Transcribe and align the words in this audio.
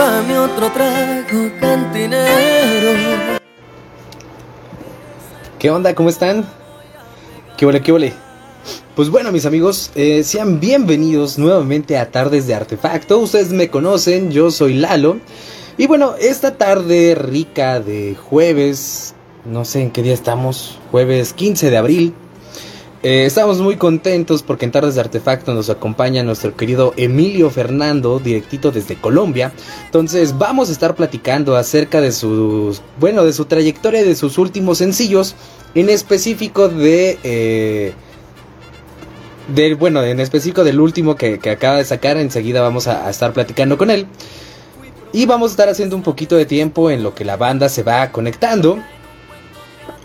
Sírvame 0.00 0.38
otro 0.38 0.72
trago, 0.72 1.50
cantinero. 1.60 3.38
¿Qué 5.58 5.70
onda? 5.70 5.94
¿Cómo 5.94 6.08
están? 6.08 6.46
¿Qué 7.58 7.66
ole, 7.66 7.82
qué 7.82 7.92
ole? 7.92 8.14
Pues 8.96 9.10
bueno, 9.10 9.30
mis 9.30 9.44
amigos, 9.44 9.90
eh, 9.94 10.22
sean 10.22 10.58
bienvenidos 10.58 11.36
nuevamente 11.38 11.98
a 11.98 12.10
Tardes 12.10 12.46
de 12.46 12.54
Artefacto. 12.54 13.18
Ustedes 13.18 13.52
me 13.52 13.68
conocen, 13.68 14.30
yo 14.30 14.50
soy 14.50 14.72
Lalo. 14.72 15.18
Y 15.76 15.86
bueno, 15.86 16.14
esta 16.18 16.56
tarde 16.56 17.14
rica 17.14 17.78
de 17.78 18.14
jueves, 18.14 19.14
no 19.44 19.66
sé 19.66 19.82
en 19.82 19.90
qué 19.90 20.02
día 20.02 20.14
estamos, 20.14 20.78
jueves 20.90 21.34
15 21.34 21.68
de 21.68 21.76
abril. 21.76 22.14
Eh, 23.02 23.24
estamos 23.24 23.58
muy 23.60 23.76
contentos 23.76 24.42
porque 24.42 24.66
en 24.66 24.72
Tardes 24.72 24.94
de 24.94 25.00
Artefacto 25.00 25.54
nos 25.54 25.70
acompaña 25.70 26.22
nuestro 26.22 26.54
querido 26.56 26.92
Emilio 26.96 27.50
Fernando, 27.50 28.18
directito 28.18 28.70
desde 28.70 28.96
Colombia. 28.96 29.52
Entonces 29.86 30.36
vamos 30.36 30.68
a 30.68 30.72
estar 30.72 30.94
platicando 30.94 31.56
acerca 31.56 32.00
de 32.00 32.12
sus, 32.12 32.82
bueno, 32.98 33.24
de 33.24 33.32
su 33.32 33.46
trayectoria 33.46 34.02
y 34.02 34.04
de 34.04 34.16
sus 34.16 34.36
últimos 34.38 34.78
sencillos, 34.78 35.34
en 35.74 35.88
específico 35.88 36.68
de... 36.68 37.18
eh, 37.22 37.92
del, 39.54 39.74
bueno, 39.74 40.02
en 40.02 40.20
específico 40.20 40.62
del 40.62 40.80
último 40.80 41.16
que, 41.16 41.40
acaba 41.50 41.76
de 41.76 41.84
sacar, 41.84 42.16
enseguida 42.18 42.60
vamos 42.60 42.86
a 42.86 43.08
estar 43.10 43.32
platicando 43.32 43.76
con 43.78 43.90
él. 43.90 44.06
Y 45.12 45.26
vamos 45.26 45.50
a 45.50 45.52
estar 45.54 45.68
haciendo 45.68 45.96
un 45.96 46.02
poquito 46.02 46.36
de 46.36 46.46
tiempo 46.46 46.90
en 46.90 47.02
lo 47.02 47.14
que 47.14 47.24
la 47.24 47.36
banda 47.36 47.68
se 47.68 47.82
va 47.82 48.12
conectando. 48.12 48.78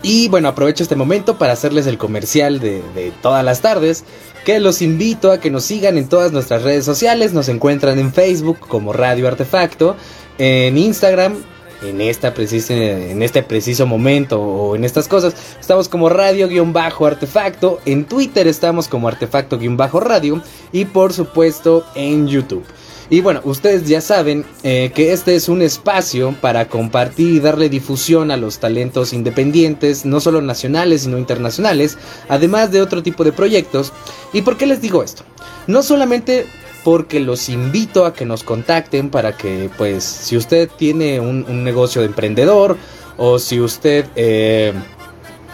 Y 0.02 0.28
bueno, 0.28 0.48
aprovecho 0.48 0.82
este 0.82 0.96
momento 0.96 1.38
para 1.38 1.52
hacerles 1.52 1.86
el 1.86 1.98
comercial 1.98 2.60
de, 2.60 2.82
de 2.94 3.12
todas 3.22 3.44
las 3.44 3.60
tardes. 3.60 4.04
Que 4.44 4.60
los 4.60 4.80
invito 4.80 5.32
a 5.32 5.40
que 5.40 5.50
nos 5.50 5.64
sigan 5.64 5.98
en 5.98 6.08
todas 6.08 6.32
nuestras 6.32 6.62
redes 6.62 6.84
sociales. 6.84 7.32
Nos 7.32 7.48
encuentran 7.48 7.98
en 7.98 8.12
Facebook 8.12 8.60
como 8.60 8.92
Radio 8.92 9.26
Artefacto. 9.26 9.96
En 10.38 10.78
Instagram, 10.78 11.42
en, 11.82 12.00
esta 12.00 12.32
en 12.38 13.22
este 13.22 13.42
preciso 13.42 13.86
momento 13.86 14.40
o 14.40 14.76
en 14.76 14.84
estas 14.84 15.08
cosas, 15.08 15.34
estamos 15.58 15.88
como 15.88 16.08
Radio-Artefacto. 16.08 17.80
En 17.86 18.04
Twitter 18.04 18.46
estamos 18.46 18.88
como 18.88 19.08
Artefacto-Radio. 19.08 20.42
Y 20.72 20.84
por 20.84 21.12
supuesto 21.12 21.84
en 21.94 22.26
YouTube. 22.28 22.64
Y 23.08 23.20
bueno, 23.20 23.40
ustedes 23.44 23.86
ya 23.86 24.00
saben 24.00 24.44
eh, 24.62 24.90
que 24.94 25.12
este 25.12 25.36
es 25.36 25.48
un 25.48 25.62
espacio 25.62 26.34
para 26.40 26.68
compartir 26.68 27.34
y 27.34 27.40
darle 27.40 27.68
difusión 27.68 28.30
a 28.30 28.36
los 28.36 28.58
talentos 28.58 29.12
independientes, 29.12 30.04
no 30.04 30.20
solo 30.20 30.42
nacionales, 30.42 31.02
sino 31.02 31.18
internacionales, 31.18 31.98
además 32.28 32.72
de 32.72 32.80
otro 32.80 33.02
tipo 33.02 33.22
de 33.22 33.32
proyectos. 33.32 33.92
¿Y 34.32 34.42
por 34.42 34.56
qué 34.56 34.66
les 34.66 34.80
digo 34.80 35.04
esto? 35.04 35.22
No 35.68 35.82
solamente 35.82 36.46
porque 36.82 37.20
los 37.20 37.48
invito 37.48 38.06
a 38.06 38.14
que 38.14 38.24
nos 38.24 38.42
contacten 38.42 39.10
para 39.10 39.36
que, 39.36 39.70
pues, 39.76 40.04
si 40.04 40.36
usted 40.36 40.68
tiene 40.76 41.20
un, 41.20 41.64
negocio 41.64 42.00
de 42.00 42.08
emprendedor 42.08 42.76
o 43.16 43.38
si 43.38 43.60
usted... 43.60 44.06
Eh, 44.16 44.72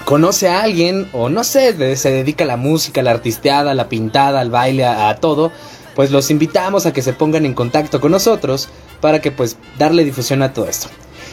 conoce 0.04 0.48
a 0.48 0.62
alguien 0.62 1.08
o 1.12 1.28
no 1.28 1.44
sé, 1.44 1.96
se 1.96 2.10
dedica 2.10 2.42
a 2.42 2.46
la 2.48 2.56
música, 2.56 3.00
a 3.00 3.04
la 3.04 3.12
artisteada, 3.12 3.70
a 3.70 3.74
la 3.74 3.88
pintada, 3.88 4.40
al 4.40 4.50
baile, 4.50 4.84
a 4.84 5.14
todo, 5.16 5.52
pues 5.94 6.10
los 6.10 6.30
invitamos 6.30 6.86
a 6.86 6.92
que 6.92 7.02
se 7.02 7.12
pongan 7.12 7.46
en 7.46 7.54
contacto 7.54 8.00
con 8.00 8.12
nosotros 8.12 8.68
para 9.00 9.20
que 9.20 9.30
pues 9.30 9.56
darle 9.78 10.04
difusión 10.04 10.42
a 10.42 10.52
todo 10.52 10.66
esto. 10.66 10.88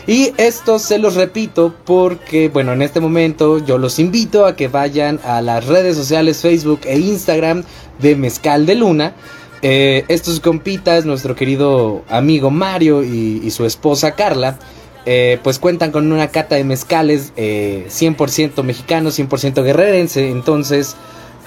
Y 0.07 0.33
esto 0.37 0.79
se 0.79 0.97
los 0.97 1.15
repito 1.15 1.75
porque, 1.85 2.49
bueno, 2.49 2.73
en 2.73 2.81
este 2.81 2.99
momento 2.99 3.63
yo 3.63 3.77
los 3.77 3.99
invito 3.99 4.45
a 4.45 4.55
que 4.55 4.67
vayan 4.67 5.19
a 5.23 5.41
las 5.41 5.67
redes 5.67 5.95
sociales 5.95 6.41
Facebook 6.41 6.81
e 6.85 6.97
Instagram 6.97 7.63
de 7.99 8.15
Mezcal 8.15 8.65
de 8.65 8.75
Luna. 8.75 9.13
Eh, 9.61 10.05
estos 10.07 10.39
compitas, 10.39 11.05
nuestro 11.05 11.35
querido 11.35 12.03
amigo 12.09 12.49
Mario 12.49 13.03
y, 13.03 13.51
su 13.51 13.65
esposa 13.65 14.15
Carla, 14.15 14.57
eh, 15.05 15.37
pues 15.43 15.59
cuentan 15.59 15.91
con 15.91 16.11
una 16.11 16.29
cata 16.29 16.55
de 16.55 16.63
mezcales 16.63 17.33
eh, 17.35 17.85
100% 17.89 18.63
mexicano, 18.63 19.11
100% 19.11 19.63
guerrerense. 19.63 20.31
Entonces, 20.31 20.95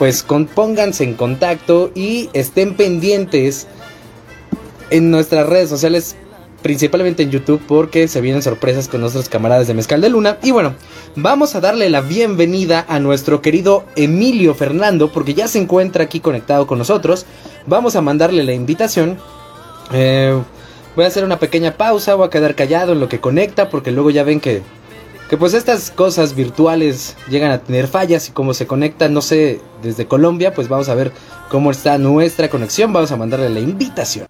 pues 0.02 0.26
pónganse 0.56 1.04
en 1.04 1.14
contacto 1.14 1.92
y 1.94 2.28
estén 2.32 2.74
pendientes 2.74 3.68
en 4.90 5.12
nuestras 5.12 5.48
redes 5.48 5.68
sociales, 5.68 6.16
principalmente 6.60 7.22
en 7.22 7.30
YouTube, 7.30 7.62
porque 7.68 8.08
se 8.08 8.20
vienen 8.20 8.42
sorpresas 8.42 8.88
con 8.88 9.00
nuestros 9.00 9.28
camaradas 9.28 9.68
de 9.68 9.74
Mezcal 9.74 10.00
de 10.00 10.08
Luna. 10.08 10.38
Y 10.42 10.50
bueno, 10.50 10.74
vamos 11.14 11.54
a 11.54 11.60
darle 11.60 11.88
la 11.88 12.00
bienvenida 12.00 12.84
a 12.88 12.98
nuestro 12.98 13.42
querido 13.42 13.84
Emilio 13.94 14.56
Fernando, 14.56 15.12
porque 15.12 15.34
ya 15.34 15.46
se 15.46 15.60
encuentra 15.60 16.02
aquí 16.02 16.18
conectado 16.18 16.66
con 16.66 16.78
nosotros. 16.78 17.24
Vamos 17.66 17.94
a 17.94 18.00
mandarle 18.00 18.42
la 18.42 18.54
invitación. 18.54 19.18
Eh, 19.92 20.36
voy 20.96 21.04
a 21.04 21.06
hacer 21.06 21.22
una 21.22 21.38
pequeña 21.38 21.76
pausa, 21.76 22.16
voy 22.16 22.26
a 22.26 22.30
quedar 22.30 22.56
callado 22.56 22.94
en 22.94 22.98
lo 22.98 23.08
que 23.08 23.20
conecta, 23.20 23.70
porque 23.70 23.92
luego 23.92 24.10
ya 24.10 24.24
ven 24.24 24.40
que, 24.40 24.62
que 25.32 25.38
pues 25.38 25.54
estas 25.54 25.90
cosas 25.90 26.34
virtuales 26.34 27.16
llegan 27.26 27.52
a 27.52 27.62
tener 27.62 27.88
fallas 27.88 28.28
y 28.28 28.32
como 28.32 28.52
se 28.52 28.66
conectan, 28.66 29.14
no 29.14 29.22
sé, 29.22 29.62
desde 29.82 30.06
Colombia, 30.06 30.52
pues 30.52 30.68
vamos 30.68 30.90
a 30.90 30.94
ver 30.94 31.10
cómo 31.48 31.70
está 31.70 31.96
nuestra 31.96 32.50
conexión, 32.50 32.92
vamos 32.92 33.12
a 33.12 33.16
mandarle 33.16 33.48
la 33.48 33.60
invitación. 33.60 34.26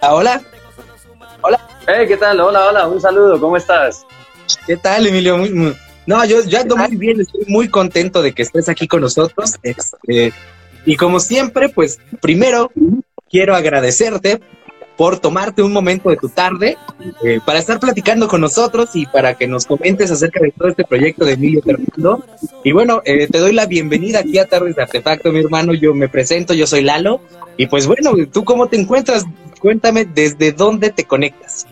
Ah, 0.00 0.12
hola, 0.14 0.42
hola, 1.40 1.60
Hey, 1.86 2.06
¿qué 2.08 2.16
tal? 2.16 2.40
Hola, 2.40 2.66
hola, 2.66 2.88
un 2.88 3.00
saludo, 3.00 3.40
¿cómo 3.40 3.56
estás? 3.56 4.04
¿qué 4.66 4.76
tal 4.76 5.06
Emilio? 5.06 5.38
Muy- 5.38 5.50
muy- 5.52 5.76
No, 6.06 6.24
yo, 6.24 6.44
yo 6.44 6.60
ando 6.60 6.76
muy 6.76 6.96
bien, 6.96 7.20
estoy 7.20 7.44
muy 7.46 7.68
contento 7.68 8.22
de 8.22 8.32
que 8.32 8.42
estés 8.42 8.68
aquí 8.68 8.86
con 8.86 9.00
nosotros. 9.00 9.54
este, 9.62 10.32
y 10.86 10.96
como 10.96 11.20
siempre, 11.20 11.68
pues 11.68 11.98
primero 12.20 12.70
quiero 13.30 13.54
agradecerte 13.54 14.40
por 14.96 15.18
tomarte 15.18 15.62
un 15.62 15.72
momento 15.72 16.08
de 16.10 16.16
tu 16.16 16.28
tarde 16.28 16.76
eh, 17.24 17.40
para 17.44 17.58
estar 17.58 17.80
platicando 17.80 18.28
con 18.28 18.40
nosotros 18.40 18.90
y 18.94 19.06
para 19.06 19.34
que 19.34 19.46
nos 19.46 19.66
comentes 19.66 20.10
acerca 20.10 20.40
de 20.40 20.52
todo 20.52 20.68
este 20.68 20.84
proyecto 20.84 21.24
de 21.24 21.32
Emilio 21.32 21.62
Fernando. 21.62 22.24
Y 22.62 22.72
bueno, 22.72 23.02
eh, 23.04 23.26
te 23.26 23.38
doy 23.38 23.52
la 23.52 23.66
bienvenida 23.66 24.20
aquí 24.20 24.38
a 24.38 24.46
Tardes 24.46 24.76
de 24.76 24.82
Artefacto, 24.82 25.32
mi 25.32 25.40
hermano. 25.40 25.74
Yo 25.74 25.94
me 25.94 26.08
presento, 26.08 26.54
yo 26.54 26.66
soy 26.66 26.82
Lalo. 26.82 27.20
Y 27.56 27.66
pues 27.66 27.86
bueno, 27.86 28.12
¿tú 28.32 28.44
cómo 28.44 28.68
te 28.68 28.76
encuentras? 28.76 29.24
Cuéntame 29.60 30.04
desde 30.04 30.52
dónde 30.52 30.90
te 30.90 31.04
conectas. 31.04 31.66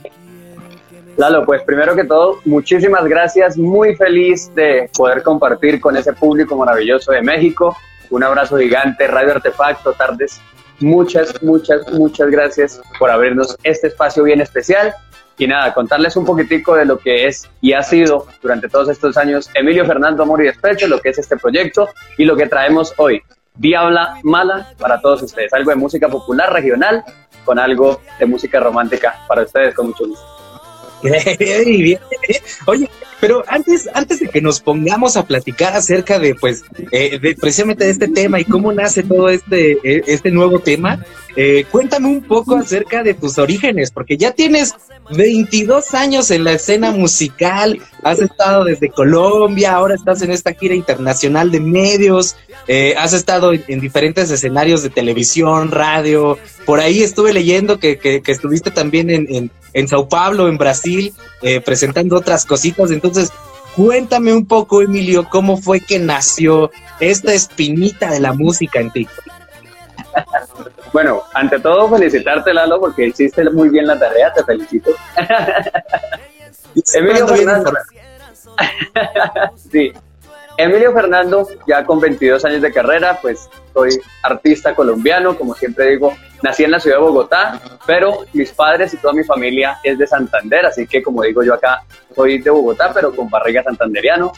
Lalo, 1.23 1.47
pues 1.47 1.63
primero 1.63 1.95
que 1.95 2.03
todo, 2.03 2.41
muchísimas 2.45 3.05
gracias, 3.05 3.57
muy 3.57 3.95
feliz 3.95 4.53
de 4.57 4.91
poder 4.93 5.23
compartir 5.23 5.81
con 5.81 5.97
ese 5.97 6.13
público 6.13 6.57
maravilloso 6.57 7.13
de 7.13 7.23
México. 7.23 7.77
Un 8.11 8.25
abrazo 8.25 8.57
gigante, 8.57 9.07
Radio 9.07 9.35
Artefacto, 9.37 9.93
tardes. 9.93 10.41
Muchas, 10.81 11.41
muchas, 11.41 11.93
muchas 11.93 12.29
gracias 12.29 12.83
por 12.99 13.09
abrirnos 13.09 13.57
este 13.63 13.87
espacio 13.87 14.25
bien 14.25 14.41
especial. 14.41 14.93
Y 15.39 15.47
nada, 15.47 15.73
contarles 15.73 16.17
un 16.17 16.25
poquitico 16.25 16.75
de 16.75 16.87
lo 16.87 16.99
que 16.99 17.29
es 17.29 17.49
y 17.61 17.73
ha 17.73 17.85
sido 17.85 18.27
durante 18.43 18.69
todos 18.69 18.89
estos 18.89 19.17
años 19.17 19.49
Emilio 19.55 19.87
Fernando 19.87 20.25
Amor 20.25 20.43
y 20.43 20.47
Despecho, 20.47 20.89
lo 20.89 20.99
que 20.99 21.11
es 21.11 21.19
este 21.19 21.37
proyecto 21.37 21.89
y 22.19 22.25
lo 22.25 22.35
que 22.35 22.49
traemos 22.49 22.95
hoy. 22.97 23.23
Diabla 23.55 24.19
Mala 24.25 24.73
para 24.77 25.01
todos 25.01 25.23
ustedes. 25.23 25.53
Algo 25.53 25.71
de 25.71 25.77
música 25.77 26.09
popular 26.09 26.53
regional 26.53 27.05
con 27.45 27.61
algo 27.61 28.01
de 28.19 28.27
música 28.27 28.59
romántica 28.59 29.15
para 29.29 29.43
ustedes 29.43 29.73
con 29.73 29.87
mucho 29.87 30.09
gusto. 30.09 30.32
Oye, 32.67 32.89
pero 33.21 33.45
antes, 33.47 33.89
antes 33.95 34.21
de 34.21 34.29
que 34.29 34.41
nos 34.41 34.61
pongamos 34.61 35.17
a 35.17 35.27
platicar 35.27 35.75
acerca 35.75 36.19
de, 36.19 36.35
pues, 36.35 36.65
eh, 36.91 37.19
de 37.21 37.35
precisamente 37.35 37.85
de 37.85 37.91
este 37.91 38.09
tema 38.09 38.41
y 38.41 38.45
cómo 38.45 38.73
nace 38.73 39.03
todo 39.03 39.29
este, 39.29 39.73
eh, 39.85 40.03
este 40.07 40.31
nuevo 40.31 40.59
tema, 40.59 41.05
eh, 41.35 41.65
cuéntame 41.71 42.09
un 42.09 42.23
poco 42.23 42.57
acerca 42.57 43.03
de 43.03 43.15
tus 43.15 43.39
orígenes, 43.39 43.91
porque 43.91 44.17
ya 44.17 44.33
tienes 44.33 44.75
22 45.17 45.95
años 45.95 46.31
en 46.31 46.45
la 46.45 46.53
escena 46.53 46.91
musical, 46.91 47.81
has 48.03 48.21
estado 48.21 48.65
desde 48.65 48.91
Colombia, 48.91 49.73
ahora 49.73 49.95
estás 49.95 50.21
en 50.23 50.31
esta 50.31 50.53
gira 50.53 50.75
internacional 50.75 51.51
de 51.51 51.61
medios, 51.61 52.37
eh, 52.69 52.95
has 52.99 53.15
estado 53.15 53.53
en, 53.55 53.65
en 53.69 53.81
diferentes 53.81 54.31
escenarios 54.31 54.83
de 54.83 54.91
televisión, 54.91 55.71
radio, 55.71 56.39
por 56.67 56.81
ahí 56.81 57.03
estuve 57.03 57.33
leyendo 57.33 57.79
que, 57.79 57.99
que, 57.99 58.21
que 58.21 58.33
estuviste 58.33 58.71
también 58.71 59.09
en, 59.09 59.27
en, 59.35 59.51
en 59.73 59.89
Sao 59.89 60.09
Paulo, 60.09 60.49
en 60.49 60.59
Brasil, 60.59 61.13
eh, 61.43 61.61
presentando 61.61 62.17
otras 62.17 62.45
cositas. 62.45 62.91
Entonces, 62.91 63.33
cuéntame 63.77 64.33
un 64.33 64.47
poco, 64.47 64.83
Emilio, 64.83 65.29
cómo 65.29 65.57
fue 65.57 65.81
que 65.81 65.99
nació 65.99 66.71
esta 67.01 67.33
espinita 67.33 68.11
de 68.11 68.21
la 68.21 68.33
música 68.33 68.81
en 68.81 68.91
ti. 68.91 69.09
Bueno, 70.93 71.23
ante 71.33 71.59
todo 71.59 71.89
felicitarte 71.89 72.53
Lalo 72.53 72.79
porque 72.79 73.07
hiciste 73.07 73.49
muy 73.51 73.71
bien 73.71 73.87
la 73.87 73.99
tarea, 73.99 74.33
te 74.33 74.45
felicito. 74.45 74.91
Emilio 76.95 77.25
informado. 77.25 77.73
Sí. 79.71 79.93
Emilio 80.57 80.93
Fernando, 80.93 81.49
ya 81.67 81.85
con 81.85 82.01
22 82.01 82.45
años 82.45 82.63
de 82.63 82.73
carrera, 82.73 83.19
pues 83.21 83.49
soy 83.73 84.01
artista 84.23 84.75
colombiano, 84.75 85.37
como 85.37 85.55
siempre 85.55 85.91
digo, 85.91 86.15
nací 86.43 86.65
en 86.65 86.73
la 86.73 86.81
ciudad 86.81 86.99
de 86.99 87.03
Bogotá, 87.03 87.61
pero 87.87 88.25
mis 88.33 88.53
padres 88.53 88.93
y 88.93 88.99
toda 88.99 89.15
mi 89.15 89.25
familia 89.25 89.79
es 89.83 89.99
de 89.99 90.07
Santander, 90.07 90.67
así 90.67 90.87
que 90.87 91.03
como 91.03 91.23
digo 91.23 91.43
yo 91.43 91.55
acá, 91.55 91.83
soy 92.15 92.39
de 92.39 92.51
Bogotá, 92.51 92.93
pero 92.93 93.15
con 93.15 93.31
barriga 93.31 93.63
santanderiano. 93.63 94.33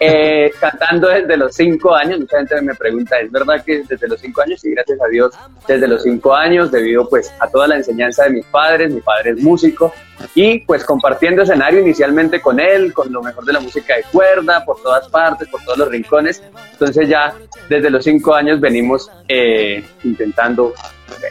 Eh, 0.00 0.52
cantando 0.60 1.08
desde 1.08 1.36
los 1.36 1.54
cinco 1.54 1.92
años, 1.92 2.20
mucha 2.20 2.38
gente 2.38 2.60
me 2.62 2.74
pregunta, 2.74 3.18
¿es 3.18 3.32
verdad 3.32 3.64
que 3.64 3.82
desde 3.88 4.06
los 4.06 4.20
cinco 4.20 4.42
años? 4.42 4.60
Sí, 4.60 4.70
gracias 4.70 5.00
a 5.00 5.08
Dios, 5.08 5.34
desde 5.66 5.88
los 5.88 6.04
cinco 6.04 6.34
años, 6.34 6.70
debido 6.70 7.08
pues 7.08 7.32
a 7.40 7.48
toda 7.48 7.66
la 7.66 7.76
enseñanza 7.76 8.24
de 8.24 8.30
mis 8.30 8.46
padres, 8.46 8.92
mi 8.92 9.00
padre 9.00 9.30
es 9.30 9.42
músico, 9.42 9.92
y 10.36 10.60
pues 10.60 10.84
compartiendo 10.84 11.42
escenario 11.42 11.80
inicialmente 11.80 12.40
con 12.40 12.60
él, 12.60 12.92
con 12.92 13.12
lo 13.12 13.22
mejor 13.22 13.44
de 13.44 13.52
la 13.52 13.60
música 13.60 13.96
de 13.96 14.04
cuerda, 14.04 14.64
por 14.64 14.80
todas 14.82 15.08
partes, 15.08 15.48
por 15.48 15.62
todos 15.64 15.78
los 15.78 15.88
rincones, 15.88 16.44
entonces 16.72 17.08
ya 17.08 17.34
desde 17.68 17.90
los 17.90 18.04
cinco 18.04 18.34
años 18.34 18.60
venimos 18.60 19.10
eh, 19.26 19.84
intentando 20.04 20.74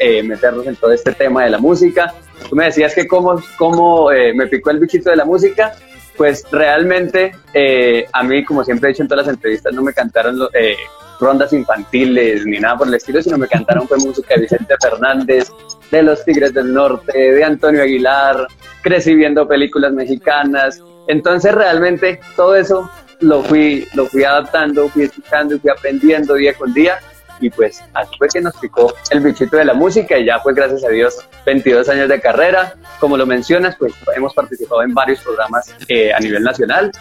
eh, 0.02 0.24
meternos 0.24 0.68
en 0.68 0.76
todo 0.76 0.92
este 0.92 1.14
tema 1.14 1.46
de 1.46 1.52
la 1.52 1.58
música. 1.58 2.14
Tú 2.50 2.56
me 2.56 2.66
decías 2.66 2.94
que 2.94 3.08
cómo, 3.08 3.42
cómo 3.58 4.10
me 4.10 4.48
picó 4.48 4.72
el 4.72 4.80
bichito 4.80 5.10
de 5.10 5.16
la 5.16 5.26
música, 5.26 5.74
pues 6.18 6.44
realmente 6.52 7.32
eh, 7.54 8.06
a 8.12 8.24
mí, 8.24 8.44
como 8.44 8.64
siempre 8.64 8.90
he 8.90 8.94
dicho 8.94 9.04
en 9.04 9.08
todas 9.08 9.28
las 9.28 9.36
entrevistas, 9.36 9.74
no 9.74 9.84
me 9.84 9.94
cantaron 9.94 10.38
eh, 10.54 10.76
rondas 11.20 11.54
infantiles 11.54 12.46
ni 12.46 12.60
nada 12.60 12.78
por 12.78 12.88
el 12.88 12.96
estilo, 12.96 13.22
sino 13.22 13.38
me 13.38 13.48
cantaron 13.48 13.88
fue 13.88 13.98
música 13.98 14.36
de 14.36 14.42
Vicente 14.42 14.76
Fernández, 14.82 15.52
de 15.92 16.02
Los 16.04 16.26
Tigres 16.26 16.54
del 16.54 16.74
Norte, 16.74 17.18
de 17.18 17.44
Antonio 17.44 17.84
Aguilar, 17.84 18.48
crecí 18.82 19.16
viendo 19.16 19.48
películas 19.48 19.94
mexicanas. 19.94 20.82
Entonces 21.08 21.54
realmente 21.54 22.20
todo 22.36 22.56
eso 22.56 22.90
lo 23.20 23.44
fui, 23.44 23.88
lo 23.94 24.06
fui 24.08 24.24
adaptando, 24.24 24.90
fui 24.90 25.04
escuchando 25.04 25.56
y 25.56 25.60
fui 25.60 25.70
aprendiendo 25.70 26.34
día 26.34 26.54
con 26.54 26.74
día 26.74 27.00
y 27.40 27.50
pues 27.50 27.84
así 27.94 28.16
fue 28.18 28.28
que 28.28 28.42
nos 28.42 28.56
picó 28.58 28.94
el 29.10 29.20
bichito 29.20 29.58
de 29.58 29.66
la 29.66 29.74
música 29.74 30.18
y 30.18 30.26
ya 30.26 30.42
pues 30.42 30.56
gracias 30.56 30.84
a 30.84 30.90
Dios 30.90 31.18
22 31.46 31.88
años 31.90 32.10
de 32.10 32.20
carrera. 32.20 32.76
Como 33.00 33.18
lo 33.18 33.26
mencionas, 33.26 33.76
pues 33.78 33.94
hemos 34.16 34.34
participado 34.34 34.84
en 34.84 34.94
varios 34.94 35.20
programas 35.22 35.74
eh, 35.88 36.14
a 36.14 36.20
nivel 36.20 36.44
nacional. 36.44 36.92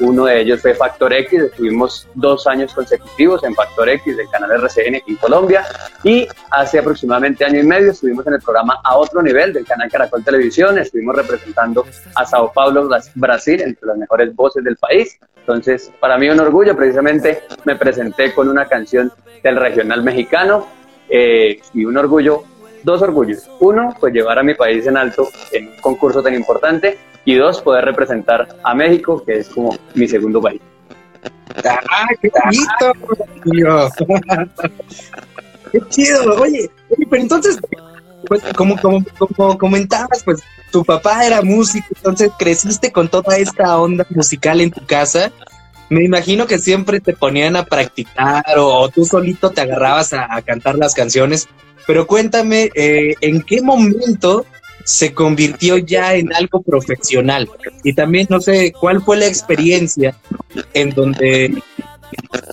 Uno 0.00 0.24
de 0.24 0.40
ellos 0.40 0.60
fue 0.60 0.74
Factor 0.74 1.12
X, 1.12 1.40
estuvimos 1.40 2.08
dos 2.14 2.46
años 2.48 2.74
consecutivos 2.74 3.44
en 3.44 3.54
Factor 3.54 3.88
X 3.88 4.16
del 4.16 4.28
canal 4.28 4.50
RCN 4.50 5.02
en 5.06 5.16
Colombia 5.16 5.64
y 6.02 6.26
hace 6.50 6.80
aproximadamente 6.80 7.44
año 7.44 7.60
y 7.60 7.62
medio 7.62 7.92
estuvimos 7.92 8.26
en 8.26 8.34
el 8.34 8.40
programa 8.40 8.80
A 8.82 8.96
Otro 8.96 9.22
Nivel 9.22 9.52
del 9.52 9.64
canal 9.64 9.88
Caracol 9.90 10.24
Televisión, 10.24 10.78
estuvimos 10.78 11.14
representando 11.14 11.86
a 12.16 12.26
Sao 12.26 12.52
Paulo, 12.52 12.88
Brasil, 13.14 13.60
entre 13.62 13.86
las 13.86 13.96
mejores 13.96 14.34
voces 14.34 14.64
del 14.64 14.76
país. 14.76 15.18
Entonces, 15.36 15.92
para 16.00 16.18
mí 16.18 16.28
un 16.28 16.40
orgullo, 16.40 16.76
precisamente 16.76 17.42
me 17.64 17.76
presenté 17.76 18.34
con 18.34 18.48
una 18.48 18.66
canción 18.66 19.12
del 19.42 19.56
regional 19.56 20.02
mexicano 20.02 20.66
eh, 21.08 21.60
y 21.72 21.84
un 21.84 21.96
orgullo, 21.96 22.42
dos 22.82 23.00
orgullos. 23.00 23.48
Uno, 23.60 23.94
pues 24.00 24.12
llevar 24.12 24.40
a 24.40 24.42
mi 24.42 24.54
país 24.54 24.86
en 24.86 24.96
alto 24.96 25.28
en 25.52 25.68
un 25.68 25.76
concurso 25.76 26.22
tan 26.22 26.34
importante 26.34 26.98
y 27.24 27.34
dos, 27.34 27.60
poder 27.60 27.84
representar 27.84 28.48
a 28.62 28.74
México, 28.74 29.22
que 29.24 29.38
es 29.38 29.48
como 29.48 29.76
mi 29.94 30.06
segundo 30.08 30.40
país. 30.40 30.60
¡Ah, 31.64 32.06
qué 32.20 32.30
bonito! 32.44 32.92
¡Qué 35.72 35.80
chido! 35.88 36.34
Oye, 36.40 36.70
pero 37.10 37.22
entonces, 37.22 37.58
pues 38.26 38.42
como, 38.56 38.76
como, 38.78 39.04
como 39.36 39.58
comentabas, 39.58 40.22
pues 40.24 40.42
tu 40.70 40.84
papá 40.84 41.24
era 41.24 41.42
músico, 41.42 41.86
entonces 41.96 42.30
creciste 42.38 42.92
con 42.92 43.08
toda 43.08 43.36
esta 43.36 43.78
onda 43.80 44.06
musical 44.10 44.60
en 44.60 44.70
tu 44.70 44.84
casa 44.84 45.32
me 45.88 46.04
imagino 46.04 46.46
que 46.46 46.58
siempre 46.58 47.00
te 47.00 47.12
ponían 47.12 47.56
a 47.56 47.64
practicar 47.64 48.44
o, 48.58 48.88
tú 48.88 49.04
solito 49.04 49.50
te 49.50 49.60
agarrabas 49.60 50.12
a, 50.12 50.40
cantar 50.42 50.76
las 50.76 50.94
canciones, 50.94 51.48
pero 51.86 52.06
cuéntame, 52.06 52.70
eh, 52.74 53.14
¿en 53.20 53.42
qué 53.42 53.60
momento 53.62 54.46
se 54.84 55.12
convirtió 55.12 55.78
ya 55.78 56.14
en 56.14 56.34
algo 56.34 56.62
profesional? 56.62 57.50
Y 57.82 57.94
también, 57.94 58.26
no 58.30 58.40
sé, 58.40 58.72
¿cuál 58.72 59.02
fue 59.02 59.16
la 59.16 59.26
experiencia 59.26 60.16
en 60.72 60.90
donde 60.90 61.62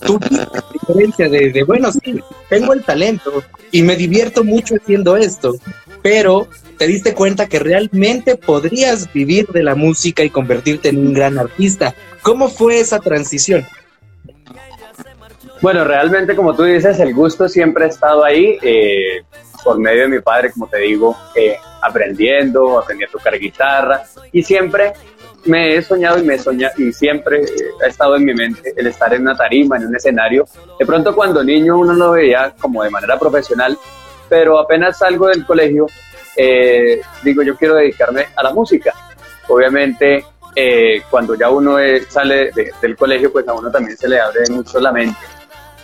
tú 0.04 0.18
la 0.30 0.42
experiencia 0.42 1.28
de, 1.28 1.50
de, 1.50 1.62
bueno, 1.62 1.92
sí, 1.92 2.20
tengo 2.48 2.72
el 2.72 2.82
talento 2.82 3.44
y 3.70 3.82
me 3.82 3.96
divierto 3.96 4.44
mucho 4.44 4.74
haciendo 4.76 5.16
esto, 5.16 5.54
pero 6.02 6.48
te 6.78 6.86
diste 6.86 7.14
cuenta 7.14 7.48
que 7.48 7.58
realmente 7.58 8.36
podrías 8.36 9.12
vivir 9.12 9.46
de 9.48 9.62
la 9.62 9.74
música 9.74 10.24
y 10.24 10.30
convertirte 10.30 10.88
en 10.88 10.98
un 10.98 11.12
gran 11.12 11.38
artista. 11.38 11.94
¿Cómo 12.22 12.48
fue 12.48 12.80
esa 12.80 12.98
transición? 12.98 13.66
Bueno, 15.60 15.84
realmente 15.84 16.34
como 16.34 16.56
tú 16.56 16.64
dices, 16.64 16.98
el 16.98 17.14
gusto 17.14 17.48
siempre 17.48 17.84
ha 17.84 17.88
estado 17.88 18.24
ahí, 18.24 18.58
eh, 18.62 19.22
por 19.62 19.78
medio 19.78 20.02
de 20.02 20.08
mi 20.08 20.20
padre, 20.20 20.50
como 20.50 20.66
te 20.66 20.78
digo, 20.78 21.16
eh, 21.36 21.56
aprendiendo, 21.82 22.78
aprendí 22.78 23.04
a 23.04 23.08
tocar 23.08 23.38
guitarra 23.38 24.02
y 24.32 24.42
siempre 24.42 24.92
me 25.44 25.74
he 25.74 25.82
soñado 25.82 26.18
y 26.18 26.22
me 26.22 26.34
he 26.34 26.38
soñado 26.38 26.74
y 26.78 26.92
siempre 26.92 27.44
ha 27.84 27.88
estado 27.88 28.16
en 28.16 28.24
mi 28.24 28.34
mente 28.34 28.72
el 28.76 28.86
estar 28.86 29.12
en 29.12 29.22
una 29.22 29.36
tarima, 29.36 29.76
en 29.76 29.86
un 29.86 29.96
escenario. 29.96 30.46
De 30.78 30.86
pronto 30.86 31.14
cuando 31.14 31.42
niño 31.42 31.78
uno 31.78 31.92
lo 31.92 32.12
veía 32.12 32.54
como 32.60 32.82
de 32.82 32.90
manera 32.90 33.18
profesional, 33.18 33.76
pero 34.28 34.58
apenas 34.58 34.98
salgo 34.98 35.28
del 35.28 35.44
colegio 35.44 35.86
eh, 36.36 37.00
digo, 37.22 37.42
yo 37.42 37.56
quiero 37.56 37.76
dedicarme 37.76 38.26
a 38.34 38.42
la 38.42 38.52
música. 38.52 38.92
Obviamente, 39.48 40.24
eh, 40.54 41.02
cuando 41.10 41.34
ya 41.34 41.50
uno 41.50 41.76
sale 42.08 42.50
del 42.80 42.96
colegio, 42.96 43.32
pues 43.32 43.46
a 43.48 43.52
uno 43.52 43.70
también 43.70 43.96
se 43.96 44.08
le 44.08 44.20
abre 44.20 44.40
mucho 44.50 44.80
la 44.80 44.92
mente. 44.92 45.18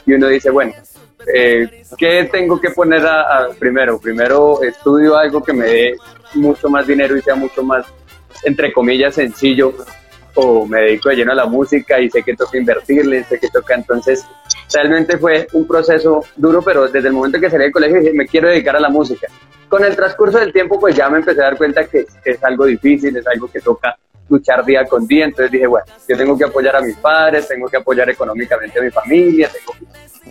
Y 0.07 0.15
uno 0.15 0.29
dice, 0.29 0.51
bueno, 0.51 0.73
eh, 1.33 1.85
¿qué 1.97 2.29
tengo 2.31 2.61
que 2.61 2.71
poner 2.71 3.07
a, 3.07 3.49
primero? 3.59 3.99
Primero 4.01 4.63
estudio 4.63 5.17
algo 5.17 5.43
que 5.43 5.53
me 5.53 5.67
dé 5.67 5.97
mucho 6.35 6.69
más 6.69 6.87
dinero 6.87 7.17
y 7.17 7.23
sea 7.23 7.35
mucho 7.35 7.63
más, 7.63 7.87
entre 8.45 8.73
comillas, 8.73 9.15
sencillo, 9.15 9.75
o 10.35 10.67
me 10.67 10.83
dedico 10.83 11.09
de 11.09 11.17
lleno 11.17 11.33
a 11.33 11.37
la 11.37 11.47
música 11.47 12.01
y 12.01 12.11
sé 12.11 12.23
que 12.23 12.37
toca 12.37 12.59
invertirle, 12.59 13.25
sé 13.25 13.39
que 13.39 13.49
toca. 13.49 13.75
Entonces, 13.75 14.25
realmente 14.73 15.19
fue 15.19 15.47
un 15.53 15.67
proceso 15.67 16.25
duro, 16.37 16.63
pero 16.63 16.89
desde 16.89 17.09
el 17.09 17.15
momento 17.15 17.41
que 17.41 17.51
salí 17.51 17.65
del 17.65 17.73
colegio 17.73 18.01
dije, 18.01 18.13
me 18.13 18.27
quiero 18.27 18.49
dedicar 18.49 18.77
a 18.77 18.81
la 18.81 18.89
música 18.89 19.29
con 19.69 19.85
el 19.85 19.95
transcurso 19.95 20.39
del 20.39 20.53
tiempo, 20.53 20.81
pues 20.81 20.97
ya 20.97 21.09
me 21.09 21.19
empecé 21.19 21.41
a 21.41 21.45
dar 21.45 21.57
cuenta 21.57 21.85
que 21.85 22.07
es, 22.25 22.45
algo 22.45 22.65
difícil, 22.65 23.17
es 23.17 23.27
algo 23.27 23.49
que 23.49 23.61
toca 23.61 23.97
luchar 24.29 24.65
día 24.65 24.85
con 24.87 25.07
día. 25.07 25.27
Entonces 25.27 25.53
dije, 25.53 25.67
bueno, 25.67 25.87
yo 26.09 26.17
tengo 26.17 26.37
que 26.37 26.45
apoyar 26.45 26.77
a 26.77 26.81
mis 26.81 26.97
padres, 26.97 27.47
tengo 27.47 27.69
que 27.69 27.77
apoyar 27.77 28.09
económicamente 28.11 28.79
a 28.79 28.83
mi 28.83 28.91
familia, 28.91 29.51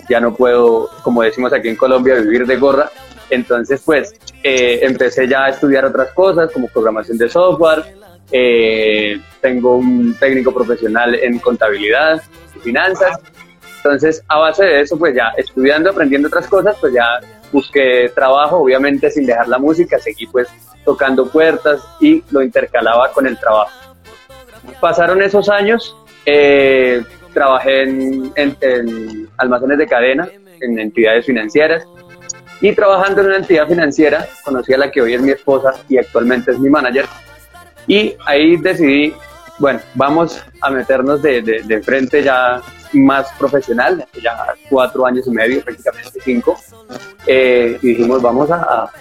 ya 0.10 0.19
no 0.19 0.34
puedo, 0.34 0.89
como 1.04 1.22
decimos 1.22 1.54
aquí 1.54 1.69
en 1.69 1.75
Colombia, 1.75 2.16
vivir 2.16 2.45
de 2.45 2.57
gorra. 2.57 2.89
Entonces, 3.30 3.81
pues 3.86 4.16
eh, 4.44 4.80
empecé 4.84 5.28
ya 5.28 5.45
a 5.45 5.50
estudiar 5.50 5.86
otras 5.86 6.13
cosas 6.13 6.51
como 6.51 6.68
programación 6.68 7.18
de 7.18 7.30
software. 7.30 7.84
Eh, 8.31 9.19
tengo 9.42 9.75
un 9.75 10.16
técnico 10.16 10.54
profesional 10.54 11.15
en 11.15 11.39
contabilidad 11.39 12.22
y 12.56 12.60
finanzas. 12.60 13.20
Entonces, 13.77 14.24
a 14.27 14.39
base 14.39 14.65
de 14.65 14.81
eso, 14.81 14.98
pues 14.98 15.15
ya 15.15 15.31
estudiando, 15.38 15.91
aprendiendo 15.91 16.27
otras 16.27 16.48
cosas, 16.48 16.75
pues 16.79 16.93
ya 16.93 17.19
busqué 17.51 18.12
trabajo, 18.13 18.57
obviamente 18.57 19.10
sin 19.10 19.25
dejar 19.25 19.48
la 19.48 19.57
música, 19.57 19.98
seguí 20.00 20.27
pues 20.27 20.48
tocando 20.84 21.27
puertas 21.27 21.81
y 22.00 22.24
lo 22.31 22.41
intercalaba 22.41 23.12
con 23.12 23.27
el 23.27 23.38
trabajo. 23.38 23.72
Pasaron 24.79 25.22
esos 25.22 25.50
años, 25.50 25.96
eh, 26.25 27.03
trabajé 27.34 27.84
en, 27.84 29.29
almacenes 29.38 29.77
de 29.77 29.88
cadena, 29.88 30.27
en 30.60 30.79
entidades 30.79 31.25
financieras, 31.25 31.84
y 32.60 32.74
trabajando 32.74 33.22
en 33.22 33.27
una 33.27 33.38
entidad 33.38 33.67
financiera 33.67 34.27
conocí 34.43 34.74
a 34.74 34.77
la 34.79 34.89
que 34.89 35.01
hoy 35.01 35.13
es 35.13 35.22
mi 35.22 35.31
esposa 35.31 35.74
y 35.88 35.98
actualmente 35.98 36.51
es 36.51 36.60
mi 36.60 36.69
manager, 36.69 37.05
y 37.86 38.15
ahí 38.25 38.57
decidí, 38.57 39.13
bueno, 39.60 39.79
vamos 39.93 40.43
a 40.62 40.69
meternos 40.72 41.22
de, 41.22 41.41
de 41.41 41.81
frente 41.81 42.24
ya 42.24 42.62
más 42.94 43.32
profesional, 43.38 44.06
ya 44.22 44.38
cuatro 44.70 45.06
años 45.06 45.27
y 45.27 45.32
medio, 45.32 45.63
prácticamente 45.63 46.20
cinco, 46.24 46.58
eh, 47.25 47.77
y 47.82 47.88
dijimos, 47.89 48.22
vamos 48.22 48.50
a, 48.51 48.91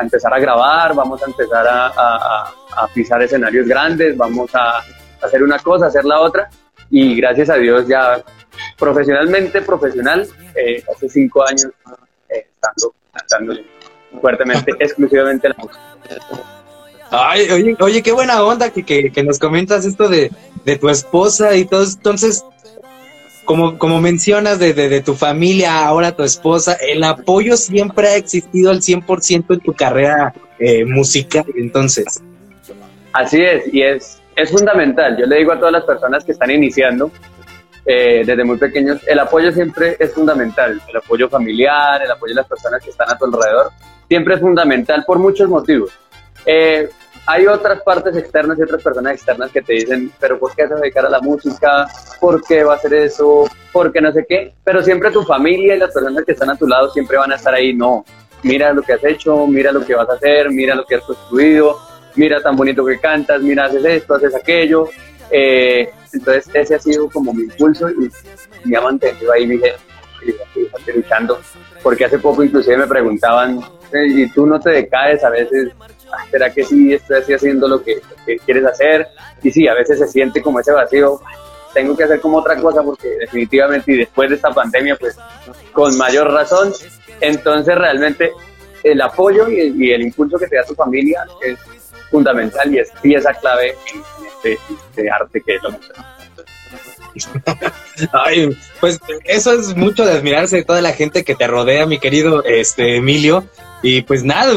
empezar 0.00 0.34
a 0.34 0.38
grabar, 0.38 0.94
vamos 0.94 1.22
a 1.22 1.26
empezar 1.26 1.66
a, 1.68 2.52
pisar 2.94 3.22
escenarios 3.22 3.66
grandes, 3.66 4.16
vamos 4.16 4.54
a 4.54 4.82
hacer 5.22 5.42
una 5.42 5.58
cosa, 5.58 5.86
hacer 5.86 6.04
la 6.04 6.20
otra, 6.20 6.48
y 6.90 7.16
gracias 7.16 7.50
a 7.50 7.56
Dios 7.56 7.86
ya 7.86 8.22
profesionalmente, 8.78 9.62
profesional, 9.62 10.26
eh, 10.54 10.82
hace 10.94 11.08
cinco 11.08 11.46
años 11.46 11.68
eh, 12.28 12.46
estando 12.54 12.94
cantando 13.12 13.54
fuertemente, 14.20 14.72
exclusivamente 14.80 15.48
la 15.48 15.54
música. 15.58 15.80
Ay, 17.10 17.50
oye, 17.50 17.76
oye, 17.80 18.02
qué 18.02 18.12
buena 18.12 18.42
onda 18.42 18.70
que, 18.70 18.84
que, 18.84 19.10
que 19.10 19.22
nos 19.24 19.38
comentas 19.38 19.84
esto 19.84 20.08
de, 20.08 20.30
de, 20.64 20.76
tu 20.78 20.88
esposa 20.88 21.56
y 21.56 21.64
todo. 21.64 21.84
Entonces, 21.84 22.44
como, 23.44 23.78
como 23.78 24.00
mencionas 24.00 24.58
de, 24.58 24.72
de, 24.72 25.00
tu 25.00 25.14
familia, 25.14 25.84
ahora 25.86 26.12
tu 26.12 26.22
esposa, 26.22 26.74
el 26.74 27.02
apoyo 27.02 27.56
siempre 27.56 28.08
ha 28.08 28.16
existido 28.16 28.70
al 28.70 28.80
100% 28.80 29.54
en 29.54 29.60
tu 29.60 29.72
carrera 29.72 30.34
eh, 30.58 30.84
musical, 30.84 31.44
entonces. 31.56 32.22
Así 33.12 33.42
es, 33.42 33.72
y 33.72 33.82
es, 33.82 34.20
es 34.36 34.50
fundamental. 34.50 35.16
Yo 35.18 35.26
le 35.26 35.38
digo 35.38 35.52
a 35.52 35.58
todas 35.58 35.72
las 35.72 35.84
personas 35.84 36.24
que 36.24 36.32
están 36.32 36.50
iniciando, 36.50 37.10
eh, 37.84 38.22
desde 38.24 38.44
muy 38.44 38.58
pequeños, 38.58 39.00
el 39.06 39.18
apoyo 39.18 39.50
siempre 39.52 39.96
es 39.98 40.12
fundamental. 40.12 40.80
El 40.88 40.96
apoyo 40.96 41.28
familiar, 41.28 42.02
el 42.02 42.10
apoyo 42.10 42.32
de 42.34 42.40
las 42.40 42.46
personas 42.46 42.82
que 42.82 42.90
están 42.90 43.10
a 43.10 43.16
tu 43.16 43.24
alrededor, 43.24 43.70
siempre 44.06 44.34
es 44.34 44.40
fundamental 44.40 45.04
por 45.06 45.18
muchos 45.18 45.48
motivos. 45.48 45.90
Eh, 46.46 46.88
hay 47.30 47.46
otras 47.46 47.80
partes 47.82 48.16
externas 48.16 48.58
y 48.58 48.62
otras 48.62 48.82
personas 48.82 49.14
externas 49.14 49.52
que 49.52 49.62
te 49.62 49.74
dicen, 49.74 50.10
pero 50.18 50.36
¿por 50.36 50.50
qué 50.50 50.64
te 50.64 50.70
vas 50.70 50.78
a 50.78 50.82
dedicar 50.82 51.06
a 51.06 51.10
la 51.10 51.20
música? 51.20 51.86
¿Por 52.18 52.42
qué 52.42 52.64
va 52.64 52.72
a 52.72 52.76
hacer 52.76 52.92
eso? 52.92 53.48
¿Por 53.72 53.92
qué 53.92 54.00
no 54.00 54.10
sé 54.12 54.26
qué? 54.28 54.52
Pero 54.64 54.82
siempre 54.82 55.12
tu 55.12 55.22
familia 55.22 55.76
y 55.76 55.78
las 55.78 55.92
personas 55.94 56.24
que 56.24 56.32
están 56.32 56.50
a 56.50 56.56
tu 56.56 56.66
lado 56.66 56.90
siempre 56.90 57.16
van 57.16 57.30
a 57.30 57.36
estar 57.36 57.54
ahí, 57.54 57.72
no, 57.72 58.04
mira 58.42 58.72
lo 58.72 58.82
que 58.82 58.94
has 58.94 59.04
hecho, 59.04 59.46
mira 59.46 59.70
lo 59.70 59.84
que 59.84 59.94
vas 59.94 60.08
a 60.08 60.14
hacer, 60.14 60.50
mira 60.50 60.74
lo 60.74 60.84
que 60.84 60.96
has 60.96 61.04
construido, 61.04 61.78
mira 62.16 62.40
tan 62.40 62.56
bonito 62.56 62.84
que 62.84 62.98
cantas, 62.98 63.40
mira, 63.40 63.66
haces 63.66 63.84
esto, 63.84 64.14
haces 64.14 64.34
aquello. 64.34 64.88
Eh, 65.30 65.88
entonces 66.12 66.50
ese 66.52 66.74
ha 66.74 66.80
sido 66.80 67.08
como 67.08 67.32
mi 67.32 67.44
impulso 67.44 67.88
y 67.90 68.10
me 68.64 68.76
ha 68.76 68.80
mantenido 68.80 69.32
ahí, 69.32 69.46
mi 69.46 69.60
luchando, 70.92 71.38
porque 71.80 72.06
hace 72.06 72.18
poco 72.18 72.42
inclusive 72.42 72.76
me 72.76 72.86
preguntaban, 72.88 73.60
y 73.92 74.28
tú 74.30 74.46
no 74.46 74.60
te 74.60 74.70
decaes 74.70 75.22
a 75.24 75.30
veces, 75.30 75.72
¿será 76.30 76.52
que 76.52 76.64
sí 76.64 76.92
estoy 76.94 77.34
haciendo 77.34 77.68
lo 77.68 77.82
que, 77.82 78.00
quieres 78.44 78.64
hacer? 78.64 79.08
Y 79.42 79.50
sí, 79.50 79.68
a 79.68 79.74
veces 79.74 79.98
se 79.98 80.06
siente 80.06 80.42
como 80.42 80.60
ese 80.60 80.72
vacío, 80.72 81.20
tengo 81.74 81.96
que 81.96 82.04
hacer 82.04 82.20
como 82.20 82.38
otra 82.38 82.56
cosa 82.56 82.82
porque 82.82 83.08
definitivamente 83.20 83.92
y 83.92 83.98
después 83.98 84.30
de 84.30 84.36
esta 84.36 84.50
pandemia, 84.50 84.96
pues 84.96 85.16
con 85.72 85.96
mayor 85.96 86.32
razón, 86.32 86.72
entonces 87.20 87.74
realmente 87.76 88.32
el 88.82 89.00
apoyo 89.00 89.48
y 89.48 89.92
el, 89.92 90.02
impulso 90.02 90.38
que 90.38 90.46
te 90.46 90.56
da 90.56 90.64
tu 90.64 90.74
familia 90.74 91.26
es 91.42 91.58
fundamental 92.10 92.74
y 92.74 92.78
es 92.78 92.90
pieza 93.02 93.32
clave 93.34 93.74
en, 93.92 94.02
este, 94.26 94.58
este, 94.72 95.10
arte 95.10 95.40
que 95.42 95.54
es 95.56 95.62
lo 95.62 95.70
que 95.70 95.86
Ay, 98.12 98.56
pues 98.80 99.00
eso 99.24 99.52
es 99.52 99.76
mucho 99.76 100.04
de 100.04 100.12
admirarse 100.12 100.56
de 100.56 100.64
toda 100.64 100.80
la 100.80 100.92
gente 100.92 101.24
que 101.24 101.34
te 101.34 101.46
rodea, 101.46 101.86
mi 101.86 101.98
querido 101.98 102.44
este 102.44 102.96
Emilio. 102.96 103.44
Y 103.82 104.02
pues 104.02 104.22
nada, 104.22 104.52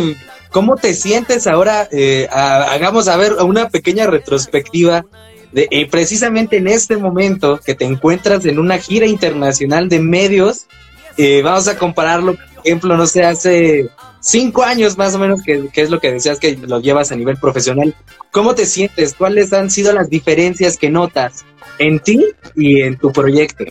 ¿cómo 0.53 0.77
te 0.77 0.93
sientes 0.93 1.47
ahora? 1.47 1.89
Eh, 1.91 2.29
hagamos 2.31 3.09
a 3.09 3.17
ver 3.17 3.33
una 3.33 3.67
pequeña 3.67 4.07
retrospectiva 4.07 5.05
de 5.51 5.67
eh, 5.69 5.87
precisamente 5.89 6.57
en 6.57 6.67
este 6.67 6.95
momento 6.95 7.59
que 7.59 7.75
te 7.75 7.83
encuentras 7.83 8.45
en 8.45 8.59
una 8.59 8.77
gira 8.77 9.05
internacional 9.05 9.89
de 9.89 9.99
medios. 9.99 10.67
Eh, 11.17 11.41
vamos 11.43 11.67
a 11.67 11.77
compararlo, 11.77 12.35
por 12.35 12.65
ejemplo, 12.65 12.95
no 12.95 13.05
sé, 13.05 13.25
hace 13.25 13.89
cinco 14.21 14.63
años 14.63 14.97
más 14.97 15.13
o 15.15 15.19
menos, 15.19 15.41
que, 15.43 15.69
es 15.73 15.89
lo 15.89 15.99
que 15.99 16.11
decías 16.11 16.39
que 16.39 16.55
lo 16.55 16.79
llevas 16.79 17.11
a 17.11 17.15
nivel 17.15 17.37
profesional. 17.37 17.93
¿Cómo 18.31 18.55
te 18.55 18.65
sientes? 18.65 19.13
¿Cuáles 19.15 19.51
han 19.53 19.69
sido 19.69 19.91
las 19.91 20.09
diferencias 20.09 20.77
que 20.77 20.89
notas 20.89 21.45
en 21.79 21.99
ti 21.99 22.25
y 22.55 22.81
en 22.81 22.97
tu 22.97 23.11
proyecto? 23.11 23.65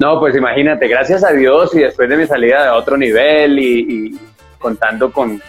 No, 0.00 0.18
pues 0.18 0.34
imagínate, 0.34 0.88
gracias 0.88 1.22
a 1.22 1.32
Dios 1.32 1.74
y 1.74 1.80
después 1.80 2.08
de 2.08 2.16
mi 2.16 2.26
salida 2.26 2.70
a 2.70 2.76
otro 2.76 2.96
nivel 2.96 3.58
y, 3.58 4.18
contando 4.60 5.10
con, 5.10 5.42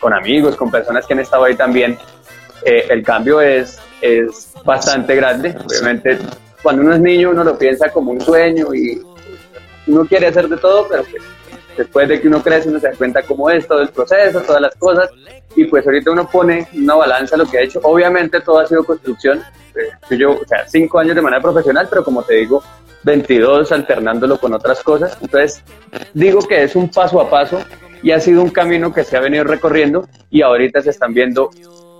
con, 0.00 0.12
amigos, 0.12 0.56
con 0.56 0.70
personas 0.70 1.06
que 1.06 1.14
han 1.14 1.20
estado 1.20 1.44
ahí 1.44 1.54
también, 1.54 1.96
eh, 2.64 2.86
el 2.90 3.02
cambio 3.02 3.40
es, 3.40 3.78
es 4.00 4.52
bastante 4.64 5.14
grande. 5.14 5.56
Obviamente, 5.64 6.18
cuando 6.62 6.82
uno 6.82 6.94
es 6.94 7.00
niño 7.00 7.30
uno 7.30 7.44
lo 7.44 7.56
piensa 7.56 7.90
como 7.90 8.10
un 8.10 8.20
sueño 8.20 8.74
y 8.74 9.00
uno 9.86 10.04
quiere 10.06 10.26
hacer 10.26 10.48
de 10.48 10.56
todo, 10.56 10.86
pero 10.88 11.04
pues 11.04 11.22
después 11.76 12.08
de 12.08 12.20
que 12.20 12.28
uno 12.28 12.42
crece 12.42 12.68
uno 12.68 12.80
se 12.80 12.88
da 12.88 12.96
cuenta 12.96 13.22
cómo 13.22 13.48
es 13.50 13.66
todo 13.66 13.80
el 13.82 13.88
proceso, 13.88 14.40
todas 14.40 14.60
las 14.60 14.74
cosas, 14.74 15.10
y 15.54 15.64
pues 15.64 15.86
ahorita 15.86 16.10
uno 16.10 16.28
pone 16.28 16.68
una 16.74 16.96
balanza 16.96 17.36
lo 17.36 17.46
que 17.46 17.58
ha 17.58 17.62
hecho. 17.62 17.80
Obviamente 17.82 18.40
todo 18.40 18.58
ha 18.58 18.66
sido 18.66 18.84
construcción, 18.84 19.42
eh, 19.74 20.16
yo, 20.16 20.32
o 20.32 20.44
sea, 20.46 20.66
cinco 20.66 20.98
años 20.98 21.14
de 21.14 21.22
manera 21.22 21.40
profesional, 21.40 21.86
pero 21.88 22.02
como 22.02 22.22
te 22.22 22.34
digo, 22.34 22.62
22 23.04 23.70
alternándolo 23.70 24.38
con 24.38 24.52
otras 24.52 24.82
cosas. 24.82 25.16
Entonces, 25.20 25.62
digo 26.12 26.40
que 26.40 26.64
es 26.64 26.74
un 26.74 26.90
paso 26.90 27.20
a 27.20 27.30
paso 27.30 27.60
y 28.06 28.12
ha 28.12 28.20
sido 28.20 28.40
un 28.40 28.50
camino 28.50 28.94
que 28.94 29.02
se 29.02 29.16
ha 29.16 29.20
venido 29.20 29.42
recorriendo 29.42 30.08
y 30.30 30.40
ahorita 30.40 30.80
se 30.80 30.90
están 30.90 31.12
viendo 31.12 31.50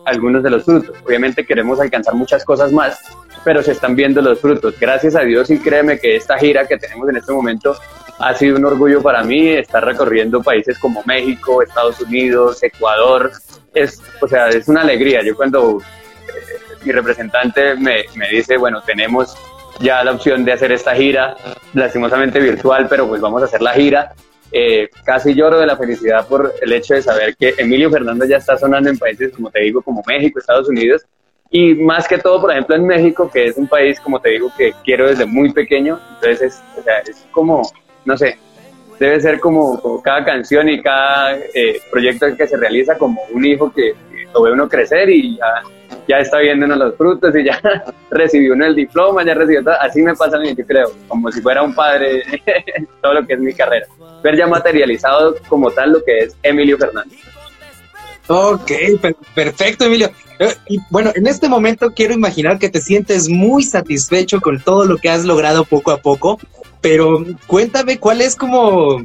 algunos 0.04 0.40
de 0.44 0.50
los 0.50 0.64
frutos. 0.64 0.96
Obviamente 1.04 1.44
queremos 1.44 1.80
alcanzar 1.80 2.14
muchas 2.14 2.44
cosas 2.44 2.70
más, 2.70 3.00
pero 3.42 3.60
se 3.60 3.72
están 3.72 3.96
viendo 3.96 4.22
los 4.22 4.38
frutos. 4.38 4.78
Gracias 4.78 5.16
a 5.16 5.22
Dios 5.22 5.50
y 5.50 5.58
créeme 5.58 5.98
que 5.98 6.14
esta 6.14 6.38
gira 6.38 6.64
que 6.64 6.76
tenemos 6.76 7.08
en 7.08 7.16
este 7.16 7.32
momento 7.32 7.75
ha 8.20 8.32
sido 8.34 8.56
un 8.56 8.64
orgullo 8.66 9.02
para 9.02 9.25
mí 9.25 9.48
estar 9.48 9.84
recorriendo 9.84 10.44
países 10.44 10.78
como 10.78 11.02
México, 11.06 11.60
Estados 11.60 12.00
Unidos, 12.00 12.62
Ecuador. 12.62 13.32
Es, 13.75 14.00
o 14.20 14.28
sea, 14.28 14.46
es 14.50 14.68
una 14.68 14.82
alegría. 14.82 15.25
Yo 15.25 15.34
cuando 15.34 15.80
eh, 15.80 16.76
mi 16.84 16.92
representante 16.92 17.75
me, 17.75 18.04
me 18.14 18.28
dice, 18.28 18.56
bueno, 18.56 18.80
tenemos 18.80 19.36
ya 19.80 20.04
la 20.04 20.12
opción 20.12 20.44
de 20.44 20.52
hacer 20.52 20.70
esta 20.70 20.94
gira, 20.94 21.36
lastimosamente 21.75 22.38
virtual, 22.38 22.86
pero 22.88 23.08
pues 23.08 23.20
vamos 23.20 23.42
a 23.42 23.46
hacer 23.46 23.60
la 23.60 23.72
gira. 23.72 24.14
Eh, 24.52 24.88
casi 25.04 25.34
lloro 25.34 25.58
de 25.58 25.66
la 25.66 25.76
felicidad 25.76 26.26
por 26.26 26.54
el 26.60 26.72
hecho 26.72 26.94
de 26.94 27.02
saber 27.02 27.36
que 27.36 27.54
Emilio 27.58 27.90
Fernández 27.90 28.28
ya 28.28 28.36
está 28.36 28.56
sonando 28.56 28.88
en 28.88 28.98
países, 28.98 29.32
como 29.34 29.50
te 29.50 29.60
digo, 29.60 29.82
como 29.82 30.02
México, 30.06 30.38
Estados 30.38 30.68
Unidos, 30.68 31.04
y 31.50 31.74
más 31.74 32.08
que 32.08 32.18
todo, 32.18 32.40
por 32.40 32.50
ejemplo, 32.50 32.74
en 32.74 32.86
México, 32.86 33.30
que 33.32 33.46
es 33.46 33.56
un 33.56 33.68
país, 33.68 34.00
como 34.00 34.20
te 34.20 34.30
digo, 34.30 34.50
que 34.56 34.72
quiero 34.84 35.08
desde 35.08 35.26
muy 35.26 35.52
pequeño, 35.52 36.00
entonces 36.14 36.42
es, 36.42 36.62
o 36.78 36.82
sea, 36.82 36.98
es 37.00 37.26
como 37.30 37.62
no 38.06 38.16
sé, 38.16 38.38
debe 38.98 39.20
ser 39.20 39.40
como, 39.40 40.00
cada 40.02 40.24
canción 40.24 40.68
y 40.70 40.80
cada 40.80 41.36
eh, 41.36 41.80
proyecto 41.90 42.34
que 42.34 42.46
se 42.46 42.56
realiza 42.56 42.96
como 42.96 43.20
un 43.32 43.44
hijo 43.44 43.70
que, 43.70 43.94
lo 44.32 44.42
ve 44.42 44.52
uno 44.52 44.68
crecer 44.68 45.08
y 45.08 45.36
ya, 45.36 45.62
ya 46.08 46.18
está 46.18 46.38
viendo 46.38 46.66
uno 46.66 46.76
los 46.76 46.96
frutos 46.96 47.34
y 47.34 47.44
ya 47.44 47.60
recibió 48.10 48.54
uno 48.54 48.66
el 48.66 48.75
diploma, 48.75 49.25
ya 49.25 49.34
recibió 49.34 49.62
todo. 49.62 49.80
Así 49.80 50.02
me 50.02 50.14
pasa 50.14 50.36
a 50.36 50.40
mí, 50.40 50.54
yo 50.54 50.66
creo, 50.66 50.92
como 51.08 51.30
si 51.30 51.40
fuera 51.40 51.62
un 51.62 51.75
padre, 51.75 52.22
todo 53.02 53.14
lo 53.14 53.26
que 53.26 53.34
es 53.34 53.40
mi 53.40 53.52
carrera. 53.52 53.86
Ver 54.22 54.36
ya 54.36 54.46
materializado 54.46 55.36
como 55.48 55.70
tal 55.70 55.92
lo 55.92 56.04
que 56.04 56.18
es 56.18 56.36
Emilio 56.42 56.78
Fernández. 56.78 57.18
Ok, 58.28 58.72
perfecto, 59.34 59.84
Emilio. 59.84 60.10
Eh, 60.38 60.54
bueno, 60.90 61.12
en 61.14 61.26
este 61.26 61.48
momento 61.48 61.92
quiero 61.94 62.12
imaginar 62.12 62.58
que 62.58 62.68
te 62.68 62.80
sientes 62.80 63.28
muy 63.28 63.62
satisfecho 63.62 64.40
con 64.40 64.60
todo 64.60 64.84
lo 64.84 64.96
que 64.96 65.08
has 65.08 65.25
logrado 65.25 65.64
poco 65.64 65.92
a 65.92 65.98
poco, 65.98 66.38
pero 66.80 67.25
cuéntame 67.46 67.98
cuál 67.98 68.20
es 68.20 68.34
como, 68.34 69.04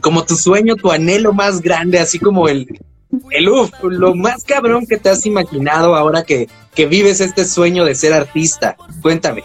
como 0.00 0.24
tu 0.24 0.36
sueño, 0.36 0.76
tu 0.76 0.92
anhelo 0.92 1.32
más 1.32 1.60
grande, 1.60 1.98
así 1.98 2.20
como 2.20 2.48
el, 2.48 2.68
el 3.30 3.48
uf, 3.48 3.70
lo 3.82 4.14
más 4.14 4.44
cabrón 4.44 4.86
que 4.86 4.96
te 4.96 5.08
has 5.08 5.24
imaginado 5.26 5.96
ahora 5.96 6.24
que, 6.24 6.48
que 6.74 6.86
vives 6.86 7.20
este 7.20 7.44
sueño 7.44 7.84
de 7.84 7.94
ser 7.94 8.12
artista. 8.12 8.76
Cuéntame. 9.02 9.44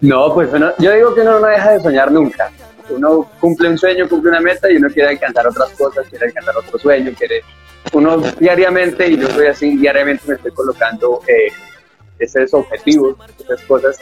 No, 0.00 0.32
pues 0.34 0.50
bueno, 0.50 0.72
yo 0.78 0.92
digo 0.92 1.14
que 1.14 1.22
uno 1.22 1.40
no 1.40 1.46
deja 1.46 1.72
de 1.72 1.80
soñar 1.80 2.12
nunca 2.12 2.50
uno 2.90 3.30
cumple 3.40 3.68
un 3.68 3.78
sueño, 3.78 4.08
cumple 4.08 4.30
una 4.30 4.40
meta 4.40 4.70
y 4.70 4.76
uno 4.76 4.88
quiere 4.88 5.10
alcanzar 5.10 5.46
otras 5.46 5.70
cosas, 5.70 6.06
quiere 6.08 6.26
alcanzar 6.26 6.56
otro 6.56 6.78
sueño, 6.78 7.12
quiere 7.16 7.42
uno 7.92 8.18
diariamente, 8.38 9.08
y 9.08 9.18
yo 9.18 9.28
soy 9.28 9.46
así, 9.46 9.76
diariamente 9.76 10.24
me 10.26 10.34
estoy 10.34 10.52
colocando 10.52 11.20
eh, 11.26 11.52
esos 12.18 12.54
objetivos, 12.54 13.16
esas 13.38 13.60
cosas. 13.62 13.98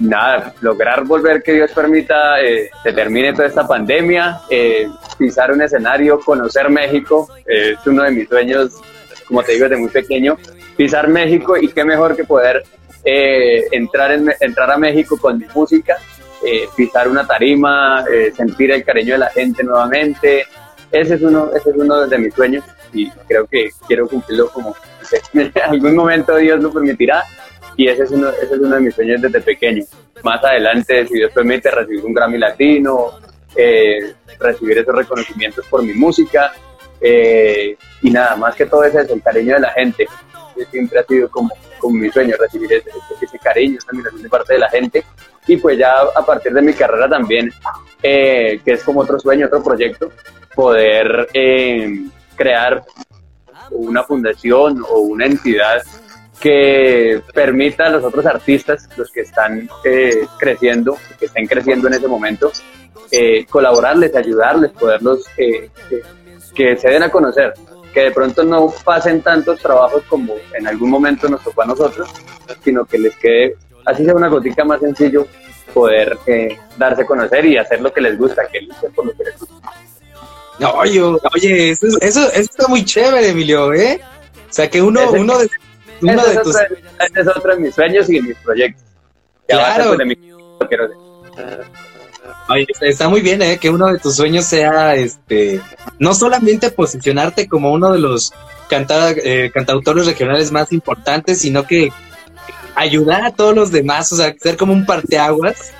Nada, 0.00 0.54
lograr 0.60 1.04
volver 1.04 1.42
que 1.42 1.54
Dios 1.54 1.72
permita 1.72 2.40
eh, 2.40 2.70
se 2.82 2.92
termine 2.92 3.32
toda 3.32 3.48
esta 3.48 3.66
pandemia, 3.66 4.40
eh, 4.48 4.88
pisar 5.18 5.52
un 5.52 5.62
escenario, 5.62 6.20
conocer 6.20 6.70
México, 6.70 7.28
eh, 7.46 7.74
es 7.78 7.86
uno 7.86 8.04
de 8.04 8.12
mis 8.12 8.28
sueños, 8.28 8.80
como 9.26 9.42
te 9.42 9.52
digo, 9.52 9.68
desde 9.68 9.80
muy 9.80 9.90
pequeño, 9.90 10.38
pisar 10.76 11.08
México 11.08 11.56
y 11.56 11.68
qué 11.68 11.84
mejor 11.84 12.14
que 12.14 12.24
poder 12.24 12.62
entrar, 13.04 14.12
en, 14.12 14.32
entrar 14.40 14.70
a 14.70 14.76
México 14.76 15.16
con 15.18 15.38
mi 15.38 15.46
música 15.54 15.96
eh, 16.44 16.68
pisar 16.76 17.08
una 17.08 17.26
tarima, 17.26 18.04
eh, 18.10 18.32
sentir 18.34 18.70
el 18.70 18.84
cariño 18.84 19.14
de 19.14 19.18
la 19.18 19.30
gente 19.30 19.64
nuevamente. 19.64 20.46
Ese 20.92 21.14
es 21.14 21.22
uno, 21.22 21.50
ese 21.54 21.70
es 21.70 21.76
uno 21.76 22.06
de 22.06 22.18
mis 22.18 22.32
sueños 22.32 22.64
y 22.92 23.10
creo 23.26 23.46
que 23.46 23.70
quiero 23.86 24.06
cumplirlo 24.06 24.48
como 24.50 24.74
en 25.34 25.52
algún 25.64 25.96
momento 25.96 26.36
Dios 26.36 26.62
lo 26.62 26.72
permitirá 26.72 27.24
y 27.78 27.88
ese 27.88 28.02
es 28.02 28.10
uno, 28.10 28.28
ese 28.30 28.54
es 28.56 28.60
uno 28.60 28.74
de 28.74 28.80
mis 28.80 28.94
sueños 28.94 29.22
desde 29.22 29.40
pequeño. 29.40 29.84
Más 30.24 30.44
adelante, 30.44 31.06
si 31.06 31.14
Dios 31.14 31.30
permite, 31.32 31.70
recibir 31.70 32.04
un 32.04 32.12
Grammy 32.12 32.36
Latino, 32.36 33.12
eh, 33.54 34.14
recibir 34.38 34.78
esos 34.78 34.94
reconocimientos 34.94 35.64
por 35.66 35.82
mi 35.84 35.94
música 35.94 36.52
y 37.00 38.10
nada, 38.10 38.34
más 38.34 38.56
que 38.56 38.66
todo 38.66 38.82
ese 38.82 39.02
es 39.02 39.10
el 39.10 39.22
cariño 39.22 39.54
de 39.54 39.60
la 39.60 39.70
gente. 39.70 40.08
Siempre 40.72 40.98
ha 40.98 41.04
sido 41.04 41.30
como, 41.30 41.50
como 41.78 41.94
mi 41.94 42.10
sueño 42.10 42.34
recibir 42.36 42.72
ese, 42.72 42.90
ese 43.22 43.38
cariño, 43.38 43.78
esa 43.78 43.92
admiración 43.92 44.22
de 44.24 44.28
parte 44.28 44.54
de 44.54 44.58
la 44.58 44.68
gente 44.68 45.04
y 45.46 45.56
pues 45.56 45.78
ya 45.78 45.92
a 46.14 46.26
partir 46.26 46.52
de 46.52 46.62
mi 46.62 46.74
carrera 46.74 47.08
también, 47.08 47.50
eh, 48.02 48.60
que 48.64 48.72
es 48.72 48.82
como 48.82 49.02
otro 49.02 49.20
sueño, 49.20 49.46
otro 49.46 49.62
proyecto, 49.62 50.10
poder 50.54 51.28
eh, 51.32 52.04
crear 52.34 52.82
una 53.70 54.02
fundación 54.02 54.84
o 54.90 54.98
una 54.98 55.26
entidad 55.26 55.82
que 56.40 57.22
permita 57.34 57.86
a 57.86 57.90
los 57.90 58.04
otros 58.04 58.24
artistas, 58.26 58.88
los 58.96 59.10
que 59.10 59.22
están 59.22 59.68
eh, 59.84 60.26
creciendo, 60.38 60.96
que 61.18 61.26
estén 61.26 61.46
creciendo 61.46 61.88
en 61.88 61.94
ese 61.94 62.08
momento, 62.08 62.52
colaborarles, 63.48 64.14
ayudarles, 64.14 64.70
poderlos 64.72 65.24
que 65.34 66.76
se 66.76 66.88
den 66.90 67.02
a 67.02 67.10
conocer, 67.10 67.54
que 67.94 68.02
de 68.02 68.10
pronto 68.10 68.44
no 68.44 68.72
pasen 68.84 69.22
tantos 69.22 69.60
trabajos 69.60 70.02
como 70.08 70.34
en 70.52 70.66
algún 70.66 70.90
momento 70.90 71.26
nos 71.28 71.42
tocó 71.42 71.62
a 71.62 71.66
nosotros, 71.66 72.10
sino 72.62 72.84
que 72.84 72.98
les 72.98 73.16
quede 73.16 73.56
así 73.88 74.04
sea 74.04 74.14
una 74.14 74.28
gotica 74.28 74.64
más 74.64 74.80
sencillo, 74.80 75.26
poder 75.72 76.16
eh, 76.26 76.56
darse 76.76 77.02
a 77.02 77.06
conocer 77.06 77.44
y 77.46 77.56
hacer 77.56 77.80
lo 77.80 77.92
que 77.92 78.00
les 78.00 78.18
gusta, 78.18 78.46
que 78.48 78.60
por 78.94 79.06
lo 79.06 79.12
que 79.12 79.24
les 79.24 79.38
gusta. 79.38 79.72
Oye, 80.74 81.00
oye, 81.02 81.70
eso, 81.70 81.86
eso, 82.00 82.32
está 82.32 82.66
muy 82.68 82.84
chévere, 82.84 83.28
Emilio, 83.28 83.72
¿eh? 83.72 84.00
O 84.50 84.52
sea, 84.52 84.68
que 84.68 84.82
uno, 84.82 85.10
uno 85.12 85.34
uno 86.00 86.26
de 86.26 86.36
tus... 86.38 86.56
Este 86.56 87.20
es 87.20 87.28
otro 87.28 87.54
de 87.54 87.60
mis 87.60 87.74
sueños 87.74 88.08
y 88.10 88.20
mis 88.20 88.36
proyectos. 88.36 88.84
Claro. 89.46 89.96
Oye, 92.50 92.66
está 92.80 93.08
muy 93.08 93.20
bien, 93.20 93.42
¿eh? 93.42 93.58
Que 93.58 93.70
uno 93.70 93.86
de 93.86 93.98
tus 93.98 94.16
sueños 94.16 94.46
sea, 94.46 94.94
este, 94.94 95.60
no 95.98 96.14
solamente 96.14 96.70
posicionarte 96.70 97.46
como 97.46 97.72
uno 97.72 97.92
de 97.92 97.98
los 97.98 98.32
eh, 98.70 99.50
cantautores 99.52 100.06
regionales 100.06 100.50
más 100.50 100.72
importantes, 100.72 101.40
sino 101.40 101.66
que 101.66 101.90
ayudar 102.74 103.24
a 103.24 103.32
todos 103.32 103.54
los 103.54 103.70
demás, 103.70 104.12
o 104.12 104.16
sea, 104.16 104.34
ser 104.38 104.56
como 104.56 104.72
un 104.72 104.86
parteaguas 104.86 105.72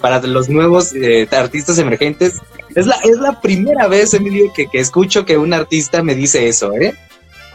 para 0.00 0.20
los 0.20 0.48
nuevos 0.48 0.92
eh, 0.94 1.28
artistas 1.30 1.78
emergentes. 1.78 2.40
Es 2.74 2.86
la, 2.86 2.96
es 2.96 3.18
la 3.18 3.40
primera 3.40 3.86
vez, 3.88 4.12
Emilio, 4.12 4.52
que, 4.52 4.66
que 4.66 4.80
escucho 4.80 5.24
que 5.24 5.38
un 5.38 5.52
artista 5.52 6.02
me 6.02 6.14
dice 6.14 6.48
eso, 6.48 6.72
¿eh? 6.74 6.94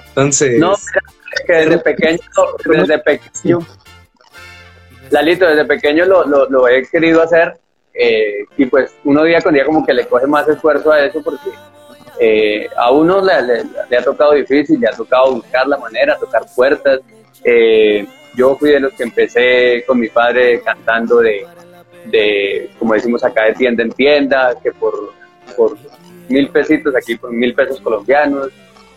Entonces... 0.09 0.59
No, 0.59 0.75
que 1.45 1.53
desde 1.53 1.77
pequeño, 1.79 2.19
desde 2.65 2.99
pequeño, 2.99 3.59
Lalito, 5.09 5.45
desde 5.45 5.65
pequeño 5.65 6.05
lo, 6.05 6.25
lo, 6.25 6.67
he 6.67 6.85
querido 6.87 7.21
hacer 7.21 7.59
eh, 7.93 8.45
y 8.57 8.65
pues 8.65 8.95
uno 9.03 9.23
día 9.23 9.41
con 9.41 9.53
día 9.53 9.65
como 9.65 9.85
que 9.85 9.93
le 9.93 10.05
coge 10.05 10.25
más 10.27 10.47
esfuerzo 10.47 10.91
a 10.91 11.05
eso 11.05 11.21
porque 11.21 11.49
eh, 12.19 12.69
a 12.77 12.91
uno 12.91 13.21
le, 13.21 13.97
ha 13.97 14.03
tocado 14.03 14.33
difícil, 14.33 14.79
le 14.79 14.87
ha 14.87 14.91
tocado 14.91 15.35
buscar 15.35 15.67
la 15.67 15.77
manera, 15.77 16.17
tocar 16.17 16.43
puertas. 16.55 16.99
Eh, 17.43 18.05
yo 18.35 18.55
fui 18.55 18.71
de 18.71 18.79
los 18.79 18.93
que 18.93 19.03
empecé 19.03 19.83
con 19.85 19.99
mi 19.99 20.07
padre 20.07 20.61
cantando 20.61 21.17
de, 21.17 21.45
de, 22.05 22.69
como 22.79 22.93
decimos 22.93 23.23
acá, 23.23 23.45
de 23.45 23.53
tienda 23.53 23.83
en 23.83 23.91
tienda, 23.91 24.55
que 24.61 24.71
por, 24.71 25.13
por 25.57 25.77
mil 26.29 26.49
pesitos 26.49 26.95
aquí, 26.95 27.15
por 27.15 27.31
mil 27.31 27.53
pesos 27.53 27.81
colombianos, 27.81 28.49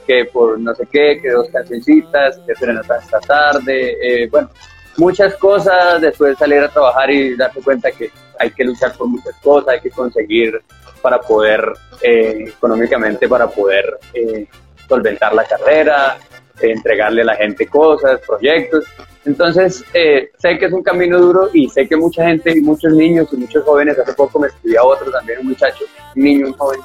que 0.06 0.26
por 0.26 0.58
no 0.58 0.75
sé 0.75 0.87
qué, 0.90 1.20
que 1.20 1.30
dos 1.30 1.49
cancioncitas, 1.50 2.38
que 2.46 2.54
serenata 2.54 2.99
esta 2.99 3.20
tarde, 3.20 4.28
bueno, 4.30 4.50
muchas 4.96 5.34
cosas, 5.37 6.00
después 6.00 6.38
salir 6.38 6.61
a 6.61 6.68
trabajar 6.68 7.11
y 7.11 7.37
darse 7.37 7.61
cuenta 7.61 7.90
que 7.90 8.11
hay 8.38 8.50
que 8.50 8.64
luchar 8.64 8.96
por 8.96 9.08
muchas 9.08 9.34
cosas, 9.42 9.68
hay 9.68 9.80
que 9.80 9.90
conseguir 9.90 10.61
para 11.02 11.20
poder, 11.20 11.62
eh, 12.02 12.46
económicamente, 12.49 13.28
para 13.28 13.46
poder 13.49 13.99
eh, 14.14 14.46
solventar 14.88 15.34
la 15.34 15.44
carrera, 15.44 16.16
entregarle 16.61 17.23
a 17.23 17.26
la 17.26 17.37
gente 17.37 17.66
cosas, 17.66 18.20
proyectos. 18.26 18.84
Entonces, 19.25 19.84
eh, 19.92 20.30
sé 20.38 20.58
que 20.58 20.66
es 20.66 20.73
un 20.73 20.82
camino 20.82 21.18
duro 21.18 21.50
y 21.52 21.68
sé 21.68 21.88
que 21.88 21.96
mucha 21.96 22.25
gente 22.25 22.52
y 22.56 22.61
muchos 22.61 22.92
niños 22.92 23.28
y 23.32 23.37
muchos 23.37 23.64
jóvenes, 23.64 23.99
hace 23.99 24.12
poco 24.12 24.38
me 24.38 24.49
escribía 24.49 24.82
otro 24.82 25.11
también, 25.11 25.40
un 25.40 25.49
muchacho, 25.49 25.84
un 26.14 26.23
niño, 26.23 26.46
un 26.46 26.52
joven, 26.54 26.80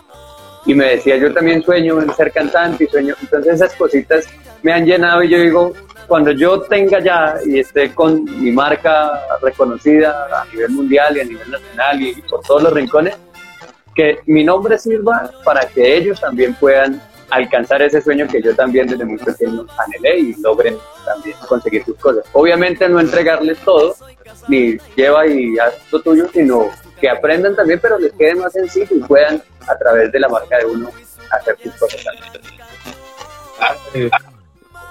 y 0.65 0.73
me 0.73 0.91
decía, 0.91 1.17
yo 1.17 1.33
también 1.33 1.61
sueño 1.63 2.01
en 2.01 2.13
ser 2.13 2.31
cantante 2.31 2.83
y 2.83 2.87
sueño. 2.87 3.15
Entonces 3.21 3.55
esas 3.55 3.75
cositas 3.75 4.27
me 4.61 4.73
han 4.73 4.85
llenado 4.85 5.23
y 5.23 5.29
yo 5.29 5.39
digo, 5.39 5.73
cuando 6.07 6.31
yo 6.31 6.61
tenga 6.61 6.99
ya 6.99 7.35
y 7.45 7.59
esté 7.59 7.93
con 7.93 8.25
mi 8.41 8.51
marca 8.51 9.11
reconocida 9.41 10.27
a 10.41 10.45
nivel 10.51 10.71
mundial 10.71 11.15
y 11.17 11.19
a 11.21 11.23
nivel 11.23 11.51
nacional 11.51 12.01
y 12.01 12.21
por 12.23 12.41
todos 12.41 12.63
los 12.63 12.73
rincones, 12.73 13.15
que 13.95 14.19
mi 14.25 14.43
nombre 14.43 14.77
sirva 14.77 15.29
para 15.43 15.67
que 15.67 15.97
ellos 15.97 16.19
también 16.19 16.53
puedan 16.55 17.01
alcanzar 17.29 17.81
ese 17.81 18.01
sueño 18.01 18.27
que 18.27 18.41
yo 18.41 18.55
también 18.55 18.87
desde 18.87 19.05
muy 19.05 19.17
pequeño 19.17 19.65
anhelé 19.77 20.19
y 20.19 20.35
logren 20.41 20.77
también 21.05 21.35
conseguir 21.47 21.83
sus 21.85 21.97
cosas. 21.97 22.25
Obviamente 22.33 22.87
no 22.89 22.99
entregarles 22.99 23.59
todo, 23.59 23.95
ni 24.47 24.77
lleva 24.95 25.27
y 25.27 25.57
haz 25.59 25.73
lo 25.91 26.01
tuyo, 26.01 26.27
sino 26.33 26.69
que 26.99 27.09
aprendan 27.09 27.55
también, 27.55 27.79
pero 27.81 27.97
les 27.97 28.11
quede 28.13 28.35
más 28.35 28.53
sencillo 28.53 28.95
y 28.95 28.99
puedan 28.99 29.41
a 29.67 29.77
través 29.77 30.11
de 30.11 30.19
la 30.19 30.29
marca 30.29 30.57
de 30.57 30.65
uno 30.65 30.91
hacer 31.31 31.57
sus 31.63 31.73
cosas. 31.75 32.05
Ah, 33.59 33.75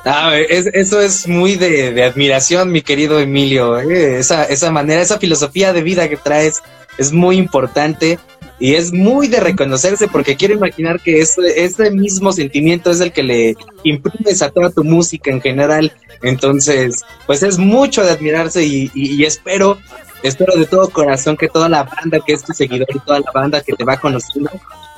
Ah, 0.05 0.39
eso 0.39 1.01
es 1.01 1.27
muy 1.27 1.57
de, 1.57 2.03
admiración, 2.03 2.71
mi 2.71 2.83
querido 2.83 3.19
Emilio. 3.19 3.79
¿eh? 3.79 4.19
Esa, 4.19 4.45
esa 4.45 4.71
manera, 4.71 5.03
esa 5.03 5.19
filosofía 5.19 5.73
de 5.73 5.83
vida 5.83 6.09
que 6.09 6.17
traes 6.17 6.63
es 6.99 7.13
muy 7.13 7.37
importante 7.37 8.19
y 8.61 8.75
es 8.75 8.93
muy 8.93 9.29
de 9.29 9.41
reconocerse 9.41 10.09
porque 10.09 10.37
quiero 10.37 10.55
imaginar 10.55 11.01
que 11.01 11.21
ese, 11.21 11.65
ese 11.65 11.91
mismo 11.91 12.33
sentimiento 12.33 12.91
es 12.91 13.01
el 13.01 13.13
que 13.13 13.23
le 13.23 13.57
imprimes 13.85 14.41
a 14.41 14.51
toda 14.51 14.71
tu 14.71 14.85
música 14.85 15.31
en 15.31 15.41
general. 15.41 15.93
Entonces, 16.23 17.05
pues 17.27 17.43
es 17.43 17.59
mucho 17.59 18.03
de 18.03 18.13
admirarse 18.13 18.65
y, 18.65 18.91
y 18.95 19.25
espero 19.25 19.79
espero 20.23 20.57
de 20.57 20.67
todo 20.67 20.89
corazón 20.91 21.37
que 21.37 21.49
toda 21.49 21.69
la 21.69 21.85
banda 21.85 22.21
que 22.25 22.33
es 22.33 22.43
tu 22.43 22.53
seguidor 22.53 22.89
y 22.95 22.99
toda 23.01 23.21
la 23.21 23.31
banda 23.33 23.61
que 23.61 23.73
te 23.73 23.85
va 23.85 23.97
conociendo 23.97 24.51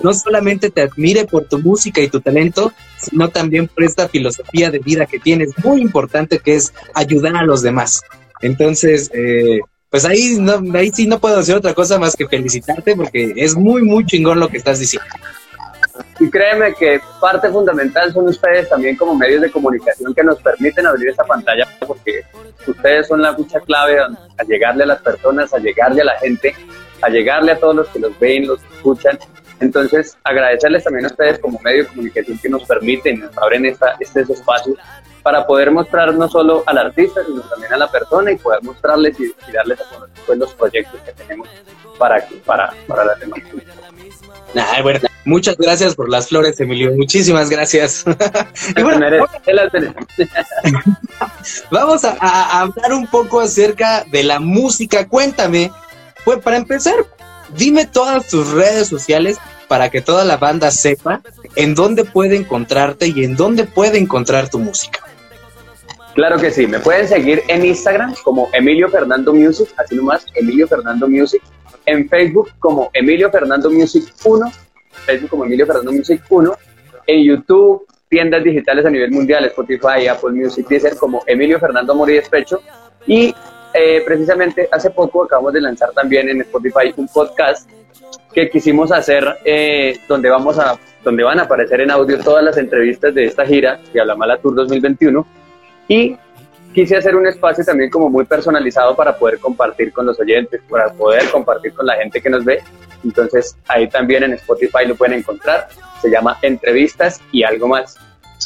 no 0.03 0.15
solamente 0.15 0.71
te 0.71 0.83
admire 0.83 1.27
por 1.27 1.45
tu 1.45 1.59
música 1.59 2.01
y 2.01 2.09
tu 2.09 2.21
talento, 2.21 2.73
sino 2.99 3.29
también 3.29 3.69
por 3.69 3.85
esta 3.85 4.09
filosofía 4.09 4.71
de 4.71 4.79
vida 4.79 5.07
que 5.07 5.19
tienes, 5.19 5.53
muy 5.63 5.81
importante, 5.81 6.39
que 6.39 6.55
es 6.55 6.73
ayudar 6.95 7.37
a 7.37 7.45
los 7.45 7.63
demás. 7.63 8.03
Entonces, 8.41 9.11
eh, 9.13 9.61
pues 9.91 10.05
ahí, 10.05 10.37
no, 10.39 10.63
ahí 10.75 10.91
sí 10.93 11.07
no 11.07 11.19
puedo 11.19 11.37
decir 11.37 11.55
otra 11.55 11.75
cosa 11.75 11.99
más 11.99 12.17
que 12.17 12.27
felicitarte 12.27 12.97
porque 12.97 13.35
es 13.37 13.57
muy, 13.57 13.83
muy 13.83 14.07
chingón 14.07 14.41
lo 14.41 14.49
que 14.49 14.59
estás 14.59 14.79
diciendo. 14.79 15.09
Y 16.19 16.31
créeme 16.31 16.75
que 16.75 17.01
parte 17.21 17.49
fundamental 17.49 18.13
son 18.13 18.29
ustedes 18.29 18.69
también 18.69 18.97
como 18.97 19.15
medios 19.15 19.41
de 19.41 19.51
comunicación 19.51 20.15
que 20.15 20.23
nos 20.23 20.41
permiten 20.41 20.87
abrir 20.87 21.09
esta 21.09 21.25
pantalla 21.25 21.67
porque 21.87 22.23
ustedes 22.67 23.09
son 23.09 23.23
la 23.23 23.33
mucha 23.33 23.61
clave 23.61 23.99
a 24.01 24.45
llegarle 24.45 24.85
a 24.85 24.87
las 24.89 25.01
personas, 25.01 25.53
a 25.55 25.59
llegarle 25.59 26.03
a 26.03 26.07
la 26.07 26.19
gente, 26.19 26.55
a 27.03 27.09
llegarle 27.09 27.53
a 27.53 27.59
todos 27.59 27.75
los 27.75 27.89
que 27.89 27.99
los 27.99 28.19
ven, 28.19 28.47
los 28.47 28.63
escuchan. 28.75 29.19
Entonces, 29.61 30.17
agradecerles 30.25 30.85
también 30.85 31.05
a 31.05 31.09
ustedes 31.09 31.39
como 31.39 31.59
medio 31.61 31.83
de 31.83 31.89
comunicación 31.89 32.39
que 32.39 32.49
nos 32.49 32.65
permiten, 32.65 33.21
nos 33.21 33.37
abren 33.39 33.67
esta, 33.67 33.95
estos 34.01 34.31
espacios 34.31 34.77
para 35.23 35.47
poder 35.47 35.71
mostrar 35.71 36.15
no 36.15 36.29
solo 36.29 36.63
al 36.67 36.79
artista, 36.79 37.21
sino 37.25 37.41
también 37.43 37.73
a 37.73 37.77
la 37.77 37.91
persona 37.91 38.33
y 38.33 38.37
poder 38.37 38.63
mostrarles 38.63 39.19
y, 39.21 39.33
darles 39.53 39.81
a 39.81 39.85
conocer 39.85 40.25
pues, 40.27 40.39
los 40.39 40.55
proyectos 40.55 41.01
que 41.01 41.13
tenemos 41.13 41.49
para, 41.99 42.27
para, 42.45 42.73
para 42.87 43.05
las 43.05 43.21
demás. 43.21 43.41
bueno, 44.83 45.01
muchas 45.25 45.57
gracias 45.57 45.95
por 45.95 46.09
las 46.09 46.29
flores, 46.29 46.59
Emilio. 46.61 46.93
Muchísimas 46.97 47.51
gracias. 47.51 48.05
vamos 51.71 52.05
a, 52.05 52.17
a, 52.21 52.61
hablar 52.61 52.93
un 52.93 53.07
poco 53.07 53.41
acerca 53.41 54.05
de 54.11 54.23
la 54.23 54.41
música. 54.41 55.07
Cuéntame, 55.07 55.71
pues 56.25 56.39
para 56.39 56.57
empezar, 56.57 56.95
dime 57.55 57.87
todas 57.87 58.29
tus 58.29 58.51
redes 58.53 58.89
sociales 58.89 59.39
para 59.69 59.89
que 59.89 60.01
toda 60.01 60.25
la 60.25 60.37
banda 60.37 60.73
sepa 60.73 61.21
en 61.55 61.77
dónde 61.77 62.05
puede 62.05 62.37
encontrarte 62.37 63.07
y 63.07 63.25
en 63.25 63.37
dónde 63.37 63.65
puede 63.65 63.99
encontrar 63.99 64.51
tu 64.51 64.59
música. 64.59 65.01
Claro 66.15 66.39
que 66.39 66.51
sí, 66.51 66.67
me 66.67 66.81
pueden 66.81 67.07
seguir 67.07 67.43
en 67.49 67.65
Instagram 67.65 68.15
como 68.25 68.49
Emilio 68.53 68.89
Fernando 68.89 69.33
Music, 69.33 69.69
así 69.77 69.95
nomás, 69.95 70.27
Emilio 70.35 70.67
Fernando 70.67 71.09
Music, 71.09 71.41
en 71.87 72.09
Facebook 72.09 72.51
como 72.59 72.91
Emilio 72.95 73.31
Fernando 73.31 73.71
Music 73.71 74.05
1, 74.25 74.53
Facebook 75.07 75.31
como 75.31 75.45
Emilio 75.45 75.67
Fernando 75.67 75.93
Music 75.93 76.21
1, 76.29 76.53
en 77.07 77.25
YouTube, 77.25 77.87
tiendas 78.09 78.43
digitales 78.43 78.85
a 78.85 78.91
nivel 78.91 79.13
mundial, 79.13 79.45
Spotify, 79.47 80.09
Apple 80.09 80.33
Music, 80.33 80.67
Deezer 80.69 80.97
como 80.97 81.23
Emilio 81.27 81.59
Fernando 81.61 81.95
Morí 81.95 82.15
Despecho. 82.15 82.61
Y 83.07 83.33
eh, 83.73 84.03
precisamente 84.05 84.69
hace 84.71 84.91
poco 84.91 85.25
acabamos 85.25 85.53
de 85.53 85.61
lanzar 85.61 85.93
también 85.93 86.29
en 86.29 86.41
Spotify 86.41 86.93
un 86.97 87.07
podcast 87.07 87.71
que 88.33 88.51
quisimos 88.51 88.91
hacer 88.91 89.39
eh, 89.45 89.99
donde 90.09 90.29
vamos 90.29 90.59
a 90.59 90.77
donde 91.05 91.23
van 91.23 91.39
a 91.39 91.43
aparecer 91.43 91.81
en 91.81 91.91
audio 91.91 92.19
todas 92.19 92.45
las 92.45 92.59
entrevistas 92.59 93.15
de 93.15 93.25
esta 93.25 93.47
gira 93.47 93.81
de 93.93 94.01
Habla 94.01 94.17
Mala 94.17 94.39
Tour 94.39 94.55
2021 94.55 95.27
y 95.91 96.17
quise 96.73 96.97
hacer 96.97 97.17
un 97.17 97.27
espacio 97.27 97.65
también 97.65 97.91
como 97.91 98.09
muy 98.09 98.25
personalizado 98.25 98.95
para 98.95 99.19
poder 99.19 99.41
compartir 99.41 99.93
con 99.93 100.07
los 100.07 100.21
oyentes, 100.21 100.63
para 100.71 100.93
poder 100.93 101.29
compartir 101.31 101.75
con 101.75 101.85
la 101.85 101.97
gente 101.97 102.23
que 102.23 102.31
nos 102.31 102.45
ve. 102.45 102.63
Entonces 103.03 103.57
ahí 103.67 103.89
también 103.89 104.23
en 104.23 104.35
Spotify 104.35 104.87
lo 104.87 104.95
pueden 104.95 105.19
encontrar. 105.19 105.69
Se 106.01 106.09
llama 106.09 106.39
Entrevistas 106.43 107.21
y 107.33 107.43
algo 107.43 107.67
más 107.67 107.97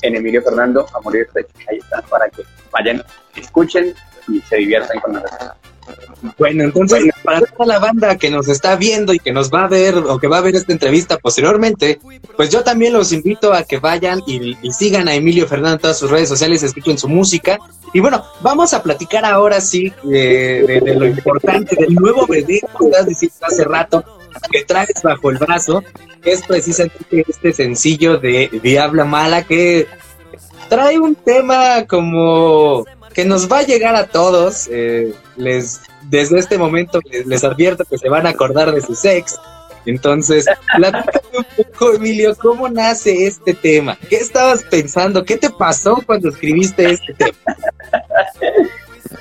en 0.00 0.16
Emilio 0.16 0.42
Fernando 0.42 0.86
Amor 0.94 1.16
y 1.16 1.38
Ahí 1.68 1.78
está 1.78 2.00
para 2.08 2.30
que 2.30 2.44
vayan, 2.72 3.04
escuchen, 3.36 3.94
y 4.28 4.40
se 4.40 4.56
diviertan 4.56 5.00
con 5.00 5.12
nosotros. 5.12 5.50
Bueno, 6.38 6.64
entonces, 6.64 7.04
para 7.22 7.40
toda 7.40 7.66
la 7.66 7.78
banda 7.78 8.16
que 8.16 8.30
nos 8.30 8.48
está 8.48 8.76
viendo 8.76 9.12
y 9.12 9.18
que 9.18 9.32
nos 9.32 9.50
va 9.50 9.64
a 9.64 9.68
ver 9.68 9.96
o 9.96 10.18
que 10.18 10.26
va 10.26 10.38
a 10.38 10.40
ver 10.40 10.56
esta 10.56 10.72
entrevista 10.72 11.18
posteriormente, 11.18 12.00
pues 12.36 12.50
yo 12.50 12.62
también 12.62 12.92
los 12.92 13.12
invito 13.12 13.52
a 13.52 13.64
que 13.64 13.78
vayan 13.78 14.22
y, 14.26 14.56
sigan 14.72 15.08
a 15.08 15.14
Emilio 15.14 15.46
Fernández 15.46 15.74
en 15.74 15.80
todas 15.80 15.98
sus 15.98 16.10
redes 16.10 16.28
sociales, 16.28 16.62
escuchen 16.62 16.98
su 16.98 17.08
música. 17.08 17.58
Y 17.92 18.00
bueno, 18.00 18.24
vamos 18.40 18.72
a 18.74 18.82
platicar 18.82 19.24
ahora 19.24 19.60
sí 19.60 19.92
de, 20.02 20.82
lo 20.96 21.06
importante 21.06 21.76
del 21.76 21.94
nuevo 21.94 22.26
bebé, 22.26 22.60
como 22.72 22.90
estás 22.90 23.06
diciendo 23.06 23.36
hace 23.42 23.64
rato, 23.64 24.04
que 24.50 24.64
traes 24.64 25.02
bajo 25.02 25.30
el 25.30 25.38
brazo, 25.38 25.84
que 26.22 26.32
es 26.32 26.42
precisamente 26.42 27.24
este 27.28 27.52
sencillo 27.52 28.16
de 28.16 28.50
Diabla 28.62 29.04
Mala, 29.04 29.44
que 29.44 29.86
trae 30.68 30.98
un 30.98 31.14
tema 31.14 31.86
como 31.86 32.84
que 33.14 33.24
nos 33.24 33.50
va 33.50 33.60
a 33.60 33.62
llegar 33.62 33.94
a 33.96 34.06
todos. 34.06 34.68
Eh, 34.70 35.14
les, 35.36 35.80
desde 36.02 36.38
este 36.38 36.58
momento 36.58 37.00
les, 37.24 37.44
advierto 37.44 37.84
que 37.84 37.96
se 37.96 38.08
van 38.08 38.26
a 38.26 38.30
acordar 38.30 38.72
de 38.72 38.80
su 38.80 38.94
sex. 38.94 39.38
Entonces, 39.86 40.46
platícame 40.76 41.38
un 41.38 41.64
poco, 41.64 41.94
Emilio, 41.94 42.34
¿cómo 42.36 42.68
nace 42.68 43.26
este 43.26 43.54
tema? 43.54 43.96
¿Qué 44.08 44.16
estabas 44.16 44.64
pensando? 44.64 45.24
¿Qué 45.24 45.36
te 45.36 45.50
pasó 45.50 46.02
cuando 46.04 46.28
escribiste 46.28 46.90
este 46.90 47.14
tema? 47.14 47.38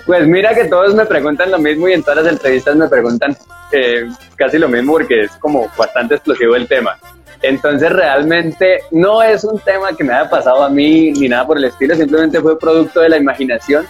Pues 0.05 0.27
mira 0.27 0.53
que 0.53 0.65
todos 0.65 0.93
me 0.95 1.05
preguntan 1.05 1.51
lo 1.51 1.59
mismo 1.59 1.87
y 1.87 1.93
en 1.93 2.03
todas 2.03 2.23
las 2.23 2.33
entrevistas 2.33 2.75
me 2.75 2.89
preguntan 2.89 3.37
eh, 3.71 4.09
casi 4.35 4.57
lo 4.57 4.67
mismo 4.67 4.93
porque 4.93 5.21
es 5.21 5.31
como 5.33 5.69
bastante 5.77 6.15
explosivo 6.15 6.55
el 6.55 6.67
tema. 6.67 6.97
Entonces 7.43 7.91
realmente 7.91 8.79
no 8.91 9.21
es 9.21 9.43
un 9.43 9.59
tema 9.59 9.95
que 9.95 10.03
me 10.03 10.13
haya 10.13 10.29
pasado 10.29 10.63
a 10.63 10.69
mí 10.69 11.11
ni 11.11 11.27
nada 11.27 11.45
por 11.45 11.57
el 11.57 11.65
estilo, 11.65 11.93
simplemente 11.93 12.39
fue 12.39 12.57
producto 12.57 13.01
de 13.01 13.09
la 13.09 13.17
imaginación, 13.17 13.85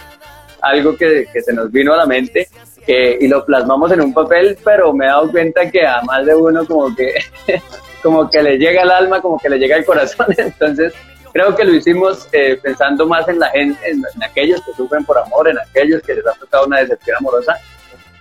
algo 0.60 0.96
que, 0.96 1.26
que 1.32 1.40
se 1.40 1.52
nos 1.52 1.70
vino 1.70 1.94
a 1.94 1.98
la 1.98 2.06
mente 2.06 2.48
eh, 2.86 3.16
y 3.20 3.28
lo 3.28 3.44
plasmamos 3.46 3.92
en 3.92 4.00
un 4.00 4.12
papel, 4.12 4.58
pero 4.62 4.92
me 4.92 5.06
he 5.06 5.08
dado 5.08 5.30
cuenta 5.30 5.70
que 5.70 5.86
a 5.86 6.02
más 6.02 6.26
de 6.26 6.34
uno 6.34 6.66
como 6.66 6.94
que, 6.94 7.14
como 8.02 8.28
que 8.28 8.42
le 8.42 8.58
llega 8.58 8.82
el 8.82 8.90
alma, 8.90 9.22
como 9.22 9.38
que 9.38 9.48
le 9.48 9.58
llega 9.58 9.76
el 9.76 9.84
corazón, 9.84 10.26
entonces 10.36 10.92
creo 11.32 11.54
que 11.54 11.64
lo 11.64 11.74
hicimos 11.74 12.28
eh, 12.32 12.58
pensando 12.62 13.06
más 13.06 13.26
en 13.28 13.38
la 13.38 13.48
gente, 13.50 13.78
en, 13.88 14.02
aquellos 14.22 14.60
que 14.62 14.72
sufren 14.72 15.04
por 15.04 15.16
amor, 15.16 15.48
en 15.48 15.58
aquellos 15.58 16.02
que 16.02 16.14
les 16.14 16.26
ha 16.26 16.32
tocado 16.32 16.66
una 16.66 16.80
decepción 16.80 17.16
amorosa, 17.18 17.56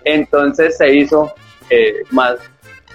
entonces 0.05 0.77
se 0.77 0.95
hizo 0.95 1.33
eh, 1.69 2.03
más 2.11 2.35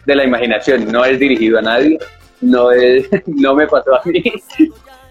de 0.07 0.15
la 0.15 0.25
imaginación, 0.25 0.91
no 0.91 1.05
es 1.05 1.19
dirigido 1.19 1.59
a 1.59 1.63
nadie, 1.63 1.99
no 2.41 2.71
es, 2.71 3.07
no 3.27 3.55
me 3.55 3.67
pasó 3.67 3.95
a 3.95 4.03
mí. 4.05 4.23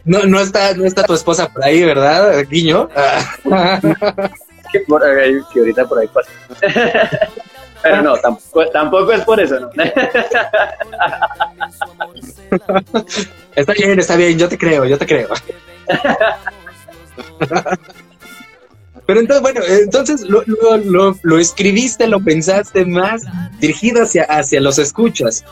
No, 0.05 0.23
no 0.23 0.39
está, 0.39 0.73
no 0.73 0.85
está 0.85 1.03
tu 1.03 1.13
esposa 1.13 1.51
por 1.51 1.63
ahí, 1.63 1.83
¿verdad, 1.83 2.45
Guiño? 2.49 2.89
que 4.71 4.79
por 4.87 5.03
ahí, 5.03 5.37
que 5.53 5.59
ahorita 5.59 5.85
por 5.85 5.99
ahí 5.99 6.07
pasa. 6.07 6.31
Pero 7.83 8.01
no, 8.01 8.17
tampoco, 8.17 8.67
tampoco 8.69 9.11
es 9.11 9.21
por 9.21 9.39
eso, 9.39 9.59
¿no? 9.59 9.69
Está 13.55 13.73
bien, 13.73 13.99
está 13.99 14.15
bien, 14.15 14.37
yo 14.37 14.49
te 14.49 14.57
creo, 14.57 14.83
yo 14.85 14.97
te 14.97 15.05
creo. 15.05 15.29
Pero 19.05 19.19
entonces, 19.21 19.41
bueno, 19.41 19.61
entonces 19.65 20.21
lo, 20.21 20.43
lo, 20.45 21.15
lo, 21.21 21.39
escribiste, 21.39 22.07
lo 22.07 22.19
pensaste 22.19 22.83
más 22.83 23.23
dirigido 23.59 24.03
hacia, 24.03 24.23
hacia 24.23 24.59
los 24.59 24.79
escuchas. 24.79 25.45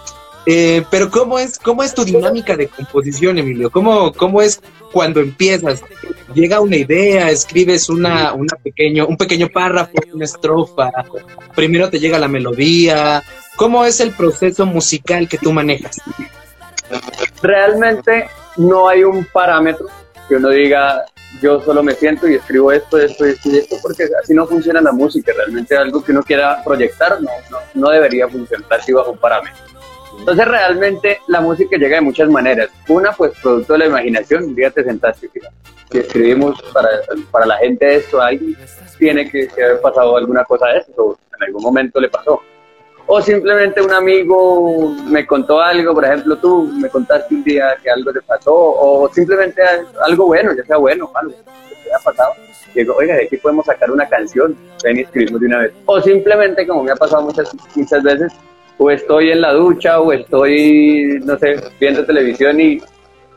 Eh, 0.46 0.84
pero 0.92 1.10
¿cómo 1.10 1.40
es, 1.40 1.58
¿cómo 1.58 1.82
es 1.82 1.94
tu 1.94 2.06
dinámica 2.06 2.56
de 2.56 2.68
composición, 2.68 3.38
Emilio? 3.40 3.72
¿Cómo, 3.72 4.14
cómo 4.14 4.42
es 4.42 4.62
cuando 4.92 5.20
empiezas? 5.20 5.82
Llega 6.34 6.60
una 6.60 6.78
idea, 6.78 7.32
escribes 7.32 7.90
una, 7.90 8.34
una 8.34 8.56
pequeño, 8.58 9.08
un 9.08 9.18
pequeño 9.18 9.50
párrafo, 9.50 9.94
una 10.14 10.26
estrofa, 10.26 10.92
primero 11.56 11.90
te 11.90 12.00
llega 12.00 12.20
la 12.20 12.28
melodía. 12.28 13.24
¿Cómo 13.56 13.86
es 13.86 14.00
el 14.00 14.12
proceso 14.12 14.66
musical 14.66 15.28
que 15.28 15.38
tú 15.38 15.52
manejas? 15.52 15.98
Realmente 17.42 18.28
no 18.58 18.88
hay 18.88 19.04
un 19.04 19.26
parámetro 19.26 19.88
que 20.28 20.36
uno 20.36 20.50
diga, 20.50 21.06
yo 21.42 21.62
solo 21.62 21.82
me 21.82 21.94
siento 21.94 22.28
y 22.28 22.36
escribo 22.36 22.72
esto, 22.72 22.98
esto, 22.98 23.26
esto 23.26 23.50
y 23.50 23.58
esto, 23.58 23.78
porque 23.82 24.08
así 24.22 24.34
no 24.34 24.46
funciona 24.46 24.82
la 24.82 24.92
música. 24.92 25.32
Realmente 25.36 25.76
algo 25.76 26.04
que 26.04 26.12
uno 26.12 26.22
quiera 26.24 26.62
proyectar 26.64 27.22
no, 27.22 27.30
no, 27.50 27.58
no 27.74 27.90
debería 27.90 28.28
funcionar 28.28 28.68
así 28.74 28.92
bajo 28.92 29.12
un 29.12 29.18
parámetro. 29.18 29.64
Entonces 30.20 30.48
realmente 30.48 31.20
la 31.28 31.42
música 31.42 31.78
llega 31.78 31.98
de 31.98 32.02
muchas 32.02 32.30
maneras. 32.30 32.70
Una, 32.88 33.12
pues 33.12 33.34
producto 33.42 33.74
de 33.74 33.80
la 33.80 33.86
imaginación, 33.88 34.46
un 34.46 34.56
día 34.56 34.72
te 34.72 34.84
sentaste, 34.84 35.30
si 35.92 36.00
escribimos 36.00 36.62
para, 36.74 36.90
para 37.32 37.46
la 37.46 37.58
gente 37.58 37.96
esto, 37.96 38.22
ahí 38.22 38.56
tiene 38.98 39.30
que, 39.30 39.48
haber 39.64 39.82
pasado 39.82 40.18
alguna 40.18 40.44
cosa 40.44 40.68
de 40.68 40.80
esto, 40.80 41.18
en 41.38 41.44
algún 41.44 41.64
momento 41.64 42.00
le 42.00 42.10
pasó. 42.10 42.42
O 43.08 43.22
simplemente 43.22 43.82
un 43.82 43.92
amigo 43.92 44.96
me 45.08 45.28
contó 45.28 45.62
algo, 45.62 45.94
por 45.94 46.06
ejemplo, 46.06 46.38
tú 46.38 46.72
me 46.76 46.90
contaste 46.90 47.36
un 47.36 47.44
día 47.44 47.76
que 47.82 47.90
algo 47.90 48.12
te 48.12 48.22
pasó, 48.22 48.54
o 48.54 49.10
simplemente 49.14 49.62
algo 50.02 50.26
bueno, 50.26 50.54
ya 50.56 50.64
sea 50.64 50.78
bueno, 50.78 51.12
algo 51.14 51.36
que 51.36 51.76
te 51.84 51.94
haya 51.94 52.04
pasado. 52.04 52.34
Digo, 52.74 52.96
oiga, 52.98 53.16
de 53.16 53.26
aquí 53.26 53.38
podemos 53.38 53.66
sacar 53.68 53.92
una 53.92 54.10
canción, 54.10 54.58
ven 54.84 54.98
y 54.98 55.02
escribimos 55.02 55.40
de 55.40 55.48
una 55.48 55.60
vez. 55.60 55.74
O 55.86 56.02
simplemente, 56.02 56.66
como 56.66 56.84
me 56.84 56.92
ha 56.92 56.96
pasado 56.96 57.22
muchas, 57.22 57.56
muchas 57.76 58.04
veces, 58.04 58.34
o 58.78 58.92
estoy 58.92 59.32
en 59.32 59.42
la 59.42 59.54
ducha 59.54 60.00
o 60.00 60.12
estoy, 60.12 61.20
no 61.24 61.38
sé, 61.38 61.56
viendo 61.80 62.06
televisión 62.06 62.60
y, 62.60 62.82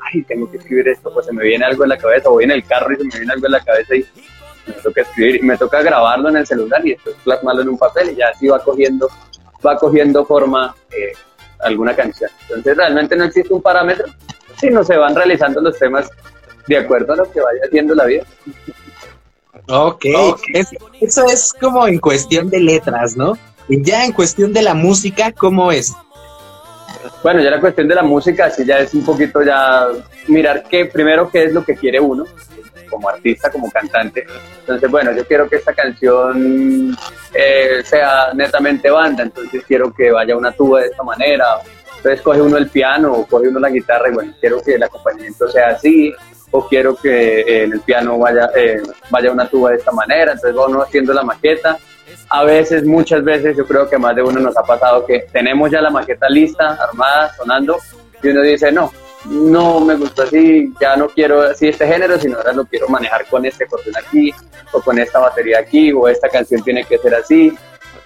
ay, 0.00 0.22
tengo 0.22 0.50
que 0.50 0.58
escribir 0.58 0.88
esto, 0.88 1.12
pues 1.12 1.26
se 1.26 1.32
me 1.32 1.44
viene 1.44 1.64
algo 1.64 1.84
en 1.84 1.90
la 1.90 1.98
cabeza, 1.98 2.28
o 2.28 2.32
voy 2.32 2.44
en 2.44 2.52
el 2.52 2.64
carro 2.64 2.92
y 2.92 2.96
se 2.96 3.04
me 3.04 3.18
viene 3.18 3.32
algo 3.32 3.46
en 3.46 3.52
la 3.52 3.60
cabeza 3.60 3.94
y 3.94 4.04
me 4.66 4.74
toca 4.74 5.02
escribir, 5.02 5.36
y 5.36 5.42
me 5.42 5.56
toca 5.56 5.82
grabarlo 5.82 6.28
en 6.28 6.36
el 6.36 6.46
celular 6.46 6.86
y 6.86 6.90
después 6.90 7.16
plasmarlo 7.24 7.62
en 7.62 7.68
un 7.70 7.78
papel 7.78 8.10
y 8.10 8.16
ya 8.16 8.28
así 8.28 8.48
va 8.48 8.58
cogiendo, 8.62 9.08
va 9.64 9.76
cogiendo 9.78 10.24
forma 10.24 10.74
eh, 10.90 11.12
alguna 11.60 11.94
canción. 11.94 12.30
Entonces 12.42 12.76
realmente 12.76 13.16
no 13.16 13.24
existe 13.24 13.52
un 13.54 13.62
parámetro, 13.62 14.06
sino 14.60 14.82
se 14.84 14.96
van 14.96 15.14
realizando 15.14 15.60
los 15.60 15.78
temas 15.78 16.10
de 16.66 16.76
acuerdo 16.76 17.14
a 17.14 17.16
lo 17.16 17.30
que 17.30 17.40
vaya 17.40 17.60
haciendo 17.64 17.94
la 17.94 18.04
vida. 18.04 18.24
Ok, 19.70 20.04
eso 21.00 21.26
es 21.26 21.54
como 21.60 21.86
en 21.86 21.98
cuestión 21.98 22.48
de 22.48 22.60
letras, 22.60 23.16
¿no? 23.16 23.36
Ya 23.68 24.04
en 24.04 24.12
cuestión 24.12 24.52
de 24.52 24.62
la 24.62 24.74
música, 24.74 25.30
¿cómo 25.32 25.70
es? 25.70 25.94
Bueno, 27.22 27.40
ya 27.42 27.50
la 27.50 27.60
cuestión 27.60 27.86
de 27.86 27.94
la 27.94 28.02
música, 28.02 28.50
sí, 28.50 28.64
ya 28.64 28.78
es 28.78 28.94
un 28.94 29.04
poquito 29.04 29.42
ya 29.42 29.88
mirar 30.26 30.64
qué, 30.68 30.86
primero 30.86 31.28
qué 31.30 31.44
es 31.44 31.52
lo 31.52 31.64
que 31.64 31.74
quiere 31.74 32.00
uno, 32.00 32.24
como 32.88 33.08
artista, 33.08 33.50
como 33.50 33.70
cantante. 33.70 34.26
Entonces, 34.60 34.90
bueno, 34.90 35.12
yo 35.12 35.26
quiero 35.26 35.48
que 35.48 35.56
esta 35.56 35.74
canción 35.74 36.96
eh, 37.34 37.82
sea 37.84 38.32
netamente 38.34 38.90
banda, 38.90 39.24
entonces 39.24 39.62
quiero 39.66 39.92
que 39.92 40.10
vaya 40.10 40.36
una 40.36 40.52
tuba 40.52 40.80
de 40.80 40.86
esta 40.86 41.02
manera. 41.02 41.44
Entonces 41.96 42.22
coge 42.22 42.40
uno 42.40 42.56
el 42.56 42.68
piano 42.68 43.12
o 43.12 43.26
coge 43.26 43.48
uno 43.48 43.58
la 43.58 43.70
guitarra 43.70 44.08
y 44.08 44.14
bueno, 44.14 44.32
quiero 44.40 44.62
que 44.62 44.76
el 44.76 44.82
acompañamiento 44.82 45.48
sea 45.48 45.68
así, 45.70 46.14
o 46.52 46.66
quiero 46.66 46.96
que 46.96 47.64
en 47.64 47.72
el 47.72 47.80
piano 47.80 48.18
vaya, 48.18 48.50
eh, 48.56 48.80
vaya 49.10 49.30
una 49.30 49.48
tuba 49.48 49.70
de 49.70 49.76
esta 49.76 49.92
manera. 49.92 50.32
Entonces 50.32 50.56
va 50.56 50.66
uno 50.66 50.82
haciendo 50.82 51.12
la 51.12 51.22
maqueta 51.22 51.76
a 52.28 52.44
veces, 52.44 52.84
muchas 52.84 53.24
veces, 53.24 53.56
yo 53.56 53.66
creo 53.66 53.88
que 53.88 53.98
más 53.98 54.14
de 54.14 54.22
uno 54.22 54.40
nos 54.40 54.56
ha 54.56 54.62
pasado 54.62 55.04
que 55.06 55.26
tenemos 55.32 55.70
ya 55.70 55.80
la 55.80 55.90
maqueta 55.90 56.28
lista, 56.28 56.78
armada, 56.80 57.34
sonando, 57.34 57.78
y 58.22 58.28
uno 58.28 58.42
dice, 58.42 58.70
no, 58.72 58.92
no 59.26 59.80
me 59.80 59.94
gusta 59.94 60.24
así, 60.24 60.72
ya 60.80 60.96
no 60.96 61.08
quiero 61.08 61.42
así 61.42 61.68
este 61.68 61.86
género, 61.86 62.18
sino 62.18 62.36
ahora 62.36 62.52
lo 62.52 62.64
quiero 62.66 62.88
manejar 62.88 63.26
con 63.26 63.44
este 63.44 63.64
acordeón 63.64 63.96
aquí, 63.96 64.32
o 64.72 64.80
con 64.80 64.98
esta 64.98 65.18
batería 65.18 65.58
aquí, 65.58 65.92
o 65.92 66.08
esta 66.08 66.28
canción 66.28 66.62
tiene 66.62 66.84
que 66.84 66.98
ser 66.98 67.14
así, 67.14 67.56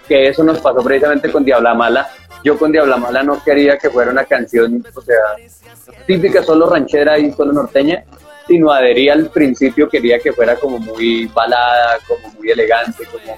que 0.07 0.27
eso 0.27 0.43
nos 0.43 0.59
pasó 0.59 0.83
precisamente 0.83 1.31
con 1.31 1.43
Diabla 1.43 1.73
Mala. 1.73 2.09
Yo 2.43 2.57
con 2.57 2.71
Diabla 2.71 2.97
Mala 2.97 3.23
no 3.23 3.41
quería 3.41 3.77
que 3.77 3.89
fuera 3.89 4.11
una 4.11 4.25
canción, 4.25 4.85
o 4.93 5.01
sea, 5.01 5.15
típica 6.05 6.43
solo 6.43 6.69
ranchera 6.69 7.17
y 7.17 7.31
solo 7.31 7.53
norteña, 7.53 8.03
sino 8.47 8.71
adhería 8.71 9.13
al 9.13 9.29
principio, 9.29 9.87
quería 9.87 10.19
que 10.19 10.33
fuera 10.33 10.55
como 10.55 10.77
muy 10.77 11.27
balada, 11.27 11.97
como 12.07 12.33
muy 12.33 12.51
elegante, 12.51 13.05
como 13.05 13.37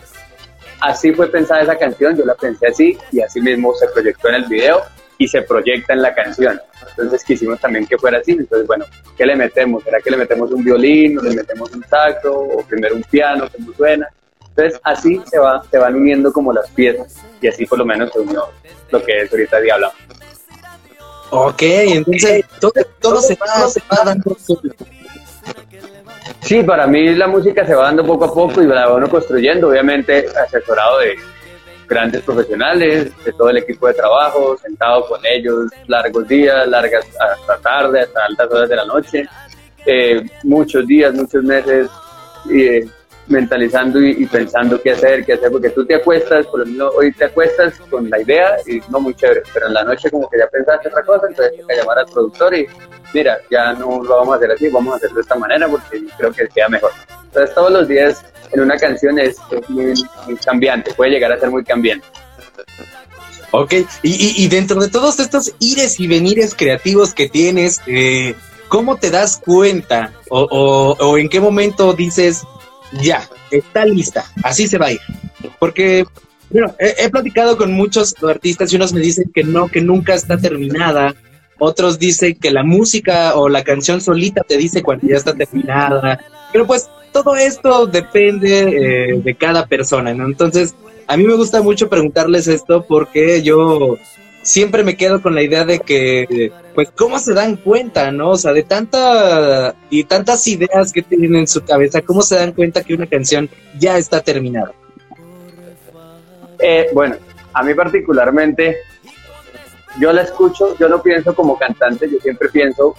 Así 0.86 1.12
fue 1.14 1.28
pensada 1.32 1.64
esa 1.64 1.76
canción, 1.80 2.16
yo 2.16 2.24
la 2.26 2.36
pensé 2.36 2.68
así 2.68 2.96
y 3.12 3.20
así 3.20 3.42
mismo 3.42 3.74
se 3.74 3.88
proyectó 3.88 4.30
en 4.30 4.36
el 4.36 4.46
video 4.46 4.84
y 5.18 5.28
se 5.28 5.42
proyecta 5.42 5.94
en 5.94 6.04
la 6.04 6.14
canción. 6.14 6.62
Entonces 6.90 7.24
quisimos 7.24 7.60
también 7.60 7.88
que 7.88 7.98
fuera 7.98 8.20
así. 8.20 8.34
Entonces, 8.34 8.68
bueno, 8.68 8.86
¿qué 9.18 9.26
le 9.26 9.36
metemos? 9.36 9.84
¿Será 9.84 10.00
que 10.00 10.12
le 10.12 10.18
metemos 10.18 10.52
un 10.52 10.64
violín 10.64 11.18
o 11.18 11.24
le 11.24 11.38
metemos 11.38 11.74
un 11.74 11.84
saxo 11.86 12.32
o 12.32 12.62
primero 12.68 12.94
un 12.96 13.02
piano, 13.02 13.50
como 13.52 13.74
suena? 13.74 14.08
Entonces 14.50 14.80
así 14.84 15.20
se, 15.26 15.40
va, 15.40 15.64
se 15.72 15.80
van 15.80 15.96
uniendo 15.96 16.32
como 16.32 16.54
las 16.54 16.70
piezas 16.70 17.16
y 17.42 17.48
así 17.48 17.66
por 17.66 17.80
lo 17.80 17.86
menos 17.86 18.12
se 18.14 18.20
unió 18.20 18.44
lo 18.92 19.04
que 19.04 19.24
es 19.24 19.32
ahorita 19.32 19.60
Diablo. 19.62 19.92
Ok, 21.32 21.64
entonces 21.64 22.46
todo, 22.62 22.74
todo, 23.02 23.22
se, 23.22 23.36
va, 23.36 23.68
se 23.68 23.82
va 23.92 24.04
dando 24.06 24.38
Sí, 26.46 26.62
para 26.62 26.86
mí 26.86 27.16
la 27.16 27.28
música 27.28 27.66
se 27.66 27.74
va 27.74 27.86
dando 27.86 28.06
poco 28.06 28.26
a 28.26 28.32
poco 28.32 28.62
y 28.62 28.68
la 28.68 28.88
va 28.88 28.98
uno 28.98 29.10
construyendo, 29.10 29.70
obviamente 29.70 30.28
asesorado 30.46 31.00
de 31.00 31.16
grandes 31.88 32.22
profesionales, 32.22 33.12
de 33.26 33.32
todo 33.34 33.50
el 33.50 33.58
equipo 33.58 33.88
de 33.88 33.96
trabajo, 33.96 34.56
sentado 34.56 35.08
con 35.08 35.20
ellos 35.26 35.72
largos 35.88 36.28
días, 36.28 36.68
largas 36.68 37.04
hasta 37.20 37.58
tarde, 37.58 38.02
hasta 38.02 38.26
altas 38.26 38.52
horas 38.52 38.70
de 38.70 38.76
la 38.76 38.86
noche, 38.86 39.28
eh, 39.88 40.24
muchos 40.44 40.86
días, 40.86 41.16
muchos 41.16 41.44
meses, 41.44 41.90
eh, 42.54 42.88
mentalizando 43.28 44.02
y, 44.02 44.26
pensando 44.28 44.82
qué 44.82 44.92
hacer, 44.92 45.26
qué 45.26 45.34
hacer, 45.34 45.52
porque 45.52 45.70
tú 45.70 45.86
te 45.86 45.96
acuestas, 45.96 46.46
por 46.48 46.60
lo 46.60 46.66
menos 46.66 46.94
hoy 46.96 47.12
te 47.12 47.26
acuestas 47.26 47.74
con 47.90 48.10
la 48.10 48.22
idea 48.22 48.58
y 48.68 48.80
no 48.90 49.00
muy 49.00 49.16
chévere, 49.16 49.42
pero 49.54 49.68
en 49.68 49.74
la 49.74 49.84
noche 49.84 50.12
como 50.12 50.30
que 50.30 50.38
ya 50.38 50.48
pensaste 50.48 50.90
otra 50.90 51.04
cosa, 51.04 51.28
entonces 51.28 51.54
hay 51.60 51.66
que 51.66 51.76
llamar 51.76 52.00
al 52.00 52.06
productor 52.06 52.54
y 52.56 52.68
mira, 53.14 53.40
ya 53.50 53.74
no 53.74 54.04
lo 54.04 54.18
vamos 54.18 54.34
a 54.34 54.38
hacer 54.38 54.52
así, 54.52 54.70
vamos 54.70 54.94
a 54.94 54.98
hacerlo 54.98 55.16
de 55.16 55.22
esta 55.22 55.36
manera 55.36 55.68
porque 55.68 56.04
creo 56.18 56.32
que 56.32 56.48
queda 56.48 56.70
mejor. 56.70 56.92
Entonces 57.26 57.56
todos 57.56 57.72
los 57.72 57.88
días 57.88 58.24
en 58.52 58.62
una 58.62 58.78
canción 58.78 59.18
es, 59.20 59.38
muy, 59.70 59.94
cambiante, 60.44 60.94
puede 60.94 61.12
llegar 61.12 61.32
a 61.32 61.40
ser 61.40 61.50
muy 61.50 61.64
cambiante. 61.64 62.06
Ok, 63.52 63.74
y, 64.04 64.44
y, 64.44 64.48
dentro 64.50 64.82
de 64.82 64.90
todos 64.90 65.20
estos 65.20 65.54
ires 65.60 66.00
y 66.00 66.08
venires 66.08 66.54
creativos 66.54 67.14
que 67.14 67.30
tienes, 67.30 67.80
eh, 67.88 68.36
¿cómo 68.68 68.98
te 68.98 69.10
das 69.12 69.38
cuenta 69.38 70.12
o, 70.30 70.42
o, 70.42 71.06
o 71.06 71.18
en 71.18 71.30
qué 71.30 71.40
momento 71.40 71.94
dices, 71.94 72.44
ya, 73.02 73.28
está 73.52 73.86
lista, 73.86 74.26
así 74.44 74.68
se 74.68 74.78
va 74.78 74.88
a 74.88 74.92
ir. 74.94 75.00
Porque 75.60 76.06
bueno, 76.50 76.74
he, 76.80 77.10
platicado 77.10 77.58
con 77.58 77.74
muchos 77.74 78.16
artistas 78.24 78.72
y 78.72 78.76
unos 78.76 78.94
me 78.94 79.02
dicen 79.02 79.32
que 79.34 79.44
no, 79.44 79.68
que 79.68 79.82
nunca 79.82 80.14
está 80.14 80.38
terminada. 80.38 81.16
Otros 81.58 81.98
dicen 81.98 82.36
que 82.36 82.52
la 82.52 82.64
música 82.64 83.36
o 83.36 83.50
la 83.50 83.64
canción 83.64 84.02
solita 84.02 84.42
te 84.48 84.58
dice 84.58 84.84
cuando 84.84 85.08
ya 85.08 85.18
está 85.18 85.34
terminada. 85.34 86.20
Pero 86.52 86.68
pues 86.68 86.90
todo 87.12 87.36
esto 87.36 87.88
depende 87.88 88.60
eh, 88.60 89.22
de 89.22 89.36
cada 89.36 89.66
persona, 89.66 90.14
¿no? 90.14 90.26
Entonces, 90.26 90.76
a 91.08 91.18
mí 91.18 91.26
me 91.26 91.36
gusta 91.36 91.62
mucho 91.62 91.90
preguntarles 91.90 92.48
esto 92.48 92.86
porque 92.88 93.42
yo 93.42 93.98
siempre 94.46 94.84
me 94.84 94.96
quedo 94.96 95.22
con 95.22 95.34
la 95.34 95.42
idea 95.42 95.66
de 95.66 95.80
que, 95.80 96.52
pues, 96.76 96.92
¿cómo 96.92 97.18
se 97.18 97.34
dan 97.34 97.58
cuenta, 97.58 98.12
no? 98.12 98.30
O 98.30 98.38
sea, 98.38 98.54
de 98.54 98.64
tanta 98.64 99.76
y 99.90 100.04
tantas 100.04 100.48
ideas 100.48 100.94
que 100.94 101.02
tienen 101.02 101.36
en 101.36 101.48
su 101.48 101.66
cabeza, 101.66 102.02
¿cómo 102.02 102.22
se 102.22 102.36
dan 102.36 102.54
cuenta 102.54 102.84
que 102.84 102.94
una 102.94 103.08
canción 103.08 103.50
ya 103.78 103.98
está 103.98 104.22
terminada? 104.22 104.72
Eh, 106.60 106.88
bueno, 106.94 107.16
a 107.54 107.64
mí 107.64 107.74
particularmente, 107.74 108.78
yo 110.00 110.14
la 110.14 110.22
escucho, 110.22 110.78
yo 110.78 110.88
no 110.88 111.02
pienso 111.02 111.36
como 111.36 111.58
cantante, 111.58 112.08
yo 112.10 112.20
siempre 112.20 112.48
pienso 112.50 112.96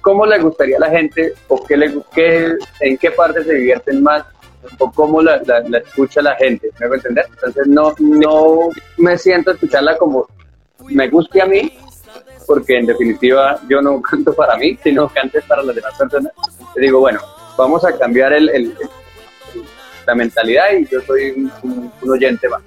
cómo 0.00 0.24
le 0.26 0.38
gustaría 0.38 0.76
a 0.76 0.80
la 0.80 0.90
gente 0.90 1.34
o 1.48 1.62
qué 1.66 1.76
le, 1.76 1.92
qué, 2.14 2.54
en 2.80 2.96
qué 2.96 3.10
parte 3.10 3.42
se 3.42 3.54
divierten 3.54 4.02
más 4.02 4.24
o 4.78 4.90
cómo 4.92 5.22
la, 5.22 5.40
la, 5.44 5.78
escucha 5.78 6.22
la 6.22 6.34
gente, 6.36 6.70
¿me 6.78 6.86
hago 6.86 6.94
entender? 6.94 7.26
Entonces 7.30 7.66
no, 7.66 7.94
no 7.98 8.70
me 8.98 9.16
siento 9.18 9.52
escucharla 9.52 9.96
como 9.96 10.26
me 10.88 11.08
guste 11.08 11.40
a 11.40 11.46
mí, 11.46 11.72
porque 12.46 12.78
en 12.78 12.86
definitiva 12.86 13.60
yo 13.68 13.80
no 13.80 14.00
canto 14.10 14.34
para 14.34 14.56
mí, 14.56 14.78
sino 14.82 15.08
cantes 15.08 15.44
para 15.44 15.62
las 15.62 15.74
demás 15.74 15.96
personas. 15.96 16.32
Te 16.74 16.80
digo, 16.80 17.00
bueno, 17.00 17.20
vamos 17.56 17.84
a 17.84 17.96
cambiar 17.96 18.32
el, 18.32 18.74
la 20.06 20.14
mentalidad 20.14 20.72
y 20.72 20.86
yo 20.86 21.00
soy 21.02 21.50
un, 21.62 21.92
oyente 22.10 22.48
más. 22.48 22.62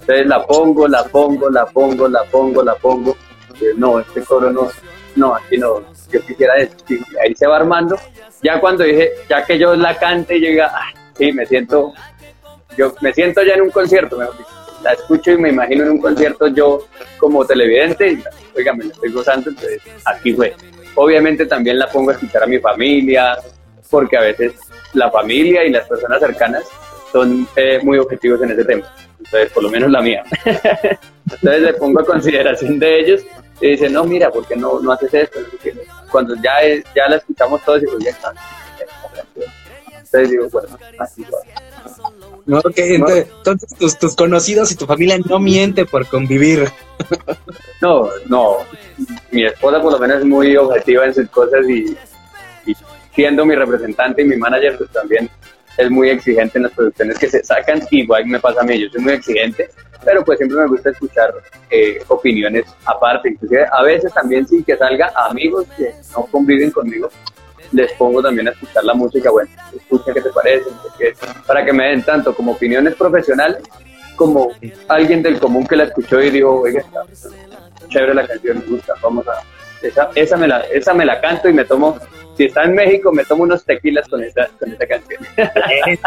Entonces 0.00 0.26
la 0.26 0.44
pongo, 0.46 0.88
la 0.88 1.04
pongo, 1.04 1.50
la 1.50 1.66
pongo, 1.66 2.08
la 2.08 2.24
pongo, 2.24 2.62
la 2.62 2.74
pongo. 2.76 3.16
No, 3.76 3.98
este 3.98 4.22
coro 4.22 4.52
no, 4.52 4.70
no, 5.16 5.34
aquí 5.34 5.58
no, 5.58 5.80
yo 6.12 6.20
quisiera 6.22 6.54
decir, 6.54 7.02
ahí 7.22 7.34
se 7.34 7.46
va 7.46 7.56
armando. 7.56 7.98
Ya 8.42 8.60
cuando 8.60 8.84
dije, 8.84 9.10
ya 9.28 9.44
que 9.44 9.58
yo 9.58 9.74
la 9.74 9.98
cante 9.98 10.36
y 10.36 10.40
llega, 10.40 10.72
sí, 11.18 11.32
me 11.32 11.44
siento, 11.46 11.92
yo 12.76 12.94
me 13.00 13.12
siento 13.12 13.42
ya 13.42 13.54
en 13.54 13.62
un 13.62 13.70
concierto, 13.70 14.18
la 14.82 14.92
escucho 14.92 15.32
y 15.32 15.38
me 15.38 15.50
imagino 15.50 15.84
en 15.84 15.90
un 15.90 16.00
concierto 16.00 16.46
yo 16.48 16.86
como 17.18 17.44
televidente, 17.44 18.12
y, 18.12 18.22
oiga, 18.56 18.72
me 18.72 18.84
la 18.84 18.92
estoy 18.92 19.12
gozando, 19.12 19.50
entonces 19.50 19.82
aquí 20.04 20.32
fue. 20.32 20.54
Obviamente 20.94 21.46
también 21.46 21.78
la 21.78 21.88
pongo 21.88 22.10
a 22.10 22.14
escuchar 22.14 22.44
a 22.44 22.46
mi 22.46 22.58
familia, 22.58 23.36
porque 23.90 24.16
a 24.16 24.20
veces 24.20 24.54
la 24.94 25.10
familia 25.10 25.64
y 25.64 25.70
las 25.70 25.86
personas 25.88 26.20
cercanas 26.20 26.64
son 27.12 27.48
eh, 27.56 27.80
muy 27.82 27.98
objetivos 27.98 28.42
en 28.42 28.52
ese 28.52 28.64
tema. 28.64 28.92
Entonces, 29.18 29.50
por 29.52 29.62
lo 29.62 29.70
menos 29.70 29.90
la 29.90 30.00
mía. 30.00 30.22
Entonces 30.44 31.62
le 31.62 31.74
pongo 31.74 32.00
a 32.00 32.04
consideración 32.04 32.78
de 32.78 33.00
ellos 33.00 33.22
y 33.60 33.70
dicen, 33.70 33.92
no, 33.92 34.04
mira, 34.04 34.30
¿por 34.30 34.46
qué 34.46 34.56
no, 34.56 34.80
no 34.80 34.92
haces 34.92 35.12
esto? 35.12 35.40
Cuando 36.10 36.34
ya, 36.36 36.54
ya 36.94 37.08
la 37.08 37.16
escuchamos 37.16 37.62
todos, 37.64 37.80
digo, 37.80 37.98
ya 37.98 38.10
está. 38.10 38.32
Entonces 40.12 40.30
digo, 40.30 40.48
bueno, 40.50 40.78
así 40.98 41.22
va. 41.22 42.62
entonces, 42.76 43.74
tus, 43.78 43.98
tus, 43.98 44.16
conocidos 44.16 44.72
y 44.72 44.76
tu 44.76 44.86
familia 44.86 45.18
no 45.18 45.38
miente 45.38 45.84
por 45.84 46.06
convivir. 46.06 46.68
No, 47.80 48.08
no. 48.26 48.56
Mi 49.30 49.44
esposa 49.44 49.80
por 49.80 49.92
lo 49.92 49.98
menos 49.98 50.18
es 50.18 50.24
muy 50.24 50.56
objetiva 50.56 51.04
en 51.04 51.14
sus 51.14 51.28
cosas 51.28 51.68
y, 51.68 51.96
siendo 53.14 53.44
mi 53.44 53.54
representante 53.54 54.22
y 54.22 54.24
mi 54.24 54.36
manager, 54.36 54.78
pues 54.78 54.90
también 54.90 55.30
es 55.76 55.90
muy 55.90 56.10
exigente 56.10 56.58
en 56.58 56.64
las 56.64 56.72
producciones 56.72 57.18
que 57.18 57.28
se 57.28 57.44
sacan. 57.44 57.80
Igual 57.90 58.26
me 58.26 58.40
pasa 58.40 58.62
a 58.62 58.64
mí, 58.64 58.80
yo 58.80 58.88
soy 58.90 59.02
muy 59.02 59.12
exigente, 59.12 59.68
pero 60.04 60.24
pues 60.24 60.38
siempre 60.38 60.58
me 60.58 60.66
gusta 60.66 60.90
escuchar 60.90 61.34
eh, 61.70 62.00
opiniones 62.08 62.64
aparte, 62.84 63.28
inclusive 63.28 63.66
a 63.70 63.82
veces 63.82 64.12
también 64.12 64.46
sin 64.46 64.64
que 64.64 64.76
salga 64.76 65.12
amigos 65.28 65.66
que 65.76 65.92
no 66.16 66.26
conviven 66.26 66.70
conmigo, 66.70 67.10
les 67.72 67.92
pongo 67.92 68.22
también 68.22 68.48
a 68.48 68.50
escuchar 68.52 68.84
la 68.84 68.94
música, 68.94 69.30
bueno, 69.30 69.50
escucha 69.74 70.12
qué 70.12 70.20
te 70.20 70.30
parece, 70.30 70.66
para 71.46 71.64
que 71.64 71.72
me 71.72 71.88
den 71.88 72.02
tanto 72.02 72.34
como 72.34 72.52
opiniones 72.52 72.94
profesionales 72.94 73.58
como 74.16 74.50
alguien 74.88 75.22
del 75.22 75.38
común 75.38 75.66
que 75.66 75.76
la 75.76 75.84
escuchó 75.84 76.20
y 76.20 76.30
dijo, 76.30 76.60
oiga, 76.60 76.80
está 76.80 77.02
chévere 77.88 78.14
la 78.14 78.26
canción, 78.26 78.58
me 78.58 78.66
gusta, 78.66 78.94
vamos 79.02 79.26
a... 79.28 79.42
Esa, 79.80 80.10
esa, 80.16 80.36
me 80.36 80.48
la, 80.48 80.58
esa 80.72 80.92
me 80.92 81.04
la 81.04 81.20
canto 81.20 81.48
y 81.48 81.52
me 81.52 81.64
tomo, 81.64 81.96
si 82.36 82.46
está 82.46 82.64
en 82.64 82.74
México, 82.74 83.12
me 83.12 83.24
tomo 83.24 83.44
unos 83.44 83.64
tequilas 83.64 84.08
con 84.08 84.24
esa, 84.24 84.48
con 84.58 84.72
esa 84.72 84.86
canción. 84.86 85.22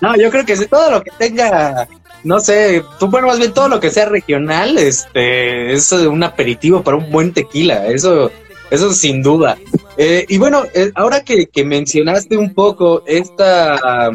no, 0.00 0.16
yo 0.16 0.30
creo 0.30 0.46
que 0.46 0.56
todo 0.66 0.90
lo 0.90 1.02
que 1.02 1.10
tenga 1.18 1.86
no 2.24 2.38
sé, 2.38 2.84
tú 2.98 3.08
bueno, 3.08 3.26
más 3.26 3.38
bien 3.38 3.52
todo 3.52 3.68
lo 3.68 3.80
que 3.80 3.90
sea 3.90 4.06
regional, 4.06 4.78
este, 4.78 5.72
es 5.72 5.90
un 5.92 6.22
aperitivo 6.22 6.82
para 6.82 6.96
un 6.96 7.10
buen 7.10 7.32
tequila, 7.32 7.86
eso 7.86 8.30
eso 8.72 8.90
sin 8.92 9.22
duda. 9.22 9.58
Eh, 9.98 10.24
y 10.28 10.38
bueno, 10.38 10.64
eh, 10.74 10.90
ahora 10.94 11.22
que, 11.22 11.46
mencionaste 11.62 12.38
un 12.38 12.54
poco 12.54 13.02
esta, 13.06 14.10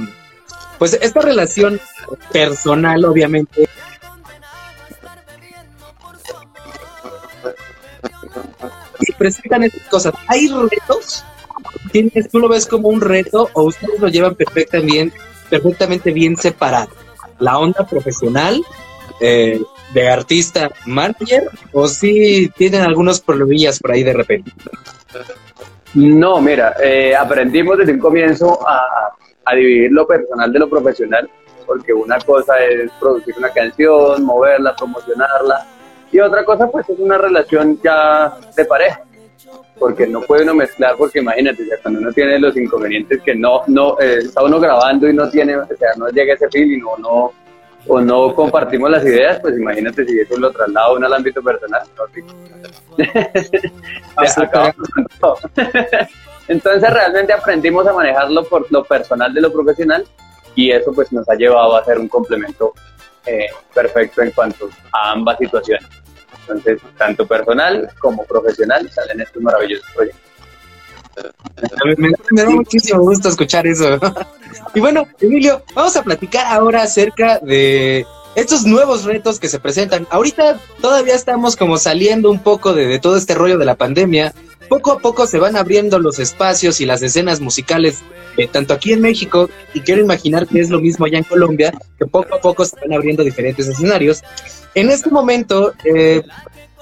pues 0.80 0.98
esta 1.00 1.22
relación 1.22 1.80
personal, 2.32 3.06
obviamente. 3.06 3.70
Y 9.00 9.12
presentan 9.14 9.64
estas 9.64 9.88
cosas. 9.90 10.14
¿Hay 10.28 10.48
retos? 10.48 11.24
¿Tienes, 11.92 12.28
¿Tú 12.30 12.40
lo 12.40 12.50
ves 12.50 12.66
como 12.66 12.90
un 12.90 13.00
reto 13.00 13.50
o 13.54 13.64
ustedes 13.64 14.00
lo 14.00 14.08
llevan 14.08 14.34
perfectamente, 14.34 15.16
perfectamente 15.52 16.12
bien 16.12 16.36
separado? 16.36 16.90
La 17.38 17.60
onda 17.60 17.86
profesional 17.86 18.64
eh, 19.22 19.62
de 19.94 20.10
artista 20.10 20.70
manager 20.86 21.50
o 21.74 21.88
si 21.88 22.50
tienen 22.58 22.82
algunos 22.82 23.22
problemillas 23.22 23.80
por 23.80 23.92
ahí 23.92 24.04
de 24.04 24.14
repente? 24.14 24.52
No, 25.94 26.42
mira, 26.42 26.76
eh, 26.84 27.16
aprendimos 27.16 27.78
desde 27.78 27.94
un 27.94 28.00
comienzo 28.00 28.60
a, 28.68 29.14
a, 29.46 29.56
dividir 29.56 29.92
lo 29.92 30.06
personal 30.06 30.52
de 30.52 30.60
lo 30.60 30.70
profesional, 30.70 31.30
porque 31.66 31.94
una 31.94 32.20
cosa 32.20 32.58
es 32.60 32.92
producir 33.00 33.36
una 33.38 33.50
canción, 33.50 34.24
moverla, 34.24 34.76
promocionarla, 34.76 35.66
y 36.12 36.20
otra 36.20 36.44
cosa 36.46 36.70
pues 36.70 36.88
es 36.90 37.00
una 37.00 37.18
relación 37.18 37.80
ya 37.82 38.38
de 38.56 38.66
pareja, 38.66 39.02
porque 39.80 40.08
no 40.08 40.22
puede 40.22 40.44
uno 40.44 40.56
mezclar, 40.56 40.96
porque 40.98 41.20
imagínate, 41.20 41.64
cuando 41.82 42.02
uno 42.02 42.12
tiene 42.12 42.40
los 42.40 42.56
inconvenientes 42.58 43.22
que 43.24 43.36
no, 43.36 43.64
no, 43.68 44.00
eh, 44.00 44.20
está 44.20 44.44
uno 44.44 44.60
grabando 44.60 45.10
y 45.10 45.14
no 45.14 45.30
tiene, 45.30 45.56
o 45.56 45.66
sea, 45.66 45.92
no 45.98 46.10
llega 46.10 46.34
ese 46.34 46.50
feeling 46.50 46.82
o 46.84 46.98
no 46.98 47.34
o 47.88 48.02
no 48.02 48.34
compartimos 48.34 48.90
las 48.90 49.06
ideas, 49.06 49.40
pues 49.40 49.58
imagínate 49.58 50.06
si 50.06 50.20
eso 50.20 50.38
lo 50.38 50.52
traslado 50.52 50.96
uno 50.96 51.06
al 51.06 51.14
ámbito 51.14 51.42
personal. 51.42 51.84
Entonces 56.48 56.90
realmente 56.90 57.34
aprendimos 57.34 57.86
a 57.88 57.94
manejarlo 57.94 58.44
por 58.46 58.72
lo 58.72 58.84
personal 58.84 59.34
de 59.34 59.42
lo 59.42 59.52
profesional 59.52 60.06
y 60.56 60.72
eso 60.72 60.92
pues 60.94 61.12
nos 61.12 61.28
ha 61.30 61.36
llevado 61.36 61.76
a 61.76 61.84
ser 61.84 62.00
un 62.00 62.08
complemento 62.08 62.74
eh, 63.26 63.48
perfecto 63.74 64.22
en 64.22 64.32
cuanto 64.32 64.70
a 64.94 65.12
ambas 65.12 65.38
situaciones. 65.38 65.88
Entonces, 66.42 66.82
tanto 66.98 67.28
personal 67.28 67.90
como 68.00 68.26
profesional 68.26 68.90
salen 68.90 69.20
estos 69.20 69.44
maravillosos 69.44 69.86
proyectos. 69.94 70.27
Me, 71.98 72.12
da 72.32 72.50
muchísimo 72.50 73.02
gusto 73.02 73.30
escuchar 73.30 73.68
eso. 73.68 74.00
y 74.76 74.80
bueno, 74.80 75.08
Emilio, 75.20 75.64
vamos 75.76 75.96
a 75.96 76.04
platicar 76.04 76.46
ahora 76.48 76.84
acerca 76.84 77.40
de 77.40 78.06
estos 78.36 78.66
nuevos 78.66 79.04
retos 79.04 79.40
que 79.40 79.50
se 79.50 79.60
presentan. 79.60 80.08
Ahorita 80.12 80.60
todavía 80.80 81.16
estamos 81.16 81.56
como 81.56 81.78
saliendo 81.78 82.30
un 82.30 82.40
poco 82.40 82.74
de, 82.74 83.00
todo 83.00 83.18
este 83.18 83.34
rollo 83.34 83.58
de 83.58 83.66
la 83.66 83.76
pandemia. 83.76 84.34
Poco 84.70 84.92
a 84.92 85.00
poco 85.00 85.26
se 85.26 85.40
van 85.40 85.56
abriendo 85.56 85.98
los 85.98 86.20
espacios 86.20 86.82
y 86.82 86.86
las 86.86 87.02
escenas 87.02 87.40
musicales, 87.40 88.04
eh, 88.38 88.48
tanto 88.48 88.74
aquí 88.74 88.92
en 88.92 89.02
México, 89.02 89.50
y 89.74 89.80
quiero 89.80 90.02
imaginar 90.02 90.46
que 90.46 90.60
es 90.60 90.70
lo 90.70 90.80
mismo 90.80 91.06
allá 91.06 91.18
en 91.18 91.24
Colombia, 91.24 91.74
que 91.98 92.06
poco 92.06 92.36
a 92.36 92.42
poco 92.42 92.66
se 92.66 92.76
van 92.82 92.94
abriendo 92.94 93.24
diferentes 93.24 93.68
escenarios. 93.68 94.22
En 94.76 94.92
este 94.92 95.10
momento, 95.10 95.74
eh, 95.84 96.22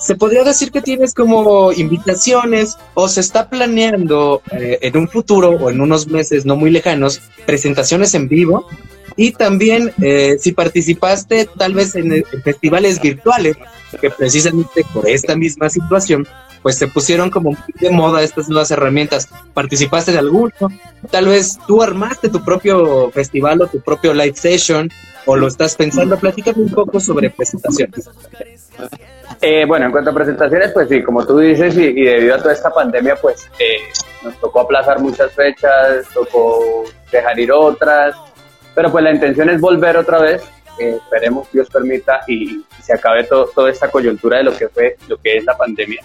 se 0.06 0.16
podría 0.16 0.44
decir 0.44 0.72
que 0.72 0.84
tienes 0.84 1.16
como 1.16 1.72
invitaciones 1.72 2.78
o 2.94 3.08
se 3.08 3.22
está 3.22 3.50
planeando 3.50 4.44
eh, 4.52 4.78
en 4.84 4.98
un 4.98 5.08
futuro 5.08 5.50
o 5.50 5.72
en 5.72 5.82
unos 5.82 6.06
meses 6.06 6.46
no 6.46 6.56
muy 6.56 6.70
lejanos 6.70 7.22
presentaciones 7.48 8.14
en 8.14 8.28
vivo 8.28 8.68
y 9.16 9.32
también 9.32 9.92
eh, 10.04 10.38
si 10.40 10.52
participaste 10.52 11.50
tal 11.58 11.74
vez 11.74 11.96
en, 11.96 12.24
festivales 12.44 13.02
virtuales 13.02 13.58
que 14.00 14.12
precisamente 14.12 14.86
por 14.94 15.10
esta 15.10 15.36
misma 15.36 15.70
situación 15.70 16.28
pues 16.62 16.78
se 16.78 16.88
pusieron 16.88 17.32
como 17.32 17.58
de 17.80 17.90
moda 17.90 18.22
estas 18.22 18.48
nuevas 18.48 18.70
herramientas. 18.72 19.28
¿Participaste 19.56 20.12
de 20.12 20.20
alguno? 20.20 20.52
Tal 21.10 21.28
vez 21.28 21.58
tú 21.68 21.82
armaste 21.82 22.30
tu 22.30 22.44
propio 22.44 23.10
festival 23.12 23.62
o 23.62 23.68
tu 23.68 23.82
propio 23.82 24.14
live 24.14 24.36
session 24.36 24.90
o 25.26 25.36
lo 25.36 25.48
estás 25.48 25.76
pensando. 25.76 26.18
Platícame 26.18 26.64
un 26.64 26.72
poco 26.72 27.00
sobre 27.00 27.30
presentaciones. 27.30 28.10
Eh, 29.42 29.66
bueno, 29.66 29.86
en 29.86 29.92
cuanto 29.92 30.10
a 30.10 30.14
presentaciones, 30.14 30.72
pues 30.72 30.90
sí, 30.90 31.04
como 31.04 31.26
tú 31.26 31.40
dices, 31.40 31.76
y, 31.78 31.94
debido 31.94 32.36
a 32.36 32.38
toda 32.38 32.54
esta 32.54 32.72
pandemia, 32.72 33.16
pues 33.16 33.50
eh, 33.60 33.78
nos 34.24 34.40
tocó 34.40 34.62
aplazar 34.62 35.00
muchas 35.00 35.32
fechas, 35.34 36.08
tocó 36.14 36.84
dejar 37.12 37.40
ir 37.40 37.52
otras, 37.52 38.16
Pero 38.74 38.92
pues 38.92 39.04
la 39.04 39.12
intención 39.12 39.50
es 39.50 39.62
volver 39.62 39.98
otra 39.98 40.20
vez, 40.20 40.44
eh, 40.80 40.98
esperemos 41.02 41.50
Dios 41.52 41.70
permita 41.70 42.22
y 42.28 42.66
se 42.82 42.94
acabe 42.94 43.24
toda 43.24 43.70
esta 43.70 43.90
coyuntura 43.90 44.38
de 44.38 44.44
lo 44.44 44.54
que 44.56 44.68
fue, 44.68 44.98
lo 45.08 45.18
que 45.18 45.38
es 45.38 45.46
la 45.46 45.56
pandemia 45.56 46.02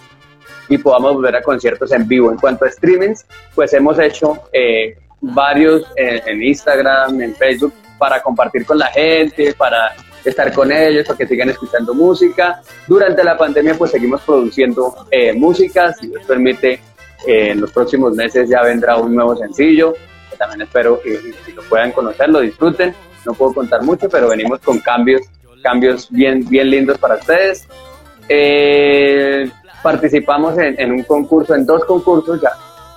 y 0.71 0.77
podamos 0.77 1.15
volver 1.15 1.35
a 1.35 1.41
conciertos 1.41 1.91
en 1.91 2.07
vivo. 2.07 2.31
En 2.31 2.37
cuanto 2.37 2.65
a 2.65 2.69
streamings, 2.69 3.25
pues 3.53 3.73
hemos 3.73 3.99
hecho 3.99 4.41
eh, 4.53 4.97
varios 5.19 5.83
en, 5.97 6.41
Instagram, 6.41 7.21
en 7.21 7.35
Facebook, 7.35 7.73
para 7.97 8.21
compartir 8.21 8.65
con 8.65 8.79
la 8.79 8.87
gente, 8.87 9.53
para 9.53 9.91
estar 10.23 10.53
con 10.53 10.71
ellos, 10.71 11.05
para 11.05 11.17
que 11.17 11.27
sigan 11.27 11.49
escuchando 11.49 11.93
música. 11.93 12.61
Durante 12.87 13.23
la 13.23 13.37
pandemia, 13.37 13.75
pues 13.75 13.91
seguimos 13.91 14.21
produciendo 14.21 15.07
eh, 15.09 15.33
música, 15.33 15.93
si 15.93 16.07
Dios 16.07 16.23
permite, 16.25 16.73
eh, 17.27 17.51
en 17.51 17.61
los 17.61 17.71
próximos 17.71 18.13
meses 18.15 18.49
ya 18.49 18.61
vendrá 18.63 18.97
un 18.97 19.15
nuevo 19.15 19.35
sencillo, 19.35 19.93
que 20.29 20.37
también 20.37 20.61
espero 20.61 20.99
que, 21.01 21.19
lo 21.53 21.61
puedan 21.63 21.91
conocer, 21.91 22.29
lo 22.29 22.39
disfruten. 22.41 22.93
No 23.25 23.33
puedo 23.33 23.53
contar 23.53 23.83
mucho, 23.83 24.09
pero 24.09 24.29
venimos 24.29 24.59
con 24.61 24.79
cambios, 24.79 25.21
cambios 25.61 26.09
bien, 26.09 26.43
bien 26.49 26.69
lindos 26.69 26.97
para 26.97 27.15
ustedes. 27.15 27.67
participamos 29.83 30.57
en, 30.57 30.79
en 30.79 30.91
un 30.91 31.03
concurso, 31.03 31.53
en 31.53 31.65
dos 31.65 31.85
concursos 31.85 32.41
ya, 32.41 32.51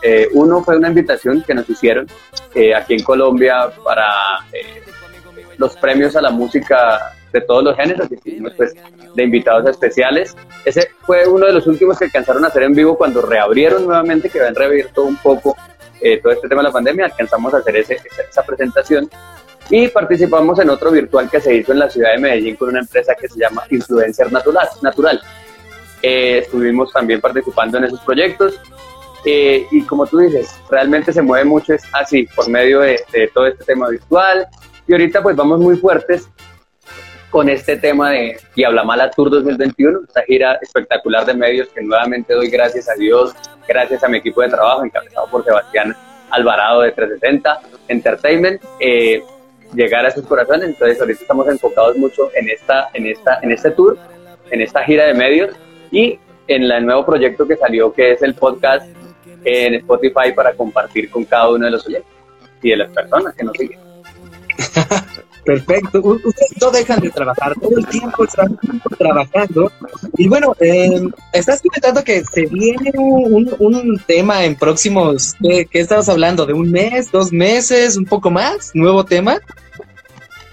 eh, 0.06 0.28
uno 0.34 0.62
fue 0.62 0.76
una 0.76 0.88
invitación 0.88 1.42
que 1.46 1.54
nos 1.54 1.68
hicieron 1.70 2.06
eh, 2.54 2.74
aquí 2.74 2.92
en 2.92 3.02
Colombia 3.02 3.70
para 3.82 4.04
eh, 4.52 4.82
los 5.58 5.76
premios 5.76 6.16
a 6.16 6.22
la 6.22 6.30
música 6.30 7.14
de 7.32 7.40
todos 7.40 7.64
los 7.64 7.76
géneros, 7.76 8.08
y 8.24 8.40
pues, 8.40 8.74
de 9.14 9.24
invitados 9.24 9.68
especiales. 9.68 10.36
Ese 10.64 10.88
fue 11.00 11.26
uno 11.26 11.46
de 11.46 11.52
los 11.52 11.66
últimos 11.66 11.98
que 11.98 12.04
alcanzaron 12.04 12.44
a 12.44 12.48
hacer 12.48 12.62
en 12.62 12.74
vivo 12.74 12.96
cuando 12.96 13.22
reabrieron 13.22 13.84
nuevamente, 13.84 14.28
que 14.28 14.38
habían 14.38 14.54
reabierto 14.54 15.04
un 15.04 15.16
poco 15.16 15.56
todo 16.22 16.34
este 16.34 16.48
tema 16.48 16.60
de 16.60 16.68
la 16.68 16.72
pandemia, 16.72 17.06
alcanzamos 17.06 17.54
a 17.54 17.58
hacer 17.58 17.76
ese, 17.76 17.96
esa, 18.28 18.42
presentación 18.42 19.08
y 19.70 19.88
participamos 19.88 20.58
en 20.58 20.68
otro 20.68 20.90
virtual 20.90 21.30
que 21.30 21.40
se 21.40 21.54
hizo 21.54 21.72
en 21.72 21.78
la 21.78 21.88
ciudad 21.88 22.12
de 22.12 22.18
Medellín 22.18 22.56
con 22.56 22.68
una 22.68 22.80
empresa 22.80 23.14
que 23.14 23.26
se 23.26 23.40
llama 23.40 23.62
Influencer 23.70 24.30
Natural. 24.30 24.68
Natural. 24.82 25.18
estuvimos 26.02 26.92
también 26.92 27.22
participando 27.22 27.78
en 27.78 27.84
esos 27.84 28.00
proyectos 28.00 28.60
eh, 29.24 29.66
y 29.70 29.82
como 29.82 30.06
tú 30.06 30.18
dices, 30.18 30.54
realmente 30.70 31.12
se 31.12 31.22
mueve 31.22 31.46
mucho 31.46 31.72
es 31.72 31.82
así, 31.92 32.24
por 32.36 32.48
medio 32.48 32.80
de, 32.80 33.00
todo 33.32 33.46
este 33.46 33.64
tema 33.64 33.88
virtual. 33.88 34.46
Y 34.86 34.92
ahorita 34.92 35.22
pues 35.22 35.34
vamos 35.34 35.60
muy 35.60 35.76
fuertes 35.76 36.28
con 37.30 37.48
este 37.48 37.76
tema 37.76 38.10
de 38.10 38.36
Y 38.54 38.64
Habla 38.64 38.84
Mala 38.84 39.10
Tour 39.10 39.30
2021, 39.30 40.00
esta 40.06 40.22
gira 40.22 40.58
espectacular 40.60 41.24
de 41.24 41.34
medios 41.34 41.68
que 41.68 41.82
nuevamente 41.82 42.34
doy 42.34 42.48
gracias 42.48 42.88
a 42.88 42.94
Dios, 42.94 43.34
gracias 43.66 44.04
a 44.04 44.08
mi 44.08 44.18
equipo 44.18 44.42
de 44.42 44.50
trabajo 44.50 44.84
encabezado 44.84 45.26
por 45.28 45.42
Sebastián 45.44 45.96
Alvarado 46.30 46.82
de 46.82 46.92
360 46.92 47.60
Entertainment, 47.88 48.62
eh, 48.78 49.22
llegar 49.74 50.04
a 50.04 50.10
sus 50.10 50.26
corazones. 50.26 50.68
Entonces 50.68 51.00
ahorita 51.00 51.22
estamos 51.22 51.48
enfocados 51.48 51.96
mucho 51.96 52.30
en, 52.34 52.50
esta, 52.50 52.90
en, 52.92 53.06
esta, 53.06 53.40
en 53.42 53.52
este 53.52 53.70
tour, 53.70 53.98
en 54.50 54.60
esta 54.60 54.84
gira 54.84 55.06
de 55.06 55.14
medios 55.14 55.56
y 55.90 56.18
en 56.46 56.70
el 56.70 56.84
nuevo 56.84 57.06
proyecto 57.06 57.48
que 57.48 57.56
salió 57.56 57.92
que 57.92 58.12
es 58.12 58.22
el 58.22 58.34
podcast 58.34 58.86
en 59.44 59.74
Spotify 59.74 60.32
para 60.34 60.52
compartir 60.52 61.10
con 61.10 61.24
cada 61.24 61.50
uno 61.50 61.64
de 61.64 61.70
los 61.70 61.86
oyentes 61.86 62.12
y 62.62 62.70
de 62.70 62.76
las 62.76 62.90
personas 62.92 63.34
que 63.34 63.44
nos 63.44 63.56
siguen. 63.56 63.93
Perfecto. 65.44 66.00
Ustedes 66.00 66.56
no 66.60 66.70
dejan 66.70 67.00
de 67.00 67.10
trabajar, 67.10 67.54
todo 67.60 67.76
el 67.76 67.86
tiempo 67.86 68.24
están 68.24 68.58
trabajando. 68.98 69.70
Y 70.16 70.26
bueno, 70.26 70.56
eh, 70.58 71.02
estás 71.32 71.60
comentando 71.60 72.02
que 72.02 72.24
se 72.24 72.46
viene 72.46 72.92
un, 72.94 74.00
tema 74.06 74.44
en 74.44 74.56
próximos, 74.56 75.34
¿qué, 75.42 75.66
¿qué 75.66 75.80
estabas 75.80 76.08
hablando? 76.08 76.46
¿De 76.46 76.54
un 76.54 76.70
mes, 76.70 77.12
dos 77.12 77.30
meses, 77.30 77.96
un 77.96 78.06
poco 78.06 78.30
más? 78.30 78.70
¿Nuevo 78.74 79.04
tema? 79.04 79.38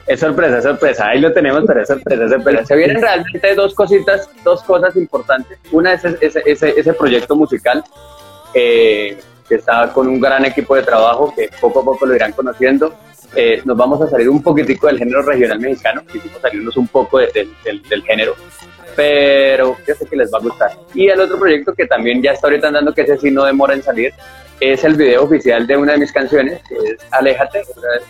Es 0.08 0.20
sorpresa, 0.20 0.58
es 0.58 0.64
sorpresa. 0.64 1.08
Ahí 1.08 1.22
lo 1.22 1.32
tenemos, 1.32 1.64
pero 1.66 1.82
es 1.82 1.88
sorpresa, 1.88 2.26
es 2.26 2.32
sorpresa. 2.32 2.66
Se 2.66 2.76
vienen 2.76 3.02
realmente 3.02 3.56
dos 3.56 3.74
cositas, 3.74 4.30
dos 4.44 4.62
cosas 4.64 4.96
importantes. 4.98 5.58
Una 5.72 5.94
es 5.94 6.04
ese, 6.04 6.44
ese, 6.46 6.78
ese 6.78 6.94
proyecto 6.94 7.36
musical 7.36 7.82
eh, 8.54 9.18
que 9.48 9.56
está 9.56 9.92
con 9.94 10.08
un 10.08 10.20
gran 10.20 10.44
equipo 10.46 10.76
de 10.76 10.84
trabajo 10.84 11.34
que 11.36 11.50
poco 11.60 11.80
a 11.80 11.86
poco 11.86 12.06
lo 12.06 12.16
irán 12.16 12.34
conociendo. 12.34 12.94
Eh, 13.36 13.62
nos 13.64 13.78
vamos 13.78 14.02
a 14.02 14.10
salir 14.10 14.30
un 14.30 14.44
poquitico 14.44 14.88
del 14.88 14.98
género 14.98 15.22
regional 15.22 15.60
mexicano, 15.60 16.02
quisimos 16.12 16.42
salirnos 16.42 16.76
un 16.76 16.88
poco 16.88 17.20
del, 17.20 17.50
del, 17.64 18.04
género, 18.04 18.36
pero 18.96 19.78
yo 19.88 19.96
sé 19.96 20.06
que 20.06 20.18
les 20.18 20.32
va 20.34 20.38
a 20.40 20.42
gustar. 20.42 20.72
Y 20.94 21.08
el 21.08 21.20
otro 21.20 21.40
proyecto 21.40 21.74
que 21.74 21.88
también 21.88 22.22
ya 22.22 22.32
está 22.32 22.48
ahorita 22.48 22.68
andando, 22.68 22.94
que 22.94 23.04
ese 23.04 23.18
sí 23.18 23.32
no 23.32 23.46
demora 23.46 23.74
en 23.74 23.84
salir, 23.84 24.14
es 24.60 24.84
el 24.84 24.96
video 24.96 25.24
oficial 25.24 25.66
de 25.66 25.76
una 25.76 25.94
de 25.94 26.00
mis 26.00 26.12
canciones, 26.12 26.62
que 26.68 26.76
es 26.76 26.98
Aléjate, 27.12 27.64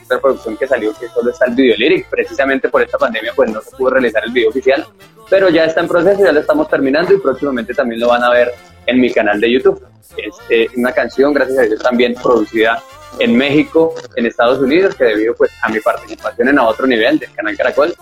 una 0.10 0.20
producción 0.20 0.58
que 0.58 0.68
salió 0.68 0.92
que 1.00 1.08
solo 1.08 1.32
está 1.32 1.46
el 1.46 1.56
video 1.56 1.78
lyric, 1.78 2.10
precisamente 2.10 2.68
por 2.68 2.82
esta 2.82 2.98
pandemia 2.98 3.32
pues 3.36 3.52
no 3.52 3.62
se 3.62 3.72
pudo 3.78 3.92
realizar 3.92 4.24
el 4.26 4.34
video 4.34 4.50
oficial, 4.50 4.86
pero 5.30 5.50
ya 5.50 5.66
está 5.66 5.80
en 5.80 5.88
proceso, 5.88 6.26
ya 6.26 6.32
lo 6.34 6.42
estamos 6.42 6.68
terminando 6.68 7.14
y 7.14 7.20
próximamente 7.20 7.74
también 7.74 8.02
lo 8.02 8.10
van 8.10 8.24
a 8.24 8.32
ver 8.32 8.52
en 8.86 9.00
mi 9.00 9.12
canal 9.12 9.40
de 9.40 9.52
YouTube. 9.52 9.82
Es 10.18 10.36
eh, 10.50 10.68
una 10.76 10.92
canción, 10.92 11.34
gracias 11.34 11.58
a 11.58 11.62
Dios, 11.62 11.82
también 11.82 12.16
producida 12.16 12.84
en 13.20 13.36
México, 13.36 13.94
en 14.16 14.26
Estados 14.26 14.60
Unidos, 14.60 14.96
que 14.96 15.06
debido 15.06 15.36
pues 15.36 15.52
a 15.62 15.70
mi 15.70 15.80
participación 15.80 16.50
en 16.50 16.60
a 16.60 16.68
otro 16.68 16.88
nivel 16.88 17.20
del 17.20 17.32
canal 17.34 17.56
Caracol, 17.58 17.94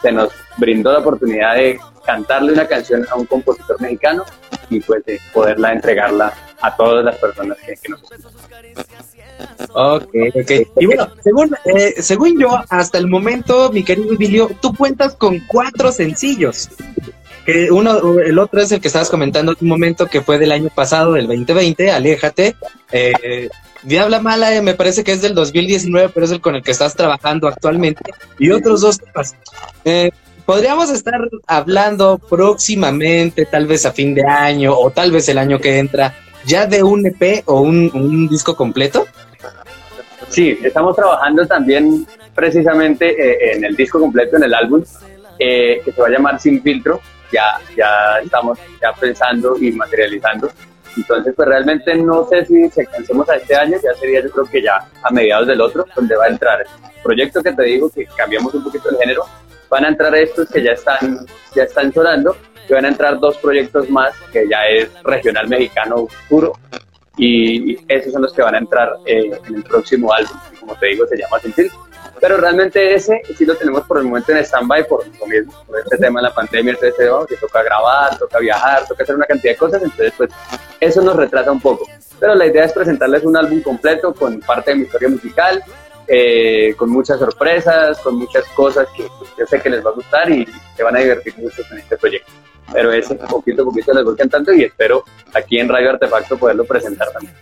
se 0.00 0.12
nos 0.12 0.30
brindó 0.56 0.92
la 0.92 0.98
oportunidad 0.98 1.54
de 1.54 1.78
cantarle 2.04 2.52
una 2.52 2.66
canción 2.66 3.06
a 3.10 3.14
un 3.14 3.26
compositor 3.26 3.80
mexicano 3.80 4.24
y 4.70 4.80
pues 4.80 5.04
de 5.04 5.20
poderla 5.32 5.72
entregarla 5.72 6.32
a 6.60 6.76
todas 6.76 7.04
las 7.04 7.16
personas 7.16 7.58
que, 7.58 7.88
nos 7.88 8.02
escuchan. 8.02 8.32
Ok, 9.74 10.14
ok. 10.34 10.50
Y 10.78 10.86
bueno, 10.86 11.08
según, 11.22 11.56
eh, 11.64 11.94
según 12.00 12.38
yo, 12.40 12.62
hasta 12.68 12.98
el 12.98 13.08
momento, 13.08 13.70
mi 13.72 13.84
querido 13.84 14.12
Emilio, 14.14 14.50
tú 14.60 14.74
cuentas 14.74 15.14
con 15.14 15.40
cuatro 15.46 15.92
sencillos 15.92 16.70
que 17.44 17.70
uno, 17.70 18.20
el 18.20 18.38
otro 18.38 18.60
es 18.60 18.70
el 18.70 18.80
que 18.80 18.88
estabas 18.88 19.10
comentando 19.10 19.56
un 19.60 19.68
momento 19.68 20.06
que 20.06 20.20
fue 20.20 20.38
del 20.38 20.52
año 20.52 20.68
pasado, 20.74 21.14
del 21.14 21.26
2020, 21.26 21.90
Aléjate. 21.90 22.56
Eh, 22.92 23.48
Diabla 23.82 24.20
Mala 24.20 24.54
eh, 24.54 24.62
me 24.62 24.74
parece 24.74 25.02
que 25.04 25.12
es 25.12 25.22
del 25.22 25.34
2019, 25.34 26.10
pero 26.14 26.26
es 26.26 26.32
el 26.32 26.40
con 26.40 26.54
el 26.54 26.62
que 26.62 26.70
estás 26.70 26.94
trabajando 26.94 27.48
actualmente. 27.48 28.12
Y 28.38 28.50
otros 28.50 28.80
dos 28.80 28.98
temas. 28.98 29.34
Eh, 29.84 30.10
podríamos 30.44 30.90
estar 30.90 31.20
hablando 31.46 32.18
próximamente, 32.18 33.46
tal 33.46 33.66
vez 33.66 33.86
a 33.86 33.92
fin 33.92 34.14
de 34.14 34.24
año 34.24 34.72
o 34.76 34.90
tal 34.90 35.10
vez 35.10 35.28
el 35.28 35.38
año 35.38 35.58
que 35.58 35.78
entra, 35.78 36.14
ya 36.44 36.66
de 36.66 36.82
un 36.82 37.06
EP 37.06 37.42
o 37.46 37.60
un, 37.60 38.28
disco 38.28 38.56
completo. 38.56 39.06
Sí, 40.28 40.58
estamos 40.62 40.96
trabajando 40.96 41.46
también 41.46 42.06
precisamente 42.34 43.10
eh, 43.10 43.56
en 43.56 43.64
el 43.64 43.76
disco 43.76 44.00
completo, 44.00 44.36
en 44.36 44.44
el 44.44 44.54
álbum, 44.54 44.82
que 45.38 45.82
se 45.84 46.00
va 46.00 46.06
a 46.06 46.10
llamar 46.10 46.40
Sin 46.40 46.62
Filtro 46.62 47.00
ya, 47.32 47.58
ya 47.76 48.18
estamos 48.22 48.58
ya 48.80 48.92
pensando 48.92 49.56
y 49.58 49.72
materializando. 49.72 50.50
Entonces, 50.96 51.34
pues 51.34 51.48
realmente 51.48 51.94
no 51.96 52.26
sé 52.28 52.44
si 52.44 52.68
se 52.70 52.86
cansemos 52.86 53.28
a 53.28 53.36
este 53.36 53.54
año, 53.54 53.76
ya 53.82 53.94
sería 53.94 54.22
yo 54.22 54.30
creo 54.30 54.44
que 54.44 54.62
ya 54.62 54.86
a 55.02 55.10
mediados 55.10 55.46
del 55.46 55.60
otro, 55.60 55.86
donde 55.94 56.16
va 56.16 56.24
a 56.24 56.28
entrar. 56.28 56.60
El 56.60 57.02
proyecto 57.02 57.42
que 57.42 57.52
te 57.52 57.62
digo, 57.64 57.90
que 57.90 58.06
cambiamos 58.16 58.54
un 58.54 58.64
poquito 58.64 58.90
el 58.90 58.98
género, 58.98 59.24
van 59.68 59.84
a 59.84 59.88
entrar 59.88 60.14
estos 60.14 60.48
que 60.48 60.62
ya 60.62 60.72
están, 60.72 61.26
ya 61.54 61.64
están 61.64 61.92
sonando, 61.92 62.36
y 62.68 62.72
van 62.72 62.84
a 62.84 62.88
entrar 62.88 63.18
dos 63.18 63.38
proyectos 63.38 63.88
más, 63.90 64.14
que 64.32 64.46
ya 64.48 64.66
es 64.66 64.90
regional 65.02 65.48
mexicano 65.48 66.06
puro, 66.28 66.52
y 67.16 67.76
esos 67.92 68.12
son 68.12 68.22
los 68.22 68.32
que 68.32 68.42
van 68.42 68.54
a 68.54 68.58
entrar 68.58 68.96
eh, 69.06 69.32
en 69.48 69.56
el 69.56 69.64
próximo 69.64 70.12
álbum, 70.12 70.36
como 70.60 70.74
te 70.76 70.86
digo, 70.88 71.06
se 71.06 71.16
llama 71.16 71.38
Sentir 71.40 71.70
pero 72.20 72.36
realmente 72.36 72.94
ese 72.94 73.20
sí 73.36 73.44
lo 73.44 73.56
tenemos 73.56 73.82
por 73.82 73.98
el 73.98 74.04
momento 74.04 74.32
en 74.32 74.38
stand-by 74.38 74.86
por 74.86 75.04
lo 75.06 75.26
mismo, 75.26 75.52
por 75.66 75.78
este 75.80 75.98
tema 75.98 76.20
de 76.20 76.28
la 76.28 76.34
pandemia, 76.34 76.72
este 76.74 76.92
tema 76.92 77.26
que 77.26 77.36
toca 77.36 77.62
grabar, 77.62 78.18
toca 78.18 78.38
viajar, 78.38 78.86
toca 78.86 79.02
hacer 79.02 79.16
una 79.16 79.26
cantidad 79.26 79.52
de 79.52 79.58
cosas, 79.58 79.82
entonces 79.82 80.12
pues 80.16 80.30
eso 80.80 81.02
nos 81.02 81.16
retrasa 81.16 81.50
un 81.50 81.60
poco. 81.60 81.86
Pero 82.20 82.34
la 82.34 82.46
idea 82.46 82.64
es 82.64 82.72
presentarles 82.72 83.24
un 83.24 83.36
álbum 83.36 83.60
completo 83.62 84.14
con 84.14 84.38
parte 84.40 84.70
de 84.70 84.76
mi 84.76 84.82
historia 84.84 85.08
musical, 85.08 85.64
eh, 86.06 86.74
con 86.76 86.90
muchas 86.90 87.18
sorpresas, 87.18 87.98
con 87.98 88.16
muchas 88.16 88.44
cosas 88.54 88.86
que 88.96 89.02
yo 89.02 89.46
sé 89.46 89.60
que 89.60 89.70
les 89.70 89.84
va 89.84 89.90
a 89.90 89.94
gustar 89.94 90.30
y 90.30 90.46
se 90.76 90.82
van 90.82 90.96
a 90.96 91.00
divertir 91.00 91.34
mucho 91.38 91.62
con 91.68 91.78
este 91.78 91.96
proyecto. 91.96 92.30
Pero 92.72 92.92
ese 92.92 93.14
poquito 93.14 93.62
a 93.62 93.64
poquito 93.64 93.92
les 93.92 94.04
voy 94.04 94.16
cantando 94.16 94.52
y 94.52 94.64
espero 94.64 95.04
aquí 95.34 95.58
en 95.58 95.68
Radio 95.68 95.90
Artefacto 95.90 96.36
poderlo 96.36 96.64
presentar 96.64 97.10
también. 97.12 97.34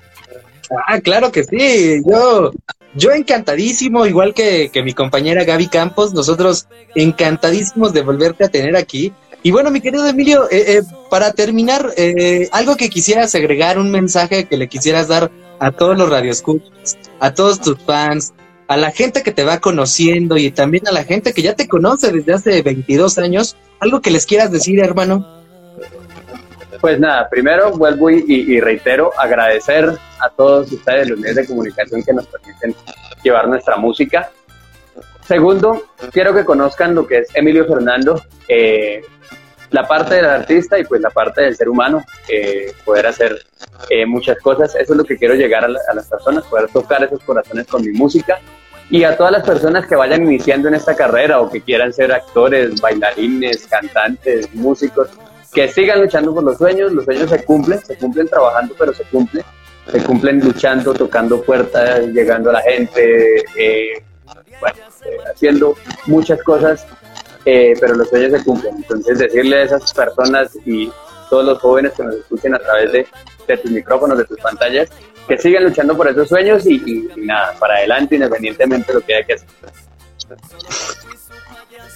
Ah, 0.86 1.00
claro 1.00 1.30
que 1.32 1.44
sí. 1.44 2.02
Yo 2.06 2.52
yo 2.95 3.12
encantadísimo, 3.12 4.07
igual 4.07 4.34
que, 4.34 4.70
mi 4.84 4.93
compañera 4.93 5.45
Gaby 5.45 5.68
Campos, 5.68 6.12
nosotros 6.12 6.66
encantadísimos 6.95 7.93
de 7.93 8.03
volverte 8.03 8.45
a 8.45 8.49
tener 8.49 8.76
aquí. 8.76 9.12
Y 9.43 9.53
bueno, 9.53 9.70
mi 9.70 9.80
querido 9.80 10.07
Emilio, 10.07 10.51
eh, 10.51 10.78
eh, 10.78 10.82
para 11.09 11.32
terminar, 11.32 11.93
eh, 11.97 12.49
algo 12.53 12.76
que 12.76 12.91
quisieras 12.91 13.34
agregar, 13.34 13.78
un 13.78 13.91
mensaje 13.91 14.45
que 14.45 14.57
le 14.57 14.68
quisieras 14.68 15.09
dar 15.09 15.30
a 15.59 15.70
todos 15.70 15.97
los 15.97 16.11
radioescuchas, 16.11 16.99
a 17.20 17.32
todos 17.32 17.61
tus 17.61 17.78
fans, 17.78 18.34
a 18.68 18.76
la 18.76 18.91
gente 18.91 19.22
que 19.22 19.32
te 19.32 19.45
va 19.45 19.59
conociendo 19.59 20.36
y 20.36 20.51
también 20.51 20.86
a 20.88 20.93
la 20.93 21.05
gente 21.05 21.32
que 21.32 21.43
ya 21.43 21.55
te 21.55 21.68
conoce 21.68 22.12
desde 22.12 22.34
hace 22.34 22.62
22 22.62 23.18
años, 23.18 23.57
algo 23.78 24.01
que 24.01 24.11
les 24.11 24.26
quieras 24.26 24.53
decir, 24.53 24.78
hermano. 24.80 25.26
Pues 26.80 27.00
nada, 27.00 27.28
primero 27.28 27.72
vuelvo 27.72 28.10
y, 28.10 28.60
reitero 28.60 29.12
agradecer 29.18 29.90
a 30.20 30.28
todos 30.30 30.70
ustedes, 30.70 31.08
los 31.08 31.18
medios 31.18 31.36
de 31.36 31.46
comunicación 31.46 32.02
que 32.02 32.12
nos 32.12 32.26
permiten 32.26 32.74
llevar 33.22 33.48
nuestra 33.48 33.76
música. 33.76 34.30
Segundo, 35.26 35.84
quiero 36.12 36.34
que 36.34 36.44
conozcan 36.44 36.94
lo 36.94 37.06
que 37.06 37.18
es 37.18 37.28
Emilio 37.34 37.66
Fernando, 37.66 38.22
eh, 38.48 39.02
la 39.70 39.86
parte 39.86 40.16
del 40.16 40.26
artista 40.26 40.78
y 40.78 40.84
pues 40.84 41.00
la 41.00 41.10
parte 41.10 41.42
del 41.42 41.56
ser 41.56 41.68
humano, 41.68 42.02
eh, 42.28 42.72
poder 42.84 43.06
hacer 43.06 43.40
eh, 43.88 44.06
muchas 44.06 44.38
cosas. 44.38 44.74
Eso 44.74 44.92
es 44.92 44.96
lo 44.96 45.04
que 45.04 45.16
quiero 45.16 45.34
llegar 45.34 45.64
a, 45.64 45.66
a, 45.66 45.94
las 45.94 46.08
personas, 46.08 46.44
poder 46.46 46.68
tocar 46.68 47.02
esos 47.04 47.22
corazones 47.22 47.66
con 47.66 47.82
mi 47.82 47.92
música. 47.92 48.38
Y 48.90 49.04
a 49.04 49.16
todas 49.16 49.32
las 49.32 49.44
personas 49.44 49.86
que 49.86 49.94
vayan 49.94 50.24
iniciando 50.24 50.66
en 50.66 50.74
esta 50.74 50.96
carrera 50.96 51.40
o 51.40 51.48
que 51.48 51.60
quieran 51.60 51.92
ser 51.92 52.12
actores, 52.12 52.80
bailarines, 52.80 53.68
cantantes, 53.68 54.52
músicos, 54.52 55.10
que 55.53 55.68
sigan 55.68 56.01
luchando 56.01 56.34
por 56.34 56.44
los 56.44 56.59
sueños. 56.59 56.92
Los 56.92 57.05
sueños 57.05 57.30
se 57.30 57.44
cumplen, 57.44 57.80
se 57.84 57.96
cumplen 57.96 58.28
trabajando, 58.28 58.74
pero 58.78 58.92
se 58.92 59.05
cumplen. 59.05 59.44
Se 59.90 60.03
cumplen 60.05 60.40
luchando, 60.40 60.94
tocando 60.94 61.42
puertas, 61.42 62.07
llegando 62.09 62.51
a 62.51 62.55
la 62.55 62.62
gente, 62.62 63.42
eh, 63.57 64.05
bueno, 64.61 64.76
eh, 65.05 65.16
haciendo 65.34 65.74
muchas 66.07 66.40
cosas, 66.42 66.86
eh, 67.44 67.74
pero 67.80 67.94
los 67.94 68.09
sueños 68.09 68.38
se 68.38 68.44
cumplen. 68.44 68.76
Entonces, 68.76 69.18
decirle 69.18 69.57
a 69.57 69.62
esas 69.64 69.92
personas 69.92 70.57
y 70.64 70.92
todos 71.28 71.44
los 71.44 71.59
jóvenes 71.59 71.92
que 71.94 72.05
nos 72.05 72.14
escuchen 72.14 72.55
a 72.55 72.59
través 72.59 72.92
de, 72.92 73.07
de 73.48 73.57
tus 73.57 73.70
micrófonos, 73.70 74.18
de 74.18 74.24
tus 74.26 74.38
pantallas, 74.38 74.90
que 75.26 75.38
sigan 75.38 75.64
luchando 75.64 75.96
por 75.96 76.09
esos 76.09 76.28
sueños 76.28 76.66
y, 76.66 77.09
nada, 77.16 77.55
para 77.59 77.76
adelante, 77.76 78.16
independientemente 78.16 78.92
de 78.92 78.98
lo 78.98 79.05
que 79.05 79.14
haya 79.14 79.26
que 79.26 79.32
hacer. 79.34 79.48